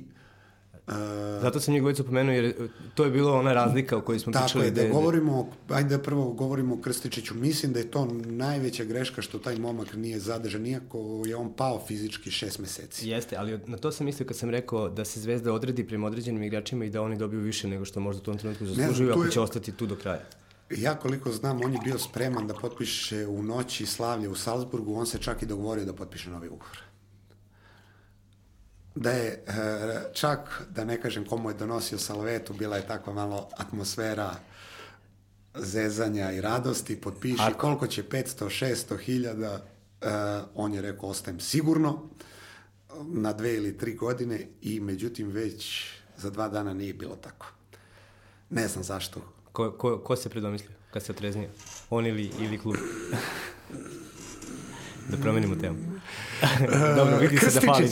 Zato 1.40 1.60
sam 1.60 1.72
njih 1.72 1.82
dvojicu 1.82 2.04
pomenuo, 2.04 2.34
jer 2.34 2.68
to 2.94 3.04
je 3.04 3.10
bilo 3.10 3.38
ona 3.38 3.52
razlika 3.52 3.96
o 3.96 4.00
kojoj 4.00 4.18
smo 4.18 4.32
pričali. 4.32 4.48
Tako 4.48 4.80
je, 4.80 4.86
da 4.86 4.92
govorimo, 4.92 5.48
ajde 5.68 5.96
da 5.96 6.02
prvo 6.02 6.32
govorimo 6.32 6.74
o 6.74 6.78
Krstičiću. 6.78 7.34
Mislim 7.34 7.72
da 7.72 7.78
je 7.78 7.90
to 7.90 8.08
najveća 8.24 8.84
greška 8.84 9.22
što 9.22 9.38
taj 9.38 9.56
momak 9.56 9.94
nije 9.94 10.18
zadržan, 10.18 10.66
iako 10.66 11.22
je 11.26 11.36
on 11.36 11.52
pao 11.52 11.82
fizički 11.86 12.30
šest 12.30 12.58
meseci. 12.58 13.08
Jeste, 13.08 13.36
ali 13.36 13.60
na 13.66 13.76
to 13.76 13.92
sam 13.92 14.06
mislio 14.06 14.26
kad 14.26 14.36
sam 14.36 14.50
rekao 14.50 14.88
da 14.88 15.04
se 15.04 15.20
Zvezda 15.20 15.52
odredi 15.52 15.86
prema 15.86 16.06
određenim 16.06 16.42
igračima 16.42 16.84
i 16.84 16.90
da 16.90 17.02
oni 17.02 17.16
dobiju 17.16 17.40
više 17.40 17.68
nego 17.68 17.84
što 17.84 18.00
možda 18.00 18.20
u 18.20 18.24
tom 18.24 18.38
trenutku 18.38 18.66
zaslužuju, 18.66 19.10
ako 19.10 19.24
je... 19.24 19.30
će 19.30 19.40
ostati 19.40 19.72
tu 19.72 19.86
do 19.86 19.96
kraja. 19.96 20.22
Ja 20.70 20.94
koliko 20.94 21.32
znam, 21.32 21.60
on 21.64 21.72
je 21.72 21.78
bio 21.84 21.98
spreman 21.98 22.46
da 22.46 22.54
potpiše 22.54 23.26
u 23.26 23.42
noći 23.42 23.86
slavlje 23.86 24.28
u 24.28 24.34
Salzburgu, 24.34 24.94
on 24.94 25.06
se 25.06 25.18
čak 25.18 25.42
i 25.42 25.46
dogovorio 25.46 25.84
da 25.84 25.92
potpiše 25.92 26.30
novi 26.30 26.48
ugovor 26.48 26.85
da 28.96 29.10
je 29.10 29.28
e, 29.28 29.42
čak, 30.14 30.62
da 30.70 30.84
ne 30.84 31.00
kažem 31.00 31.24
komu 31.24 31.50
je 31.50 31.54
donosio 31.54 31.98
salvetu, 31.98 32.52
bila 32.52 32.76
je 32.76 32.86
takva 32.86 33.12
malo 33.12 33.48
atmosfera 33.56 34.34
zezanja 35.54 36.32
i 36.32 36.40
radosti, 36.40 37.00
potpiši 37.00 37.42
Ako... 37.42 37.58
koliko 37.58 37.86
će 37.86 38.02
500, 38.02 38.64
600 38.64 38.98
hiljada, 38.98 39.52
uh, 39.54 40.08
on 40.54 40.74
je 40.74 40.82
rekao 40.82 41.08
ostajem 41.08 41.40
sigurno 41.40 42.08
na 43.06 43.32
dve 43.32 43.54
ili 43.54 43.78
tri 43.78 43.94
godine 43.94 44.48
i 44.62 44.80
međutim 44.80 45.28
već 45.28 45.86
za 46.16 46.30
dva 46.30 46.48
dana 46.48 46.74
nije 46.74 46.94
bilo 46.94 47.16
tako. 47.16 47.46
Ne 48.50 48.68
znam 48.68 48.84
zašto. 48.84 49.20
Ko, 49.52 49.72
ko, 49.72 49.98
ko 49.98 50.16
se 50.16 50.28
predomislio 50.28 50.70
kad 50.90 51.02
se 51.02 51.12
otreznio? 51.12 51.48
On 51.90 52.06
ili, 52.06 52.30
ili 52.40 52.58
klub? 52.58 52.76
da 55.08 55.16
promenimo 55.16 55.54
temu. 55.54 55.76
Dobro, 56.96 57.18
vidi 57.18 57.38
se 57.38 57.60
da 57.60 57.66
fali. 57.66 57.88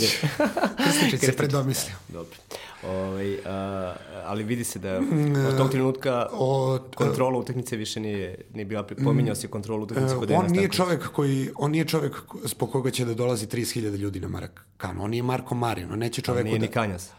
Krstičić 0.84 1.20
se 1.20 1.36
predomislio. 1.36 1.94
Dobro. 2.08 2.36
Ovaj, 2.82 3.38
a, 3.46 3.94
ali 4.24 4.44
vidi 4.44 4.64
se 4.64 4.78
da 4.78 5.00
od 5.48 5.56
tog 5.56 5.70
trenutka 5.70 6.28
od, 6.32 6.94
kontrola 6.94 7.38
utakmice 7.38 7.76
više 7.76 8.00
nije, 8.00 8.40
nije 8.54 8.64
bila, 8.64 8.86
pominjao 9.04 9.34
se 9.34 9.48
kontrolu 9.48 9.82
utakmice 9.82 10.16
kod 10.16 10.30
On 10.30 10.46
nije 10.50 10.68
čovek 10.68 11.08
koji, 11.12 11.50
on 11.56 11.70
nije 11.70 11.84
čovek 11.84 12.16
zbog 12.44 12.72
koga 12.72 12.90
će 12.90 13.04
da 13.04 13.14
dolazi 13.14 13.46
30.000 13.46 13.96
ljudi 13.96 14.20
na 14.20 14.28
Marakanu. 14.28 15.04
On 15.04 15.10
nije 15.10 15.22
Marko 15.22 15.54
Marin, 15.54 15.92
on 15.92 15.98
neće 15.98 16.22
čovek... 16.22 16.44
Nije 16.44 16.58
da, 16.58 16.66
ni 16.66 16.70
Kanjas. 16.70 17.10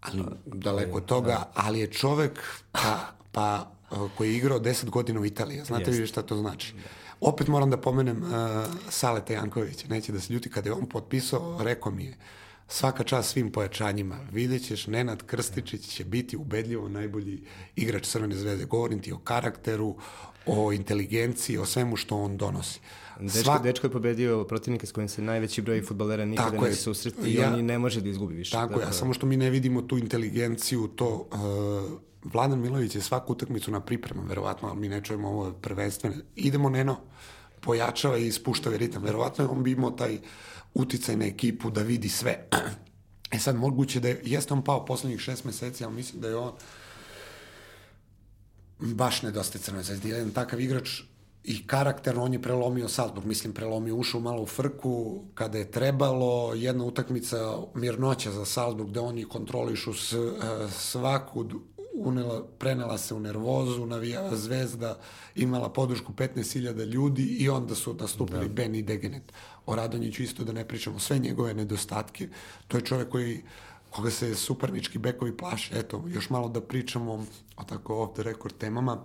Ali, 0.00 0.22
daleko 0.46 0.96
od 0.96 1.04
toga, 1.04 1.28
da. 1.28 1.52
ali 1.54 1.80
je 1.80 1.86
čovek 1.86 2.40
pa, 2.72 3.12
pa 3.32 3.70
koji 4.16 4.30
je 4.30 4.36
igrao 4.36 4.60
10 4.60 4.90
godina 4.90 5.20
u 5.20 5.26
Italiji. 5.26 5.64
Znate 5.64 5.90
vi 5.90 6.06
šta 6.06 6.22
to 6.22 6.36
znači? 6.36 6.74
Da 6.74 7.00
Opet 7.20 7.48
moram 7.48 7.70
da 7.70 7.76
pomenem 7.76 8.22
uh, 8.22 8.30
Saleta 8.88 9.32
Jankovića, 9.32 9.88
neće 9.88 10.12
da 10.12 10.20
se 10.20 10.32
ljuti, 10.32 10.50
kada 10.50 10.68
je 10.68 10.72
on 10.72 10.86
potpisao, 10.88 11.62
rekao 11.62 11.92
mi 11.92 12.04
je, 12.04 12.16
svaka 12.68 13.04
čast 13.04 13.30
svim 13.30 13.52
pojačanjima, 13.52 14.18
vidjet 14.32 14.66
ćeš, 14.66 14.86
Nenad 14.86 15.22
Krstičić 15.26 15.86
će 15.86 16.04
biti 16.04 16.36
ubedljivo 16.36 16.88
najbolji 16.88 17.42
igrač 17.76 18.06
Crvene 18.06 18.36
zvezde. 18.36 18.64
Govorim 18.64 19.02
ti 19.02 19.12
o 19.12 19.18
karakteru, 19.18 19.96
o 20.46 20.72
inteligenciji, 20.72 21.58
o 21.58 21.66
svemu 21.66 21.96
što 21.96 22.16
on 22.16 22.36
donosi. 22.36 22.80
Dečko, 23.20 23.42
Svak... 23.42 23.62
dečko 23.62 23.86
je 23.86 23.90
pobedio 23.90 24.44
protivnike 24.44 24.86
s 24.86 24.92
kojim 24.92 25.08
se 25.08 25.22
najveći 25.22 25.62
broj 25.62 25.82
futbalera 25.82 26.24
nikada 26.24 26.50
tako 26.50 26.64
ne 26.64 26.74
susreti 26.74 27.30
i 27.30 27.34
ja, 27.34 27.52
on 27.52 27.60
i 27.60 27.62
ne 27.62 27.78
može 27.78 28.00
da 28.00 28.08
izgubi 28.08 28.34
više. 28.34 28.52
Tako 28.52 28.74
dakle... 28.74 28.88
je, 28.88 28.92
samo 28.92 29.14
što 29.14 29.26
mi 29.26 29.36
ne 29.36 29.50
vidimo 29.50 29.82
tu 29.82 29.98
inteligenciju, 29.98 30.88
to... 30.88 31.28
Uh, 31.32 32.00
Vladan 32.24 32.60
Milović 32.60 32.94
je 32.94 33.02
svaku 33.02 33.32
utakmicu 33.32 33.70
na 33.70 33.80
priprema, 33.80 34.22
verovatno, 34.22 34.68
ali 34.68 34.80
mi 34.80 34.88
ne 34.88 35.04
čujemo 35.04 35.28
ovo 35.28 35.52
prvenstvene. 35.52 36.16
Idemo, 36.36 36.70
Neno, 36.70 36.96
pojačava 37.60 38.16
i 38.18 38.32
spuštava 38.32 38.76
ritam. 38.76 39.02
Verovatno 39.02 39.48
on 39.50 39.62
bi 39.62 39.72
imao 39.72 39.90
taj 39.90 40.18
uticaj 40.74 41.16
na 41.16 41.24
ekipu 41.24 41.70
da 41.70 41.82
vidi 41.82 42.08
sve. 42.08 42.48
E 43.30 43.38
sad, 43.38 43.56
moguće 43.56 44.00
da 44.00 44.08
je, 44.08 44.20
jeste 44.24 44.54
on 44.54 44.64
pao 44.64 44.84
poslednjih 44.84 45.20
šest 45.20 45.44
meseci, 45.44 45.84
ali 45.84 45.94
mislim 45.94 46.20
da 46.20 46.28
je 46.28 46.36
on 46.36 46.52
baš 48.78 49.22
nedostaje 49.22 49.62
Crnoj 49.62 49.82
zvezdi. 49.82 50.08
Jedan 50.08 50.30
takav 50.30 50.60
igrač 50.60 51.00
i 51.44 51.66
karakterno 51.66 52.24
on 52.24 52.32
je 52.32 52.42
prelomio 52.42 52.88
Salzburg, 52.88 53.26
mislim 53.26 53.52
prelomio, 53.52 53.96
ušao 53.96 54.20
malo 54.20 54.42
u 54.42 54.46
frku 54.46 55.24
kada 55.34 55.58
je 55.58 55.70
trebalo, 55.70 56.54
jedna 56.54 56.84
utakmica 56.84 57.58
mirnoća 57.74 58.30
za 58.30 58.44
Salzburg 58.44 58.90
gde 58.90 59.00
oni 59.00 59.24
kontrolišu 59.24 59.94
s, 59.94 60.12
e, 60.12 60.18
svaku 60.70 61.44
unela, 62.00 62.46
prenela 62.58 62.98
se 62.98 63.14
u 63.14 63.20
nervozu, 63.20 63.86
navijala 63.86 64.36
zvezda, 64.36 64.98
imala 65.34 65.68
podršku 65.68 66.12
15.000 66.12 66.84
ljudi 66.84 67.22
i 67.22 67.48
onda 67.48 67.74
su 67.74 67.94
nastupili 67.94 68.48
da. 68.48 68.54
Ben 68.54 68.74
i 68.74 68.82
Degenet. 68.82 69.32
O 69.66 69.76
Radonjiću 69.76 70.22
isto 70.22 70.44
da 70.44 70.52
ne 70.52 70.68
pričamo 70.68 70.98
sve 70.98 71.18
njegove 71.18 71.54
nedostatke. 71.54 72.28
To 72.68 72.76
je 72.76 72.84
čovek 72.84 73.08
koji 73.08 73.42
koga 73.90 74.10
se 74.10 74.34
supernički 74.34 74.98
bekovi 74.98 75.36
plaše. 75.36 75.78
Eto, 75.78 76.04
još 76.08 76.30
malo 76.30 76.48
da 76.48 76.60
pričamo 76.60 77.26
o 77.56 77.64
tako 77.64 78.02
off 78.02 78.14
the 78.14 78.22
record 78.22 78.54
temama. 78.58 79.04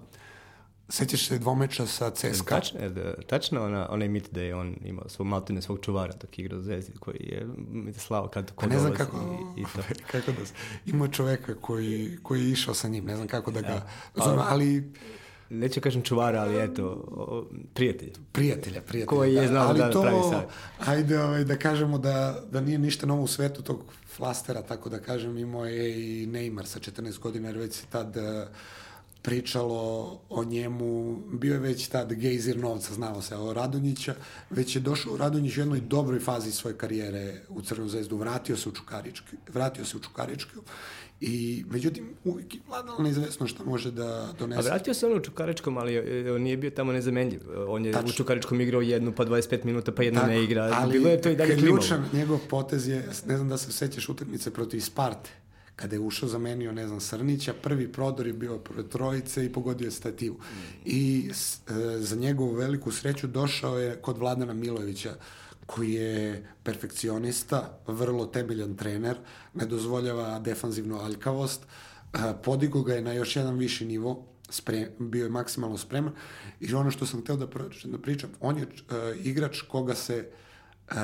Sećaš 0.89 1.27
se 1.27 1.39
dvomeča 1.39 1.85
sa 1.85 2.11
CSKA? 2.11 2.55
Tačno, 2.55 2.89
da, 2.89 3.13
tačno 3.27 3.65
ona, 3.65 3.87
onaj 3.89 4.07
mit 4.07 4.29
da 4.31 4.41
je 4.41 4.55
on 4.55 4.75
imao 4.83 5.09
svog 5.09 5.27
maltene 5.27 5.61
svog 5.61 5.79
čuvara 5.81 6.13
dok 6.21 6.39
igra 6.39 6.57
u 6.57 6.61
Zvezdi, 6.61 6.93
koji 6.99 7.17
je 7.19 7.47
slao 7.97 8.27
kad 8.27 8.51
ko 8.51 8.67
ne 8.67 8.79
znam 8.79 8.93
kako, 8.93 9.17
i, 9.57 9.61
i 9.61 9.63
to. 9.63 9.81
kako 10.11 10.31
da, 10.31 10.37
ima 10.85 11.07
čoveka 11.07 11.55
koji, 11.61 12.17
koji 12.23 12.41
je 12.41 12.51
išao 12.51 12.73
sa 12.73 12.87
njim, 12.87 13.05
ne 13.05 13.15
znam 13.15 13.27
kako 13.27 13.51
da 13.51 13.61
ga, 13.61 13.67
ja, 13.67 13.87
pa, 14.15 14.23
zove, 14.23 14.43
ali 14.47 14.93
neću 15.49 15.81
kažem 15.81 16.01
čuvara, 16.01 16.41
ali 16.41 16.63
eto, 16.63 17.07
prijatelj. 17.73 18.11
Prijatelja, 18.31 18.81
prijatelja. 18.81 19.17
Koji 19.17 19.33
je 19.33 19.47
znao 19.47 19.73
da, 19.73 19.85
da 19.85 19.91
to, 19.91 20.01
pravi 20.01 20.21
sad. 20.31 20.47
Ajde 20.85 21.23
ovaj, 21.23 21.43
da 21.43 21.57
kažemo 21.57 21.97
da, 21.97 22.43
da 22.51 22.61
nije 22.61 22.77
ništa 22.77 23.05
novo 23.05 23.23
u 23.23 23.27
svetu 23.27 23.61
tog 23.61 23.83
flastera, 24.15 24.61
tako 24.61 24.89
da 24.89 24.99
kažem, 24.99 25.37
imao 25.37 25.65
je 25.65 26.21
i 26.23 26.27
Neymar 26.27 26.65
sa 26.65 26.79
14 26.79 27.19
godina, 27.19 27.47
jer 27.47 27.57
već 27.57 27.73
se 27.73 27.85
tad 27.89 28.17
uh, 28.17 28.23
pričalo 29.25 30.11
o 30.29 30.43
njemu, 30.43 31.17
bio 31.33 31.53
je 31.53 31.59
već 31.59 31.87
tad 31.87 32.13
gejzir 32.13 32.57
novca, 32.57 32.93
znalo 32.93 33.21
se 33.21 33.35
o 33.35 33.53
Radonjića, 33.53 34.15
već 34.49 34.75
je 34.75 34.79
došao 34.79 35.17
Radonjić 35.17 35.57
u 35.57 35.59
jednoj 35.59 35.79
dobroj 35.79 36.19
fazi 36.19 36.51
svoje 36.51 36.77
karijere 36.77 37.41
u 37.49 37.61
Crnu 37.61 37.89
zvezdu, 37.89 38.17
vratio 38.17 38.57
se 38.57 38.69
u 38.69 38.71
Čukarički, 38.71 39.35
vratio 39.53 39.85
se 39.85 39.97
u 39.97 39.99
Čukarički 39.99 40.51
i 41.21 41.63
međutim 41.69 42.09
uvijek 42.23 42.53
je 42.53 42.59
vladalo 42.67 42.99
neizvesno 42.99 43.47
šta 43.47 43.63
može 43.63 43.91
da 43.91 44.33
donese. 44.39 44.59
A 44.59 44.71
vratio 44.71 44.93
se 44.93 45.05
on 45.05 45.17
u 45.17 45.19
Čukaričkom, 45.19 45.77
ali 45.77 46.29
on 46.29 46.41
nije 46.41 46.57
bio 46.57 46.69
tamo 46.69 46.91
nezamenljiv. 46.91 47.41
On 47.67 47.85
je 47.85 47.91
Tačno. 47.91 48.09
u 48.09 48.13
Čukaričkom 48.13 48.61
igrao 48.61 48.81
jednu 48.81 49.11
pa 49.11 49.25
25 49.25 49.65
minuta 49.65 49.91
pa 49.91 50.03
jednu 50.03 50.19
Tako, 50.19 50.31
ne 50.31 50.43
igra. 50.43 50.71
Ali 50.73 50.91
Bilo 50.91 51.09
je 51.09 51.21
to 51.21 51.29
i 51.29 51.35
dalje 51.35 51.55
klimalo. 51.55 51.77
Ključan 51.77 52.05
njegov 52.13 52.39
potez 52.49 52.87
je, 52.87 53.09
ne 53.25 53.37
znam 53.37 53.49
da 53.49 53.57
se 53.57 53.71
sećaš 53.71 54.09
utakmice 54.09 54.53
protiv 54.53 54.79
Sparte 54.79 55.29
kada 55.75 55.95
je 55.95 55.99
ušao 55.99 56.29
zamenio, 56.29 56.71
ne 56.71 56.87
znam, 56.87 56.99
Srnića, 56.99 57.53
prvi 57.53 57.91
prodor 57.91 58.27
je 58.27 58.33
bio 58.33 58.57
pored 58.57 58.89
trojice 58.89 59.45
i 59.45 59.53
pogodio 59.53 59.85
je 59.85 59.91
stativu. 59.91 60.35
Mm. 60.35 60.79
I 60.85 61.29
e, 61.29 61.73
za 61.99 62.15
njegovu 62.15 62.53
veliku 62.53 62.91
sreću 62.91 63.27
došao 63.27 63.79
je 63.79 63.95
kod 63.95 64.17
Vladana 64.17 64.53
Milovića, 64.53 65.15
koji 65.65 65.93
je 65.93 66.47
perfekcionista, 66.63 67.79
vrlo 67.87 68.25
temeljan 68.25 68.75
trener, 68.75 69.17
ne 69.53 69.65
dozvoljava 69.65 70.39
defanzivnu 70.39 70.99
aljkavost, 70.99 71.63
e, 71.63 72.17
podigo 72.43 72.81
ga 72.81 72.93
je 72.93 73.01
na 73.01 73.13
još 73.13 73.35
jedan 73.35 73.57
viši 73.57 73.85
nivo, 73.85 74.25
sprem, 74.49 74.87
bio 74.99 75.23
je 75.23 75.29
maksimalno 75.29 75.77
spreman 75.77 76.13
i 76.59 76.73
ono 76.73 76.91
što 76.91 77.05
sam 77.05 77.21
hteo 77.21 77.35
da, 77.35 77.47
da 77.83 77.97
pričam, 77.97 78.29
on 78.39 78.57
je 78.57 78.63
uh, 78.63 79.25
igrač 79.25 79.61
koga 79.61 79.95
se 79.95 80.29
uh, 80.91 80.95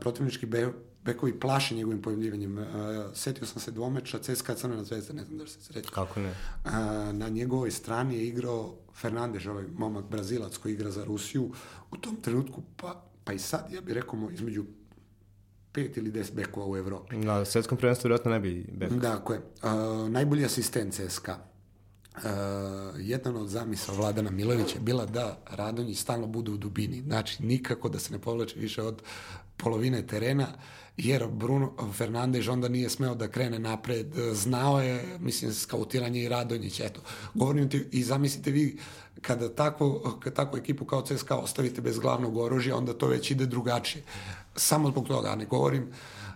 protivnički 0.00 0.46
be, 0.46 0.68
bekovi 1.08 1.40
plaše 1.40 1.74
njegovim 1.74 2.02
pojavljivanjem. 2.02 2.58
Uh, 2.58 2.64
setio 3.14 3.46
sam 3.46 3.62
se 3.62 3.70
dvomeča 3.70 4.18
CSKA 4.18 4.54
Crvena 4.54 4.84
zvezda, 4.84 5.14
ne 5.14 5.24
znam 5.24 5.38
da 5.38 5.46
se 5.46 5.60
sreći. 5.62 5.90
Kako 5.90 6.20
ne? 6.20 6.30
Uh, 6.30 6.72
na 7.12 7.28
njegovoj 7.28 7.70
strani 7.70 8.16
je 8.16 8.26
igrao 8.26 8.74
Fernandez, 8.94 9.46
ovaj 9.46 9.64
momak 9.74 10.04
Brazilac 10.04 10.56
koji 10.56 10.72
igra 10.72 10.90
za 10.90 11.04
Rusiju. 11.04 11.50
U 11.90 11.96
tom 11.96 12.16
trenutku, 12.16 12.62
pa, 12.76 13.02
pa 13.24 13.32
i 13.32 13.38
sad, 13.38 13.72
ja 13.72 13.80
bih 13.80 13.94
rekao, 13.94 14.30
između 14.30 14.64
pet 15.72 15.96
ili 15.96 16.10
deset 16.10 16.34
bekova 16.34 16.66
u 16.66 16.76
Evropi. 16.76 17.16
Na 17.16 17.44
svetskom 17.44 17.78
prvenstvu 17.78 18.08
vjerojatno 18.08 18.30
ne 18.30 18.40
bi 18.40 18.66
bek. 18.72 18.92
Dakle, 18.92 19.38
uh, 19.38 20.10
najbolji 20.10 20.44
asistent 20.44 20.94
CSKA. 20.94 21.38
Uh, 21.38 22.22
jedan 22.98 23.36
od 23.36 23.48
zamisa 23.48 23.92
Vladana 23.92 24.30
Milovića 24.30 24.74
je 24.74 24.80
bila 24.80 25.06
da 25.06 25.38
Radonjić 25.50 25.98
stalno 25.98 26.26
bude 26.26 26.50
u 26.50 26.56
dubini. 26.56 27.02
Znači, 27.02 27.42
nikako 27.42 27.88
da 27.88 27.98
se 27.98 28.12
ne 28.12 28.18
povlače 28.18 28.58
više 28.58 28.82
od 28.82 29.02
polovine 29.56 30.06
terena. 30.06 30.46
Jer 30.98 31.26
Bruno 31.28 31.72
Fernandez 31.92 32.48
onda 32.48 32.68
nije 32.68 32.90
smeo 32.90 33.14
da 33.14 33.28
krene 33.28 33.58
napred, 33.58 34.06
znao 34.32 34.80
je, 34.80 35.18
mislim, 35.20 35.54
skautiranje 35.54 36.22
i 36.22 36.28
Radonjić, 36.28 36.80
eto. 36.80 37.00
Govorim 37.34 37.70
ti, 37.70 37.86
i 37.90 38.02
zamislite 38.02 38.50
vi, 38.50 38.78
kada 39.20 39.48
takvu, 39.54 40.16
kada 40.20 40.34
takvu 40.36 40.58
ekipu 40.58 40.84
kao 40.84 41.02
CSKA 41.02 41.36
ostavite 41.36 41.80
bez 41.80 41.98
glavnog 41.98 42.36
oružja, 42.36 42.76
onda 42.76 42.92
to 42.92 43.06
već 43.06 43.30
ide 43.30 43.46
drugačije. 43.46 44.04
Samo 44.56 44.90
zbog 44.90 45.08
toga, 45.08 45.34
ne 45.34 45.44
govorim 45.44 45.92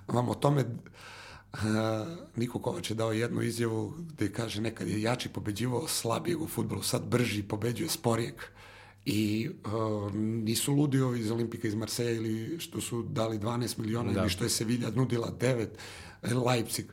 vam 0.08 0.28
o 0.28 0.34
tome, 0.34 0.64
Niko 2.36 2.58
Kovač 2.58 2.90
je 2.90 2.94
dao 2.94 3.12
jednu 3.12 3.42
izjavu 3.42 3.94
gde 3.98 4.32
kaže 4.32 4.60
nekad 4.60 4.88
je 4.88 5.02
jači 5.02 5.28
pobeđivao 5.28 5.88
slabijeg 5.88 6.42
u 6.42 6.48
futbolu, 6.48 6.82
sad 6.82 7.02
brži 7.02 7.42
pobeđuje 7.42 7.88
sporijeg. 7.88 8.34
Uh, 8.34 8.42
I 9.04 9.50
uh, 9.64 10.14
nisu 10.14 10.72
ludi 10.72 11.00
ovi 11.00 11.20
iz 11.20 11.30
Olimpika 11.30 11.68
iz 11.68 11.74
Marseja 11.74 12.10
ili 12.10 12.58
što 12.58 12.80
su 12.80 13.02
dali 13.02 13.38
12 13.38 13.78
miliona 13.78 14.12
da. 14.12 14.20
ili 14.20 14.30
što 14.30 14.44
je 14.44 14.50
Sevilla 14.50 14.90
nudila 14.90 15.32
9, 15.40 15.66
Leipzig. 16.46 16.86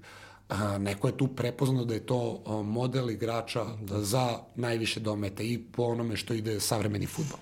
Uh, 0.50 0.58
neko 0.80 1.08
je 1.08 1.18
tu 1.18 1.28
prepoznao 1.28 1.86
da 1.86 1.94
je 1.94 2.06
to 2.06 2.44
uh, 2.46 2.66
model 2.66 3.10
igrača 3.10 3.66
da. 3.82 4.04
za 4.04 4.40
najviše 4.56 5.00
domete 5.00 5.48
i 5.48 5.64
po 5.72 5.84
onome 5.84 6.18
što 6.18 6.34
ide 6.34 6.60
savremeni 6.60 7.06
futbol 7.06 7.40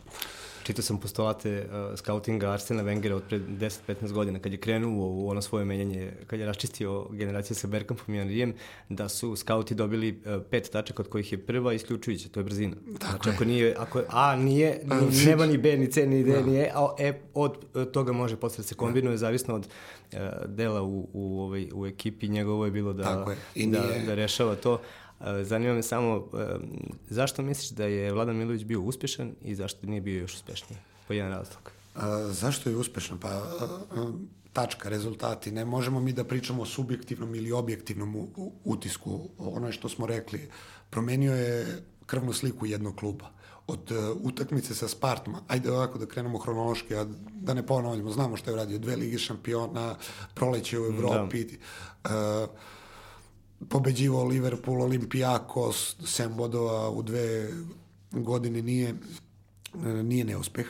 čitao 0.68 0.84
sam 0.84 0.98
postulate 0.98 1.66
uh, 1.66 2.00
scoutinga 2.00 2.52
Arsena 2.52 2.84
Wengera 2.84 3.14
od 3.14 3.24
pre 3.24 3.40
10-15 3.40 4.12
godina, 4.12 4.40
kad 4.40 4.52
je 4.52 4.58
krenuo 4.58 5.08
u 5.08 5.30
ono 5.30 5.42
svoje 5.42 5.66
menjanje, 5.66 6.12
kad 6.28 6.40
je 6.40 6.46
raščistio 6.46 7.08
generacije 7.12 7.56
sa 7.56 7.68
Bergkampom 7.68 8.16
i 8.16 8.22
Anrijem, 8.22 8.54
da 8.90 9.10
su 9.10 9.36
skauti 9.36 9.76
dobili 9.76 10.10
uh, 10.12 10.42
pet 10.52 10.70
tačaka 10.72 11.04
od 11.04 11.10
kojih 11.10 11.32
je 11.32 11.38
prva 11.46 11.74
isključujuća, 11.74 12.30
to 12.30 12.40
je 12.40 12.44
brzina. 12.44 12.76
Tako 13.00 13.24
znači, 13.24 13.30
je. 13.30 13.34
ako 13.36 13.46
nije, 13.46 13.76
ako 13.78 14.02
A 14.10 14.36
nije, 14.36 14.82
ni, 15.12 15.26
nema 15.26 15.46
ni 15.46 15.58
B, 15.58 15.78
ni 15.78 15.92
C, 15.92 16.06
ni 16.08 16.24
D, 16.24 16.32
da. 16.32 16.42
ni 16.42 16.58
E, 16.58 16.72
a 16.76 16.96
E 17.00 17.22
od 17.34 17.58
toga 17.92 18.12
može 18.12 18.36
posle 18.36 18.58
da 18.58 18.68
se 18.68 18.76
kombinuje, 18.76 19.12
da. 19.12 19.18
zavisno 19.18 19.56
od 19.56 19.68
uh, 20.14 20.20
dela 20.46 20.82
u, 20.82 21.10
u, 21.14 21.42
ovaj, 21.42 21.70
u 21.74 21.86
ekipi, 21.86 22.28
njegovo 22.28 22.66
je 22.66 22.72
bilo 22.72 22.94
da, 22.94 23.26
je. 23.30 23.38
I 23.56 23.68
da, 23.68 23.82
nije... 23.82 24.06
da 24.06 24.16
rešava 24.16 24.56
to. 24.56 24.82
Zanima 25.44 25.74
me 25.74 25.84
samo, 25.84 26.28
zašto 27.10 27.42
misliš 27.42 27.70
da 27.70 27.86
je 27.86 28.14
Vladan 28.14 28.36
Milović 28.36 28.64
bio 28.64 28.82
uspešan 28.82 29.32
i 29.42 29.56
zašto 29.56 29.88
nije 29.88 30.02
bio 30.02 30.22
još 30.22 30.34
uspešniji? 30.34 30.80
Po 31.08 31.14
jedan 31.14 31.32
razlog. 31.32 31.72
A, 31.96 32.28
zašto 32.32 32.70
je 32.70 32.78
uspešan? 32.78 33.18
Pa, 33.18 33.42
tačka, 34.54 34.90
rezultati. 34.90 35.52
Ne 35.52 35.66
možemo 35.66 36.00
mi 36.00 36.14
da 36.14 36.24
pričamo 36.24 36.62
o 36.62 36.66
subjektivnom 36.66 37.36
ili 37.36 37.52
objektivnom 37.52 38.28
utisku. 38.64 39.30
Ono 39.38 39.72
što 39.72 39.90
smo 39.90 40.06
rekli. 40.06 40.50
Promenio 40.90 41.36
je 41.36 41.82
krvnu 42.06 42.34
sliku 42.34 42.66
jednog 42.66 42.96
kluba. 42.96 43.30
Od 43.68 43.92
uh, 43.92 44.18
utakmice 44.24 44.76
sa 44.76 44.88
Spartom, 44.88 45.36
ajde 45.48 45.72
ovako 45.72 46.00
da 46.00 46.06
krenemo 46.06 46.38
hronološki, 46.38 46.96
a 46.96 47.06
da 47.34 47.54
ne 47.54 47.66
ponavljamo, 47.66 48.12
znamo 48.12 48.38
što 48.38 48.50
je 48.50 48.54
uradio, 48.54 48.80
dve 48.80 48.96
lige 48.96 49.18
šampiona, 49.18 49.96
proleće 50.34 50.80
u 50.80 50.92
da. 50.92 50.98
Evropi, 50.98 51.46
da. 52.04 52.44
uh, 52.44 52.50
pobeđivao 53.70 54.24
Liverpool, 54.24 54.82
Olimpijakos, 54.82 55.96
7 56.00 56.36
bodova 56.36 56.90
u 56.90 57.04
dve 57.04 57.50
godine 58.12 58.62
nije, 58.62 58.96
nije 60.04 60.26
neuspeh. 60.26 60.68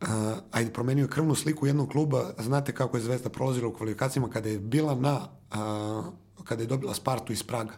Uh, 0.00 0.08
ajde, 0.50 0.72
promenio 0.72 1.02
je 1.02 1.10
krvnu 1.10 1.34
sliku 1.34 1.66
jednog 1.66 1.88
kluba, 1.88 2.34
znate 2.38 2.74
kako 2.74 2.96
je 2.96 3.02
Zvezda 3.02 3.28
prolazila 3.28 3.68
u 3.68 3.72
kvalifikacijama 3.72 4.30
kada 4.30 4.48
je 4.48 4.58
bila 4.58 4.94
na, 4.94 5.28
uh, 5.50 6.44
kada 6.44 6.62
je 6.62 6.66
dobila 6.66 6.94
Spartu 6.94 7.32
iz 7.32 7.42
Praga. 7.42 7.74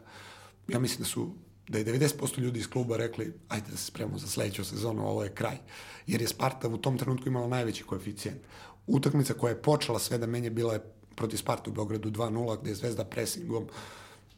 Ja 0.69 0.79
mislim 0.79 0.99
da 0.99 1.05
su 1.05 1.31
da 1.69 1.79
je 1.79 1.85
90% 1.85 2.39
ljudi 2.39 2.59
iz 2.59 2.69
kluba 2.69 2.97
rekli 2.97 3.35
ajde 3.49 3.71
da 3.71 3.77
se 3.77 3.85
spremamo 3.85 4.19
za 4.19 4.27
sledeću 4.27 4.65
sezonu, 4.65 5.07
ovo 5.07 5.25
je 5.25 5.35
kraj. 5.35 5.57
Jer 6.07 6.21
je 6.21 6.29
Sparta 6.29 6.69
u 6.69 6.77
tom 6.77 6.99
trenutku 6.99 7.29
imala 7.29 7.49
najveći 7.49 7.85
koeficijent. 7.85 8.41
Utakmica 8.87 9.35
koja 9.35 9.51
je 9.51 9.63
počela 9.63 9.99
sve 9.99 10.19
da 10.19 10.27
menje 10.27 10.51
bila 10.51 10.73
je 10.73 10.93
protiv 11.17 11.37
Sparta 11.37 11.71
u 11.71 11.73
Beogradu 11.73 12.11
2-0, 12.11 12.61
gde 12.61 12.71
je 12.71 12.75
Zvezda 12.75 13.05
presingom 13.05 13.63
uh, 13.63 13.71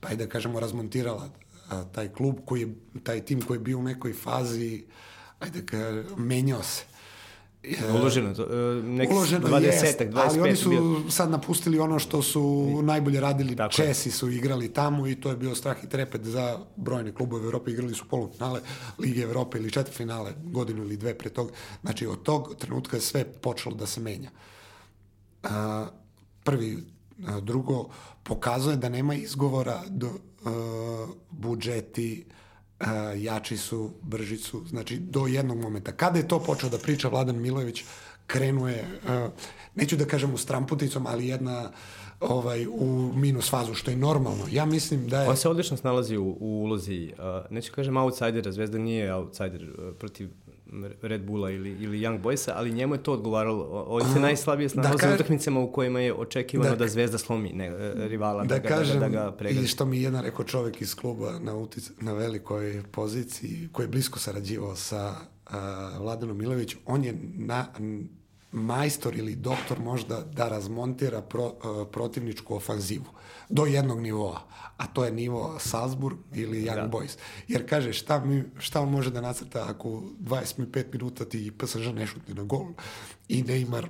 pa 0.03 0.09
je 0.09 0.17
da 0.17 0.27
kažemo 0.27 0.61
razmontirala 0.61 1.31
a, 1.69 1.85
taj 1.85 2.09
klub 2.09 2.37
koji 2.45 2.61
je, 2.61 2.75
taj 3.03 3.25
tim 3.25 3.41
koji 3.43 3.57
je 3.57 3.63
bio 3.63 3.79
u 3.79 3.83
nekoj 3.83 4.13
fazi 4.13 4.85
ajde 5.39 5.67
ka, 5.67 6.03
menjao 6.17 6.63
se 6.63 6.85
Uloženo, 7.95 8.35
to, 8.35 8.47
neki 8.83 9.13
Uloženo 9.13 9.49
20 9.49 9.63
jest, 9.63 10.01
25 10.01 10.13
ali 10.15 10.41
oni 10.41 10.57
su 10.57 10.69
bio. 10.71 11.11
sad 11.11 11.31
napustili 11.31 11.79
ono 11.79 11.99
što 11.99 12.23
su 12.23 12.69
najbolje 12.83 13.21
radili. 13.21 13.57
Tako 13.57 13.83
je. 13.83 13.89
Česi 13.89 14.11
su 14.11 14.31
igrali 14.31 14.73
tamo 14.73 15.07
i 15.07 15.15
to 15.15 15.31
je 15.31 15.37
bio 15.37 15.55
strah 15.55 15.85
i 15.85 15.89
trepet 15.89 16.25
za 16.25 16.59
brojne 16.77 17.15
klubove 17.15 17.43
u 17.43 17.47
Evropi. 17.47 17.71
Igrali 17.71 17.95
su 17.95 18.05
polufinale 18.09 18.61
Lige 18.99 19.23
Evrope 19.23 19.59
ili 19.59 19.71
četvrtfinale 19.71 20.33
godinu 20.45 20.83
ili 20.83 20.97
dve 20.97 21.19
pre 21.19 21.31
toga. 21.31 21.53
Znači, 21.83 22.07
od 22.07 22.23
tog 22.23 22.55
trenutka 22.59 22.97
je 22.97 23.01
sve 23.01 23.25
počelo 23.25 23.75
da 23.75 23.87
se 23.87 24.01
menja. 24.01 24.31
A, 25.43 25.87
prvi, 26.45 26.79
drugo, 27.41 27.89
pokazuje 28.23 28.77
da 28.77 28.89
nema 28.89 29.14
izgovora 29.14 29.83
do 29.89 30.11
a, 30.45 31.07
budžeti, 31.31 32.25
a, 32.81 32.93
jači 33.16 33.57
su, 33.57 33.91
brži 34.03 34.37
su, 34.37 34.64
znači 34.68 34.99
do 34.99 35.27
jednog 35.27 35.59
momenta. 35.59 35.93
Kada 35.93 36.18
je 36.18 36.29
to 36.29 36.39
počeo 36.39 36.70
da 36.70 36.79
priča 36.79 37.09
Vladan 37.09 37.41
Milojević, 37.41 37.85
krenuo 38.27 38.68
je, 38.68 39.01
a, 39.09 39.29
neću 39.75 39.97
da 39.97 40.05
kažem 40.05 40.35
u 40.35 40.39
stramputicom, 40.39 41.07
ali 41.07 41.29
jedna 41.29 41.70
ovaj, 42.23 42.66
u 42.66 43.12
minus 43.14 43.51
fazu, 43.51 43.75
što 43.75 43.91
je 43.91 43.97
normalno. 43.97 44.45
Ja 44.51 44.64
mislim 44.66 45.09
da 45.09 45.23
je... 45.23 45.29
On 45.29 45.37
se 45.37 45.49
odlično 45.49 45.77
snalazi 45.77 46.16
u, 46.16 46.37
u 46.41 46.62
ulozi, 46.62 47.12
uh, 47.18 47.51
neću 47.51 47.73
kažem 47.73 47.97
outsidera, 47.97 48.53
Zvezda 48.53 48.79
nije 48.79 49.14
outsider 49.14 49.70
uh, 49.70 49.95
protiv 49.99 50.31
Red 51.03 51.23
Bulla 51.23 51.51
ili, 51.51 51.70
ili 51.70 52.01
Young 52.01 52.23
Boysa, 52.23 52.53
ali 52.55 52.73
njemu 52.73 52.95
je 52.95 53.03
to 53.03 53.12
odgovaralo. 53.12 53.85
On 53.89 54.12
se 54.12 54.20
najslabije 54.20 54.68
snalazi 54.68 54.97
da 55.03 55.11
u 55.11 55.14
utakmicama 55.14 55.61
u 55.61 55.73
kojima 55.73 56.01
je 56.01 56.14
očekivano 56.14 56.70
da, 56.70 56.77
da 56.77 56.89
Zvezda 56.89 57.18
slomi 57.18 57.53
ne, 57.53 57.66
e, 57.66 57.93
rivala, 57.97 58.45
da, 58.45 58.55
da, 58.55 58.59
ga, 58.59 58.68
kažem, 58.68 59.01
da, 59.01 59.09
da 59.09 59.09
ga 59.09 59.33
pregazi. 59.33 59.64
I 59.64 59.68
što 59.68 59.85
mi 59.85 59.97
je 59.97 60.03
jedan 60.03 60.23
rekao 60.23 60.45
čovek 60.45 60.81
iz 60.81 60.95
kluba 60.95 61.39
na, 61.39 61.57
utic, 61.57 61.91
na 62.01 62.12
velikoj 62.12 62.83
poziciji, 62.91 63.68
koji 63.73 63.85
je 63.85 63.89
blisko 63.89 64.18
sarađivao 64.18 64.77
sa 64.77 65.14
uh, 65.47 65.55
Vladanom 66.01 66.39
Milović, 66.39 66.77
on 66.87 67.05
je 67.05 67.14
na, 67.35 67.66
majstor 68.53 69.17
ili 69.17 69.37
doktor 69.37 69.81
možda 69.81 70.21
da 70.21 70.49
razmontira 70.49 71.23
pro, 71.23 71.47
uh, 71.47 71.89
protivničku 71.93 72.57
ofanzivu 72.57 73.05
do 73.49 73.67
jednog 73.67 74.01
nivoa, 74.01 74.41
a 74.77 74.87
to 74.87 75.05
je 75.05 75.13
nivo 75.13 75.57
Salzburg 75.61 76.19
ili 76.35 76.63
Young 76.63 76.75
da. 76.75 76.89
Boys. 76.89 77.19
Jer 77.49 77.69
kaže 77.69 77.93
šta, 77.93 78.25
mi, 78.25 78.45
šta 78.59 78.81
on 78.81 78.91
može 78.91 79.11
da 79.11 79.21
nacrta 79.21 79.67
ako 79.69 79.89
25 79.89 80.85
minuta 80.93 81.25
ti 81.25 81.53
PSG 81.59 81.95
ne 81.95 82.07
šutne 82.07 82.35
na 82.35 82.43
gol 82.43 82.67
i 83.29 83.43
Neymar 83.43 83.87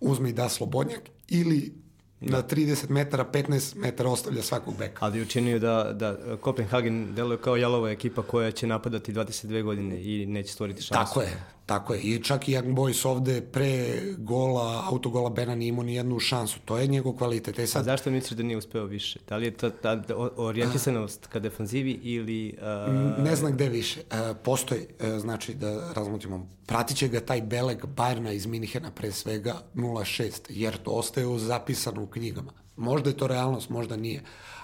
uzme 0.00 0.30
i 0.30 0.32
da 0.32 0.48
slobodnjak 0.48 1.00
ili 1.28 1.82
na 2.20 2.42
30 2.42 2.90
metara, 2.90 3.24
15 3.32 3.76
metara 3.76 4.10
ostavlja 4.10 4.42
svakog 4.42 4.76
beka. 4.78 5.06
Ali 5.06 5.22
učinio 5.22 5.58
da, 5.58 5.92
da 5.92 6.36
Kopenhagen 6.40 7.14
deluje 7.14 7.38
kao 7.38 7.56
jalova 7.56 7.90
ekipa 7.90 8.22
koja 8.22 8.50
će 8.50 8.66
napadati 8.66 9.12
22 9.12 9.62
godine 9.62 10.02
i 10.02 10.26
neće 10.26 10.52
stvoriti 10.52 10.82
šansu. 10.82 11.04
Tako 11.04 11.20
je, 11.20 11.42
tako 11.72 11.94
je. 11.94 12.00
I 12.00 12.22
čak 12.22 12.48
i 12.48 12.52
Young 12.52 12.74
Boys 12.74 13.06
ovde 13.08 13.40
pre 13.40 14.00
gola, 14.18 14.84
autogola 14.90 15.30
Bena 15.30 15.54
nije 15.54 15.68
imao 15.68 15.84
ni 15.84 15.94
jednu 15.94 16.18
šansu. 16.20 16.58
To 16.64 16.78
je 16.78 16.86
njegov 16.86 17.12
kvalitet. 17.12 17.58
E 17.58 17.66
sad... 17.66 17.80
A 17.80 17.84
zašto 17.84 18.10
misliš 18.10 18.36
da 18.36 18.42
nije 18.42 18.56
uspeo 18.56 18.84
više? 18.84 19.18
Da 19.28 19.36
li 19.36 19.46
je 19.46 19.50
to 19.50 19.70
ta 19.70 20.02
orijentisanost 20.36 21.26
ka 21.26 21.38
defanzivi 21.38 21.92
ili... 22.02 22.58
Uh... 22.58 23.24
Ne 23.24 23.36
znam 23.36 23.52
gde 23.52 23.68
više. 23.68 24.00
Uh, 24.00 24.36
postoji, 24.44 24.80
uh, 24.80 25.20
znači 25.20 25.54
da 25.54 25.92
razmotimo, 25.92 26.46
pratit 26.66 26.96
će 26.96 27.08
ga 27.08 27.20
taj 27.20 27.42
Beleg 27.42 27.86
Bajerna 27.86 28.32
iz 28.32 28.46
Minihena 28.46 28.90
pre 28.90 29.12
svega 29.12 29.54
0-6, 29.74 30.40
jer 30.48 30.76
to 30.76 30.90
ostaje 30.90 31.38
zapisano 31.38 32.02
u 32.02 32.06
knjigama. 32.06 32.52
Možda 32.76 33.10
je 33.10 33.16
to 33.16 33.26
realnost, 33.26 33.70
možda 33.70 33.96
nije. 33.96 34.22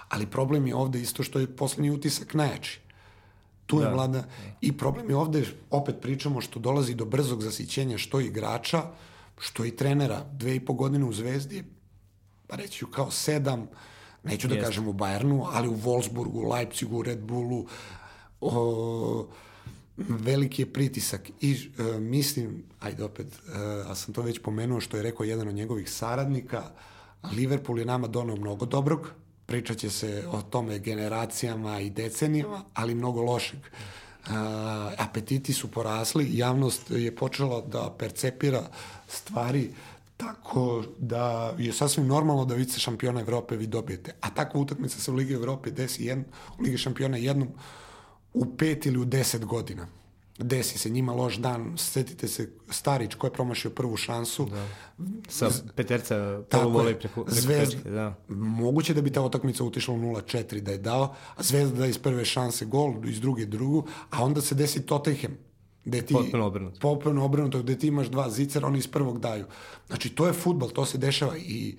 Ali 0.08 0.26
problem 0.26 0.66
je 0.66 0.74
ovde 0.74 1.00
isto 1.00 1.22
što 1.22 1.38
je 1.38 1.56
poslednji 1.56 1.90
utisak 1.90 2.34
najjači. 2.34 2.80
Tu 3.68 3.80
je 3.80 3.84
da. 3.84 3.92
vlada. 3.92 4.24
I 4.60 4.72
problem 4.72 5.10
je 5.10 5.16
ovde, 5.16 5.44
opet 5.70 5.96
pričamo, 6.00 6.40
što 6.40 6.60
dolazi 6.60 6.94
do 6.94 7.04
brzog 7.04 7.42
zasićenja 7.42 7.98
što 7.98 8.20
igrača, 8.20 8.82
što 9.38 9.64
i 9.64 9.76
trenera. 9.76 10.24
Dve 10.32 10.56
i 10.56 10.60
po 10.60 10.72
godine 10.72 11.04
u 11.04 11.12
Zvezdi, 11.12 11.64
pa 12.46 12.56
reći 12.56 12.78
ću 12.78 12.86
kao 12.86 13.10
sedam, 13.10 13.66
neću 14.24 14.48
da 14.48 14.54
Jest. 14.54 14.66
kažem 14.66 14.88
u 14.88 14.92
Bayernu, 14.92 15.46
ali 15.52 15.68
u 15.68 15.76
Wolfsburgu, 15.76 16.52
Leipzigu, 16.52 17.02
Red 17.02 17.20
Bullu, 17.20 17.66
o, 18.40 19.28
veliki 19.96 20.62
je 20.62 20.72
pritisak 20.72 21.30
i 21.40 21.70
e, 21.78 22.00
mislim, 22.00 22.64
ajde 22.80 23.04
opet, 23.04 23.26
e, 23.26 23.58
a 23.86 23.94
sam 23.94 24.14
to 24.14 24.22
već 24.22 24.38
pomenuo 24.38 24.80
što 24.80 24.96
je 24.96 25.02
rekao 25.02 25.24
jedan 25.24 25.48
od 25.48 25.54
njegovih 25.54 25.90
saradnika, 25.90 26.62
Liverpool 27.36 27.78
je 27.78 27.84
nama 27.84 28.06
donao 28.06 28.36
mnogo 28.36 28.66
dobrog, 28.66 29.12
pričat 29.48 29.76
će 29.76 29.90
se 29.90 30.24
o 30.32 30.42
tome 30.42 30.78
generacijama 30.78 31.80
i 31.80 31.90
decenijama, 31.90 32.64
ali 32.74 32.94
mnogo 32.94 33.22
lošeg. 33.22 33.58
Uh, 33.58 34.34
apetiti 34.98 35.52
su 35.52 35.70
porasli, 35.70 36.28
javnost 36.32 36.90
je 36.90 37.16
počela 37.16 37.60
da 37.60 37.94
percepira 37.98 38.62
stvari 39.08 39.70
tako 40.16 40.84
da 40.98 41.54
je 41.58 41.72
sasvim 41.72 42.06
normalno 42.06 42.44
da 42.44 42.54
vice 42.54 42.80
šampiona 42.80 43.20
Evrope 43.20 43.56
vi 43.56 43.66
dobijete. 43.66 44.14
A 44.20 44.30
takva 44.30 44.60
utakmica 44.60 45.00
se 45.00 45.10
u 45.10 45.14
Ligi 45.14 45.34
Evrope 45.34 45.70
desi 45.70 46.04
jedn, 46.04 46.22
u 46.58 46.62
Ligi 46.62 46.78
šampiona 46.78 47.16
jednom 47.16 47.48
u 48.34 48.56
pet 48.56 48.86
ili 48.86 48.98
u 48.98 49.04
deset 49.04 49.44
godina 49.44 49.86
desi 50.38 50.78
se 50.78 50.90
njima 50.90 51.12
loš 51.12 51.36
dan, 51.36 51.72
setite 51.76 52.28
se 52.28 52.50
Starić 52.70 53.14
ko 53.14 53.26
je 53.26 53.32
promašio 53.32 53.70
prvu 53.70 53.96
šansu. 53.96 54.46
Da. 54.46 54.66
Sa 55.28 55.50
peterca 55.74 56.42
prvo 56.50 56.68
vole 56.68 56.98
preko, 56.98 57.24
preko 57.24 57.40
Zvezda, 57.40 57.76
pečke, 57.76 57.90
da. 57.90 58.14
Moguće 58.28 58.94
da 58.94 59.02
bi 59.02 59.12
ta 59.12 59.22
utakmica 59.22 59.64
utišla 59.64 59.94
u 59.94 59.98
0-4 59.98 60.60
da 60.60 60.70
je 60.70 60.78
dao, 60.78 61.14
a 61.36 61.42
Zvezda 61.42 61.78
da 61.78 61.86
iz 61.86 61.98
prve 61.98 62.24
šanse 62.24 62.64
gol, 62.64 62.94
iz 63.04 63.20
druge 63.20 63.46
drugu, 63.46 63.86
a 64.10 64.24
onda 64.24 64.40
se 64.40 64.54
desi 64.54 64.86
Tottenham 64.86 65.36
gde 65.84 66.02
ti, 66.02 66.14
potpuno 66.14 66.46
obrnuto. 66.46 66.80
Potpuno 66.80 67.24
obrnuto, 67.24 67.62
gde 67.62 67.78
ti 67.78 67.86
imaš 67.86 68.06
dva 68.06 68.30
zicera, 68.30 68.66
oni 68.66 68.78
iz 68.78 68.86
prvog 68.86 69.20
daju. 69.20 69.46
Znači, 69.86 70.08
to 70.08 70.26
je 70.26 70.32
futbal, 70.32 70.70
to 70.70 70.84
se 70.84 70.98
dešava 70.98 71.36
i 71.36 71.76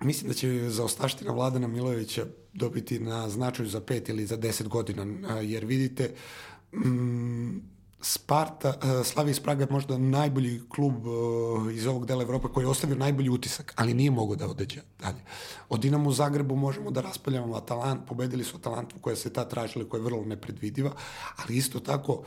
mislim 0.00 0.28
da 0.28 0.34
će 0.34 0.70
za 0.70 0.84
ostaština 0.84 1.32
Vladana 1.32 1.66
Milojevića 1.66 2.26
dobiti 2.52 3.00
na 3.00 3.28
značaju 3.28 3.68
za 3.68 3.80
pet 3.80 4.08
ili 4.08 4.26
za 4.26 4.36
deset 4.36 4.68
godina, 4.68 5.04
jer 5.40 5.64
vidite, 5.64 6.04
uh, 6.04 6.51
mm, 6.72 7.72
Sparta, 8.04 8.68
uh, 8.68 9.06
Slavija 9.06 9.30
iz 9.30 9.40
Praga 9.40 9.64
je 9.64 9.70
možda 9.70 9.98
najbolji 9.98 10.60
klub 10.68 11.06
uh, 11.06 11.74
iz 11.74 11.86
ovog 11.86 12.06
dela 12.06 12.22
Evrope 12.22 12.48
koji 12.54 12.64
je 12.64 12.68
ostavio 12.68 12.96
najbolji 12.96 13.28
utisak, 13.28 13.72
ali 13.76 13.94
nije 13.94 14.10
mogao 14.10 14.36
da 14.36 14.46
odeđe 14.46 14.80
dalje. 14.98 15.20
Od 15.68 15.80
Dinamo 15.80 16.08
u 16.08 16.12
Zagrebu 16.12 16.56
možemo 16.56 16.90
da 16.90 17.00
raspaljamo 17.00 17.56
Atalant, 17.56 18.06
pobedili 18.08 18.44
su 18.44 18.56
Atalantu 18.56 18.96
koja 19.00 19.16
se 19.16 19.32
ta 19.32 19.44
tražila, 19.48 19.84
koja 19.88 19.98
je 19.98 20.04
vrlo 20.04 20.24
nepredvidiva, 20.24 20.92
ali 21.36 21.56
isto 21.56 21.80
tako 21.80 22.22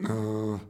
uh, 0.00 0.60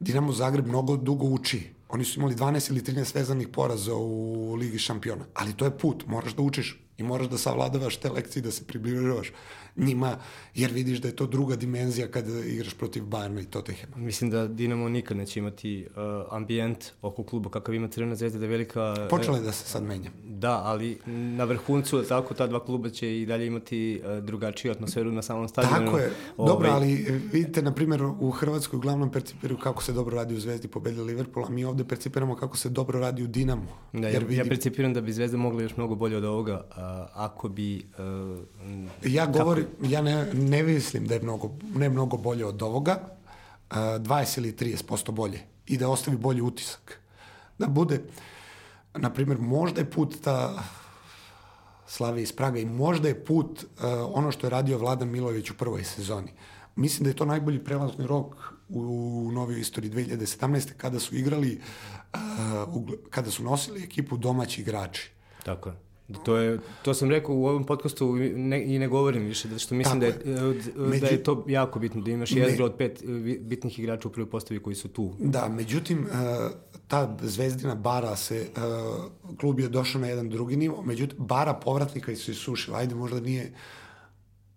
Dinamo 0.00 0.32
Zagreb 0.32 0.66
mnogo 0.66 0.96
dugo 0.96 1.26
uči. 1.26 1.70
Oni 1.88 2.04
su 2.04 2.20
imali 2.20 2.34
12 2.34 2.70
ili 2.70 2.80
13 2.80 3.14
vezanih 3.14 3.48
poraza 3.48 3.94
u 3.94 4.54
Ligi 4.54 4.78
šampiona, 4.78 5.24
ali 5.34 5.52
to 5.52 5.64
je 5.64 5.78
put, 5.78 6.06
moraš 6.06 6.34
da 6.34 6.42
učiš 6.42 6.84
i 6.96 7.02
moraš 7.02 7.28
da 7.28 7.38
savladavaš 7.38 7.96
te 7.96 8.10
lekcije, 8.10 8.42
da 8.42 8.50
se 8.50 8.64
približavaš 8.64 9.32
njima, 9.78 10.16
jer 10.54 10.70
vidiš 10.72 10.98
da 10.98 11.08
je 11.08 11.16
to 11.16 11.26
druga 11.26 11.56
dimenzija 11.56 12.08
kada 12.08 12.40
igraš 12.44 12.74
protiv 12.74 13.02
Bayerna 13.02 13.42
i 13.42 13.44
Tottenhema. 13.44 13.96
Mislim 13.96 14.30
da 14.30 14.46
Dinamo 14.48 14.88
nikad 14.88 15.16
neće 15.16 15.40
imati 15.40 15.86
uh, 15.86 16.02
ambijent 16.30 16.84
oko 17.02 17.22
kluba 17.22 17.50
kakav 17.50 17.74
ima 17.74 17.88
Crvena 17.88 18.14
zvezda, 18.14 18.38
da 18.38 18.44
je 18.44 18.50
velika... 18.50 18.94
Uh, 19.02 19.08
Počela 19.10 19.36
je 19.36 19.42
da 19.42 19.52
se 19.52 19.68
sad 19.68 19.82
menja. 19.82 20.10
Da, 20.24 20.62
ali 20.64 20.98
na 21.06 21.44
vrhuncu, 21.44 22.02
tako, 22.02 22.34
ta 22.34 22.46
dva 22.46 22.64
kluba 22.64 22.90
će 22.90 23.20
i 23.20 23.26
dalje 23.26 23.46
imati 23.46 24.02
uh, 24.04 24.24
drugačiju 24.24 24.72
atmosferu 24.72 25.12
na 25.12 25.22
samom 25.22 25.48
stadionu. 25.48 25.86
Tako 25.86 25.98
je, 25.98 26.12
Ove... 26.36 26.52
dobro, 26.52 26.68
ali 26.70 27.20
vidite, 27.32 27.62
na 27.62 27.74
primjer, 27.74 28.02
u 28.02 28.30
Hrvatskoj 28.30 28.76
uglavnom 28.76 29.12
percipiraju 29.12 29.58
kako 29.58 29.82
se 29.82 29.92
dobro 29.92 30.16
radi 30.16 30.34
u 30.34 30.40
Zvezdi, 30.40 30.68
pobedili 30.68 31.04
Liverpool, 31.04 31.46
a 31.46 31.50
mi 31.50 31.64
ovde 31.64 31.84
percipiramo 31.84 32.36
kako 32.36 32.56
se 32.56 32.68
dobro 32.68 33.00
radi 33.00 33.22
u 33.22 33.26
Dinamo. 33.26 33.66
Da, 33.92 34.08
jer 34.08 34.22
ja, 34.22 34.28
vidim... 34.28 34.38
ja 34.38 34.44
percipiram 34.48 34.94
da 34.94 35.00
bi 35.00 35.12
Zvezda 35.12 35.36
mogla 35.36 35.62
još 35.62 35.76
mnogo 35.76 35.94
bolje 35.94 36.16
od 36.16 36.24
ovoga, 36.24 36.64
uh, 36.70 36.76
ako 37.14 37.48
bi... 37.48 37.86
Uh, 37.98 38.38
ja 39.04 39.26
govorim, 39.26 39.66
ja 39.82 40.02
ne, 40.02 40.34
ne 40.34 40.62
mislim 40.62 41.06
da 41.06 41.14
je 41.14 41.22
mnogo, 41.22 41.50
ne 41.74 41.88
mnogo 41.88 42.16
bolje 42.16 42.46
od 42.46 42.62
ovoga, 42.62 42.98
uh, 43.70 43.76
20 43.76 44.38
ili 44.38 44.52
30% 44.52 45.10
bolje 45.10 45.40
i 45.66 45.78
da 45.78 45.88
ostavi 45.88 46.16
bolji 46.16 46.40
utisak. 46.40 47.00
Da 47.58 47.66
bude, 47.66 48.02
na 48.94 49.10
primjer, 49.10 49.38
možda 49.38 49.80
je 49.80 49.90
put 49.90 50.14
ta 50.22 50.62
Slavi 51.86 52.22
iz 52.22 52.32
Praga 52.32 52.58
i 52.58 52.64
možda 52.64 53.08
je 53.08 53.24
put 53.24 53.64
uh, 53.64 53.84
ono 54.12 54.32
što 54.32 54.46
je 54.46 54.50
radio 54.50 54.78
Vladan 54.78 55.08
Milović 55.08 55.50
u 55.50 55.56
prvoj 55.56 55.84
sezoni. 55.84 56.32
Mislim 56.76 57.04
da 57.04 57.10
je 57.10 57.16
to 57.16 57.24
najbolji 57.24 57.64
prelazni 57.64 58.06
rok 58.06 58.34
u, 58.68 58.80
u 59.28 59.32
novoj 59.32 59.60
istoriji 59.60 59.90
2017. 59.90 60.72
kada 60.76 61.00
su 61.00 61.16
igrali, 61.16 61.60
uh, 62.14 62.20
u, 62.74 62.86
kada 63.10 63.30
su 63.30 63.42
nosili 63.42 63.84
ekipu 63.84 64.16
domaći 64.16 64.60
igrači. 64.60 65.10
Tako 65.44 65.68
je. 65.68 65.87
To, 66.24 66.36
je, 66.36 66.58
to 66.82 66.94
sam 66.94 67.10
rekao 67.10 67.34
u 67.34 67.46
ovom 67.46 67.64
podcastu 67.64 68.16
ne, 68.36 68.64
i 68.64 68.78
ne 68.78 68.88
govorim 68.88 69.24
više, 69.24 69.48
zato 69.48 69.58
što 69.58 69.74
mislim 69.74 70.00
da 70.00 70.06
je, 70.06 70.14
je, 70.24 71.00
da 71.00 71.06
je 71.06 71.22
to 71.22 71.44
jako 71.48 71.78
bitno, 71.78 72.00
da 72.00 72.10
imaš 72.10 72.32
jezgro 72.32 72.64
od 72.64 72.74
pet 72.78 73.04
bitnih 73.40 73.78
igrača 73.78 74.08
u 74.08 74.10
prvoj 74.12 74.30
postavi 74.30 74.62
koji 74.62 74.76
su 74.76 74.88
tu. 74.88 75.14
Da, 75.18 75.48
međutim, 75.48 76.06
ta 76.86 77.16
zvezdina 77.22 77.74
bara 77.74 78.16
se, 78.16 78.46
klub 79.40 79.60
je 79.60 79.68
došao 79.68 80.00
na 80.00 80.06
jedan 80.06 80.28
drugi 80.28 80.56
nivo, 80.56 80.82
međutim, 80.82 81.18
bara 81.18 81.54
povratnika 81.54 82.16
se 82.16 82.34
sušila, 82.34 82.78
ajde 82.78 82.94
možda 82.94 83.20
nije 83.20 83.52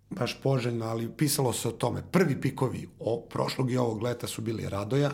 baš 0.10 0.41
poželjno, 0.43 0.86
ali 0.86 1.12
pisalo 1.18 1.54
se 1.54 1.68
o 1.68 1.72
tome. 1.72 2.04
Prvi 2.12 2.41
pikovi 2.41 2.88
o 2.99 3.22
prošlog 3.30 3.72
i 3.72 3.78
ovog 3.78 4.02
leta 4.02 4.28
su 4.28 4.41
bili 4.41 4.70
Radoja, 4.70 5.12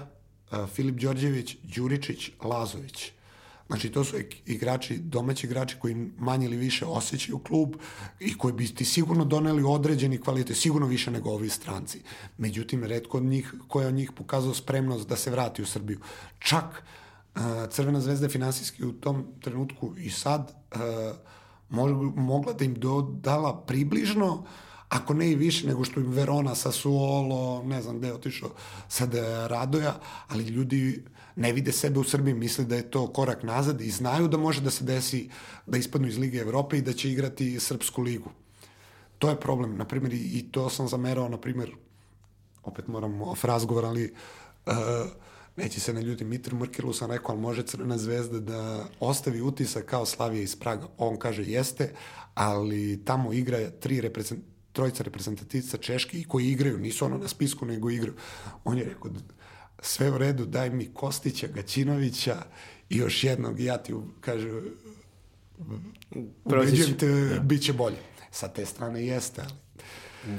Filip 0.74 0.96
Đorđević, 0.96 1.58
Đuričić, 1.76 2.32
Lazović. 2.44 3.12
Znači, 3.68 3.90
to 3.90 4.04
su 4.04 4.16
igrači, 4.46 4.98
domaći 4.98 5.48
igrači 5.48 5.76
koji 5.80 5.96
manje 6.18 6.46
ili 6.46 6.58
više 6.58 6.86
osjećaju 6.86 7.40
klub 7.40 7.76
i 8.20 8.38
koji 8.38 8.54
bi 8.54 8.68
ti 8.68 8.86
sigurno 8.86 9.26
doneli 9.26 9.64
određeni 9.64 10.22
kvalitet, 10.22 10.58
sigurno 10.58 10.88
više 10.88 11.12
nego 11.12 11.30
ovi 11.30 11.50
stranci. 11.50 12.02
Međutim, 12.38 12.84
redko 12.84 13.18
od 13.18 13.24
njih, 13.24 13.54
koja 13.68 13.84
je 13.84 13.88
od 13.88 13.94
njih 13.94 14.12
pokazao 14.12 14.54
spremnost 14.54 15.08
da 15.08 15.16
se 15.16 15.32
vrati 15.32 15.62
u 15.62 15.66
Srbiju. 15.66 16.00
Čak 16.40 16.84
uh, 17.36 17.42
Crvena 17.70 18.02
zvezda 18.02 18.26
je 18.26 18.30
finansijski 18.30 18.86
u 18.86 18.92
tom 18.92 19.26
trenutku 19.42 19.94
i 19.98 20.10
sad 20.10 20.56
uh, 20.72 20.80
mogla 22.16 22.54
da 22.54 22.66
im 22.66 22.76
dodala 22.76 23.62
približno 23.66 24.46
ako 24.90 25.14
ne 25.14 25.32
i 25.32 25.36
više 25.36 25.68
nego 25.68 25.84
što 25.84 26.00
im 26.00 26.12
Verona, 26.12 26.56
Sassuolo, 26.56 27.64
ne 27.64 27.82
znam 27.82 27.98
gde 27.98 28.08
je 28.08 28.14
otišao 28.14 28.50
sad 28.88 29.16
Radoja, 29.48 30.00
ali 30.28 30.44
ljudi 30.44 31.04
ne 31.38 31.54
vide 31.54 31.72
sebe 31.72 32.00
u 32.00 32.04
Srbiji, 32.04 32.34
misle 32.34 32.66
da 32.66 32.76
je 32.76 32.92
to 32.92 33.08
korak 33.08 33.44
nazad 33.44 33.82
i 33.82 33.92
znaju 33.92 34.28
da 34.28 34.38
može 34.38 34.62
da 34.62 34.72
se 34.72 34.84
desi 34.84 35.30
da 35.66 35.78
ispadnu 35.78 36.08
iz 36.08 36.18
Lige 36.18 36.38
Evrope 36.38 36.78
i 36.78 36.82
da 36.82 36.94
će 36.94 37.12
igrati 37.12 37.60
Srpsku 37.60 38.02
ligu. 38.02 38.30
To 39.20 39.30
je 39.30 39.40
problem, 39.40 39.78
na 39.78 39.86
primjer, 39.86 40.14
i 40.14 40.46
to 40.52 40.70
sam 40.70 40.88
zamerao, 40.88 41.30
na 41.30 41.38
primjer, 41.38 41.72
opet 42.64 42.88
moram 42.88 43.22
off 43.22 43.44
razgovor, 43.46 43.86
ali 43.86 44.14
uh, 44.66 44.74
neće 45.58 45.80
se 45.80 45.94
na 45.94 46.02
ljudi, 46.02 46.26
Mitr 46.26 46.56
Mrkilu 46.56 46.94
sam 46.94 47.12
rekao, 47.12 47.32
ali 47.32 47.42
može 47.42 47.64
Crvena 47.64 47.98
zvezda 47.98 48.40
da 48.40 48.86
ostavi 49.00 49.42
utisak 49.42 49.86
kao 49.86 50.06
Slavija 50.06 50.44
iz 50.44 50.56
Praga. 50.56 50.88
On 50.98 51.18
kaže 51.18 51.44
jeste, 51.44 51.94
ali 52.34 53.06
tamo 53.06 53.34
igra 53.34 53.70
tri 53.70 54.02
reprezent, 54.02 54.44
trojica 54.72 55.04
reprezentativca 55.04 55.78
Češke 55.78 56.20
i 56.20 56.24
koji 56.24 56.48
igraju, 56.48 56.78
nisu 56.78 57.06
ono 57.06 57.18
na 57.18 57.28
spisku, 57.28 57.66
nego 57.66 57.90
igraju. 57.90 58.14
On 58.64 58.78
je 58.78 58.84
rekao, 58.84 59.12
sve 59.82 60.12
u 60.12 60.18
redu, 60.18 60.46
daj 60.46 60.70
mi 60.70 60.94
Kostića, 60.94 61.48
Gaćinovića 61.48 62.38
i 62.90 62.98
još 62.98 63.24
jednog, 63.24 63.60
ja 63.60 63.78
ti, 63.78 63.94
kaže, 64.22 64.50
ubeđujem 66.44 66.98
te, 66.98 67.08
ja. 67.08 67.40
bit 67.40 67.64
će 67.64 67.74
bolje. 67.74 67.98
Sa 68.32 68.48
te 68.48 68.66
strane 68.66 69.06
jeste, 69.06 69.42
ali 69.42 69.54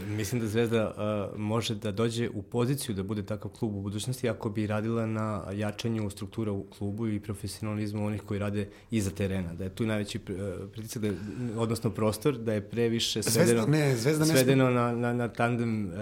Mislim 0.08 0.40
da 0.40 0.46
Zvezda 0.46 0.94
uh, 1.32 1.38
može 1.38 1.74
da 1.74 1.92
dođe 1.92 2.28
u 2.28 2.42
poziciju 2.42 2.94
da 2.94 3.02
bude 3.02 3.22
takav 3.22 3.50
klub 3.50 3.74
u 3.74 3.80
budućnosti 3.80 4.28
ako 4.28 4.50
bi 4.50 4.66
radila 4.66 5.06
na 5.06 5.44
jačanju 5.52 6.10
struktura 6.10 6.52
u 6.52 6.62
klubu 6.62 7.08
i 7.08 7.20
profesionalizmu 7.20 8.06
onih 8.06 8.22
koji 8.22 8.40
rade 8.40 8.68
iza 8.90 9.10
terena. 9.10 9.54
Da 9.54 9.64
je 9.64 9.70
tu 9.70 9.86
najveći 9.86 10.18
uh, 10.18 10.70
pritisak, 10.72 11.02
da 11.02 11.08
je, 11.08 11.14
odnosno 11.56 11.90
prostor, 11.90 12.38
da 12.38 12.52
je 12.52 12.60
previše 12.60 13.22
svedeno, 13.22 13.62
Zvezda, 13.62 13.70
ne, 13.70 13.96
Zvezda 13.96 14.24
ne 14.24 14.30
svedeno 14.32 14.70
na, 14.70 14.92
na, 14.92 15.12
na 15.12 15.28
tandem 15.28 15.86
uh, 15.86 15.92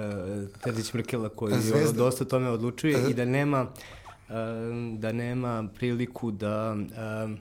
Terzić-Mrkela 0.65 1.29
koji 1.29 1.55
Zvezda. 1.61 1.99
dosta 1.99 2.25
tome 2.25 2.49
odlučuje 2.49 2.97
uh, 2.97 3.11
i 3.11 3.15
da 3.15 3.25
nema, 3.25 3.63
uh, 3.63 4.35
da 4.99 5.13
nema 5.13 5.69
priliku 5.75 6.31
da 6.31 6.77
uh, 6.79 7.39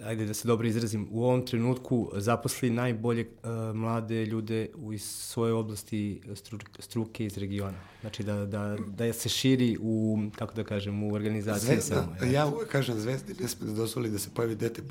ajde 0.00 0.26
da 0.26 0.34
se 0.34 0.48
dobro 0.48 0.68
izrazim, 0.68 1.08
u 1.10 1.24
ovom 1.24 1.46
trenutku 1.46 2.10
zaposli 2.14 2.70
najbolje 2.70 3.28
uh, 3.28 3.76
mlade 3.76 4.24
ljude 4.26 4.68
u 4.74 4.98
svoje 4.98 5.52
oblasti 5.52 6.20
stru, 6.34 6.58
struke 6.78 7.26
iz 7.26 7.38
regiona. 7.38 7.78
Znači 8.00 8.22
da, 8.22 8.46
da, 8.46 8.76
da 8.86 9.12
se 9.12 9.28
širi 9.28 9.78
u, 9.80 10.18
kako 10.34 10.54
da 10.54 10.64
kažem, 10.64 11.02
u 11.02 11.14
organizaciji 11.14 11.66
Zvezda, 11.66 11.94
samo. 11.94 12.16
Ja, 12.22 12.30
ja 12.30 12.46
uvek 12.46 12.68
kažem 12.68 13.00
Zvezdi 13.00 13.34
ne 13.40 13.48
sme 13.48 13.66
da 13.66 13.72
dozvoli 13.72 14.10
da 14.10 14.18
se 14.18 14.30
pojavi 14.34 14.54
dete 14.54 14.82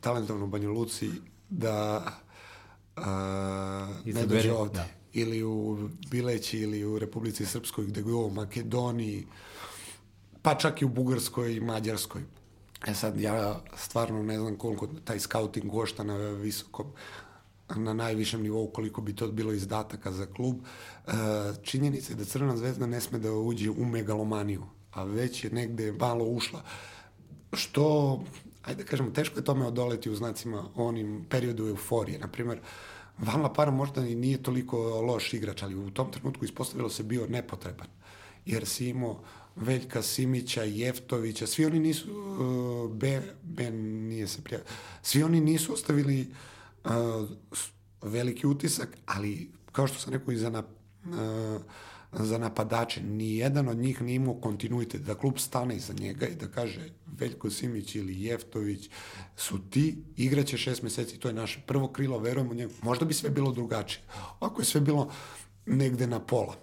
talentovno 0.00 0.44
u 0.44 0.48
Banja 0.48 0.68
Luci 0.68 1.10
da 1.50 2.04
uh, 2.96 3.04
ne 4.04 4.26
dođe 4.26 4.52
ovde. 4.52 4.74
Da. 4.74 4.86
Ili 5.12 5.42
u 5.42 5.88
Bileći, 6.10 6.58
ili 6.58 6.84
u 6.84 6.98
Republici 6.98 7.46
Srpskoj, 7.46 7.86
gde 7.86 8.00
je 8.00 8.14
u 8.14 8.30
Makedoniji, 8.30 9.26
pa 10.42 10.54
čak 10.54 10.82
i 10.82 10.84
u 10.84 10.88
Bugarskoj 10.88 11.56
i 11.56 11.60
Mađarskoj 11.60 12.22
E 12.86 12.94
sad, 12.94 13.20
ja 13.20 13.60
stvarno 13.76 14.22
ne 14.22 14.38
znam 14.38 14.56
koliko 14.56 14.86
taj 14.86 15.20
scouting 15.20 15.70
košta 15.70 16.04
na 16.04 16.16
visokom, 16.16 16.86
na 17.76 17.94
najvišem 17.94 18.42
nivou, 18.42 18.70
koliko 18.70 19.00
bi 19.00 19.16
to 19.16 19.28
bilo 19.28 19.52
izdataka 19.52 20.12
za 20.12 20.26
klub. 20.26 20.56
E, 21.06 21.10
činjenica 21.62 22.12
je 22.12 22.16
da 22.16 22.24
Crvena 22.24 22.56
zvezda 22.56 22.86
ne 22.86 23.00
sme 23.00 23.18
da 23.18 23.32
uđe 23.32 23.70
u 23.70 23.84
megalomaniju, 23.84 24.62
a 24.92 25.04
već 25.04 25.44
je 25.44 25.50
negde 25.50 25.92
malo 25.92 26.24
ušla. 26.24 26.62
Što, 27.52 28.20
ajde 28.62 28.82
da 28.82 28.88
kažemo, 28.88 29.10
teško 29.10 29.38
je 29.38 29.44
tome 29.44 29.66
odoleti 29.66 30.10
u 30.10 30.14
znacima 30.14 30.64
onim 30.74 31.26
periodu 31.30 31.68
euforije. 31.68 32.18
Naprimer, 32.18 32.60
Van 33.18 33.42
La 33.42 33.52
Para 33.52 33.70
možda 33.70 34.06
i 34.06 34.14
nije 34.14 34.42
toliko 34.42 35.00
loš 35.00 35.32
igrač, 35.34 35.62
ali 35.62 35.74
u 35.74 35.90
tom 35.90 36.12
trenutku 36.12 36.44
ispostavilo 36.44 36.90
se 36.90 37.02
bio 37.02 37.26
nepotreban. 37.26 37.86
Jer 38.46 38.66
si 38.66 38.88
imao 38.88 39.20
Veljka 39.56 40.02
Simića, 40.02 40.62
Jeftovića, 40.62 41.46
svi 41.46 41.66
oni 41.66 41.80
nisu, 41.80 42.08
uh, 42.12 42.92
ben, 42.92 43.22
ben 43.42 43.74
nije 44.08 44.26
se 44.26 44.42
prijavio, 44.42 44.66
svi 45.02 45.22
oni 45.22 45.40
nisu 45.40 45.72
ostavili 45.72 46.26
uh, 46.84 46.90
veliki 48.02 48.46
utisak, 48.46 48.88
ali 49.06 49.50
kao 49.72 49.86
što 49.86 49.98
sam 49.98 50.12
rekao 50.12 50.32
i 50.32 50.36
za, 50.36 50.50
na, 50.50 50.62
uh, 51.04 51.62
za 52.12 52.38
napadače, 52.38 53.02
ni 53.02 53.36
jedan 53.36 53.68
od 53.68 53.76
njih 53.76 54.02
nije 54.02 54.16
imao 54.16 54.34
kontinuitet, 54.34 55.00
da 55.00 55.14
klub 55.14 55.38
stane 55.38 55.76
iza 55.76 55.92
njega 55.92 56.26
i 56.26 56.34
da 56.34 56.48
kaže 56.48 56.90
Veljko 57.06 57.50
Simić 57.50 57.94
ili 57.94 58.22
Jeftović 58.22 58.90
su 59.36 59.58
ti, 59.70 59.96
igraće 60.16 60.56
šest 60.56 60.82
meseci, 60.82 61.18
to 61.18 61.28
je 61.28 61.34
naše 61.34 61.60
prvo 61.66 61.88
krilo, 61.88 62.18
verujemo 62.18 62.54
njegu. 62.54 62.72
Možda 62.82 63.04
bi 63.04 63.14
sve 63.14 63.30
bilo 63.30 63.52
drugačije. 63.52 64.02
Ako 64.40 64.60
je 64.60 64.64
sve 64.64 64.80
bilo 64.80 65.10
negde 65.66 66.06
na 66.06 66.20
pola. 66.20 66.56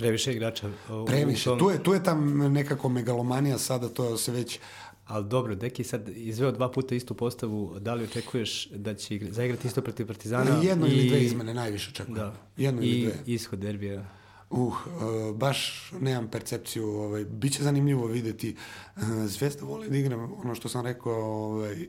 Previše 0.00 0.32
igrača. 0.32 0.68
U, 0.90 1.04
Previše. 1.06 1.50
U 1.50 1.52
tom... 1.52 1.58
tu, 1.58 1.70
je, 1.70 1.82
tu 1.82 1.92
je 1.92 2.04
tam 2.04 2.38
nekako 2.52 2.88
megalomanija 2.88 3.58
sada, 3.58 3.88
to 3.88 4.16
se 4.16 4.32
već... 4.32 4.58
Ali 5.06 5.28
dobro, 5.28 5.54
Deki 5.54 5.84
sad 5.84 6.08
izveo 6.08 6.52
dva 6.52 6.70
puta 6.70 6.94
istu 6.94 7.14
postavu, 7.14 7.78
da 7.80 7.94
li 7.94 8.04
očekuješ 8.04 8.68
da 8.70 8.94
će 8.94 9.14
igra, 9.14 9.32
zaigrati 9.32 9.68
isto 9.68 9.82
protiv 9.82 10.06
Partizana? 10.06 10.60
Jedno 10.62 10.86
i... 10.86 10.90
ili 10.90 11.08
dve 11.08 11.20
izmene 11.24 11.54
najviše 11.54 11.90
očekujem. 11.90 12.14
Da. 12.14 12.34
Jedno 12.56 12.82
I 12.82 12.88
ili 12.88 13.02
dve. 13.02 13.14
I 13.26 13.34
ishod 13.34 13.58
derbija. 13.58 14.04
Uh, 14.50 14.60
uh, 14.60 15.36
baš 15.36 15.90
nemam 16.00 16.28
percepciju, 16.30 16.88
ovaj, 16.88 17.24
bit 17.24 17.52
će 17.52 17.62
zanimljivo 17.62 18.06
videti. 18.06 18.56
Uh, 18.96 19.02
Zvezda 19.26 19.66
voli 19.66 19.90
da 19.90 19.96
igra, 19.96 20.16
ono 20.16 20.54
što 20.54 20.68
sam 20.68 20.86
rekao, 20.86 21.14
ovaj, 21.14 21.88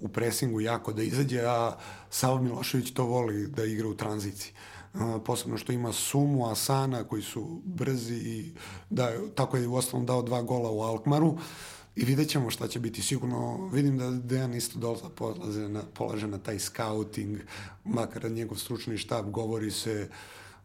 u 0.00 0.08
presingu 0.08 0.60
jako 0.60 0.92
da 0.92 1.02
izađe, 1.02 1.40
a 1.40 1.76
Savo 2.10 2.42
Milošević 2.42 2.90
to 2.90 3.04
voli 3.04 3.46
da 3.46 3.64
igra 3.64 3.88
u 3.88 3.94
tranziciji. 3.94 4.52
Uh, 4.52 4.77
posebno 5.24 5.56
što 5.56 5.72
ima 5.72 5.92
Sumu, 5.92 6.46
Asana 6.46 7.04
koji 7.04 7.22
su 7.22 7.60
brzi 7.64 8.14
i 8.14 8.52
da, 8.90 9.10
tako 9.34 9.56
je 9.56 9.68
u 9.68 9.74
osnovom 9.74 10.06
dao 10.06 10.22
dva 10.22 10.42
gola 10.42 10.70
u 10.70 10.80
Alkmaru 10.80 11.38
i 11.96 12.04
vidjet 12.04 12.28
ćemo 12.28 12.50
šta 12.50 12.68
će 12.68 12.80
biti. 12.80 13.02
Sigurno 13.02 13.68
vidim 13.72 13.98
da 13.98 14.10
Dejan 14.10 14.54
isto 14.54 14.78
dosta 14.78 15.08
polaze 15.08 15.68
na, 15.68 15.82
polaže 15.94 16.26
na 16.26 16.38
taj 16.38 16.58
scouting, 16.58 17.38
makar 17.84 18.30
njegov 18.30 18.58
stručni 18.58 18.98
štab 18.98 19.30
govori 19.30 19.70
se 19.70 20.08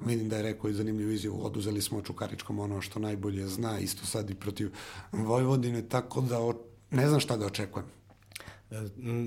vidim 0.06 0.30
da 0.30 0.36
je 0.38 0.44
rekao 0.44 0.70
i 0.70 0.74
zanimljivu 0.74 1.12
izjavu, 1.12 1.46
oduzeli 1.46 1.82
smo 1.82 2.02
Čukaričkom 2.02 2.60
ono 2.60 2.82
što 2.82 3.00
najbolje 3.00 3.48
zna, 3.48 3.80
isto 3.80 4.06
sad 4.06 4.30
i 4.30 4.36
protiv 4.36 4.72
Vojvodine, 5.12 5.82
tako 5.82 6.22
da 6.22 6.40
o, 6.40 6.54
ne 6.92 7.08
znam 7.08 7.20
šta 7.20 7.38
da 7.38 7.46
očekujem. 7.46 7.86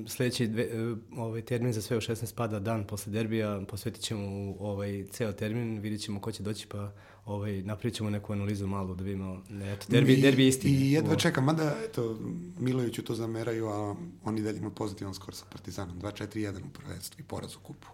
Sledeći 0.08 0.46
dve, 0.46 0.62
e, 0.62 0.94
ovaj 1.16 1.42
termin 1.42 1.72
za 1.72 1.82
sve 1.82 1.96
u 1.96 2.00
16 2.00 2.34
pada 2.34 2.58
dan 2.58 2.86
posle 2.86 3.12
derbija, 3.12 3.62
posvetit 3.68 4.02
ćemo 4.02 4.54
ovaj 4.58 5.04
ceo 5.10 5.32
termin, 5.32 5.78
vidjet 5.78 6.00
ćemo 6.02 6.20
ko 6.20 6.32
će 6.32 6.42
doći 6.42 6.66
pa 6.66 6.92
ovaj, 7.24 7.62
napravit 7.62 7.94
ćemo 7.94 8.10
neku 8.10 8.32
analizu 8.32 8.66
malo 8.66 8.94
da 8.94 9.04
vidimo, 9.04 9.42
eto, 9.74 9.86
derbi, 9.88 10.16
derbi 10.16 10.42
je 10.42 10.48
isti. 10.48 10.68
I 10.68 10.92
jedva 10.92 11.16
čekam, 11.16 11.44
mada, 11.44 11.76
eto, 11.84 12.18
Miloviću 12.58 13.04
to 13.04 13.14
zameraju, 13.14 13.68
a 13.68 13.96
oni 14.24 14.42
dalje 14.42 14.58
ima 14.58 14.70
pozitivan 14.70 15.14
skor 15.14 15.34
sa 15.34 15.44
Partizanom, 15.52 16.00
2-4-1 16.00 16.58
u 16.58 16.72
prvenstvu 16.72 17.20
i 17.20 17.24
poraz 17.24 17.56
u 17.56 17.58
kupu. 17.58 17.88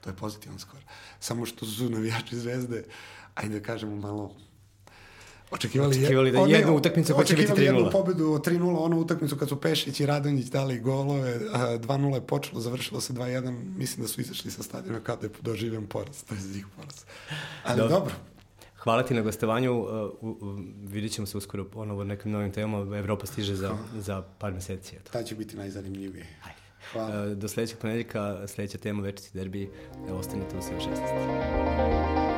To 0.00 0.10
je 0.10 0.16
pozitivan 0.16 0.58
skor. 0.58 0.80
Samo 1.20 1.46
što 1.46 1.66
su 1.66 1.90
navijači 1.90 2.36
zvezde, 2.36 2.84
ajde 3.34 3.60
da 3.60 3.66
kažemo 3.66 3.96
malo 3.96 4.36
Očekivali, 5.54 5.96
očekivali 5.98 6.32
da 6.32 6.38
jednu 6.38 6.76
utakmicu 6.76 7.14
koja 7.14 7.24
će 7.24 7.36
biti 7.36 7.52
3-0. 7.52 7.52
Očekivali 7.52 7.78
jednu 7.78 7.90
pobedu 7.90 8.32
od 8.32 8.46
3-0, 8.46 8.76
onu 8.78 9.00
utakmicu 9.00 9.36
kad 9.36 9.48
su 9.48 9.60
Pešić 9.60 10.00
i 10.00 10.06
Radonjić 10.06 10.46
dali 10.46 10.80
golove, 10.80 11.38
2-0 11.38 12.14
je 12.14 12.20
počelo, 12.20 12.60
završilo 12.60 13.00
se 13.00 13.12
2-1, 13.12 13.76
mislim 13.76 14.02
da 14.02 14.08
su 14.08 14.20
izašli 14.20 14.50
sa 14.50 14.62
stadiona 14.62 15.00
kada 15.00 15.26
je 15.26 15.30
doživljen 15.40 15.86
poraz, 15.86 16.22
to 16.22 16.34
je 16.34 16.40
zih 16.40 16.66
poraz. 16.76 17.04
Ali 17.64 17.78
dobro. 17.78 17.94
dobro. 17.98 18.14
Hvala 18.76 19.02
ti 19.02 19.14
na 19.14 19.20
gostovanju, 19.20 19.80
uh, 19.80 19.88
uh, 20.20 20.58
vidit 20.82 21.12
ćemo 21.12 21.26
se 21.26 21.38
uskoro 21.38 21.64
ponovo 21.64 22.04
nekim 22.04 22.32
novim 22.32 22.52
temama, 22.52 22.98
Evropa 22.98 23.26
stiže 23.26 23.54
za, 23.56 23.76
za 23.98 24.22
par 24.38 24.52
meseci. 24.52 24.96
Eto. 24.96 25.12
Ta 25.12 25.22
će 25.22 25.34
biti 25.34 25.56
najzanimljivije. 25.56 26.26
Hajde. 26.40 26.60
Hvala. 26.92 27.26
Uh, 27.26 27.32
do 27.32 27.48
sledećeg 27.48 27.78
ponedjeljka, 27.78 28.48
sledeća 28.48 28.78
tema 28.78 29.02
Večiti 29.02 29.30
derbi, 29.34 29.70
ostanite 30.10 30.58
u 30.58 30.62
sve 30.62 30.76
16. 30.78 32.33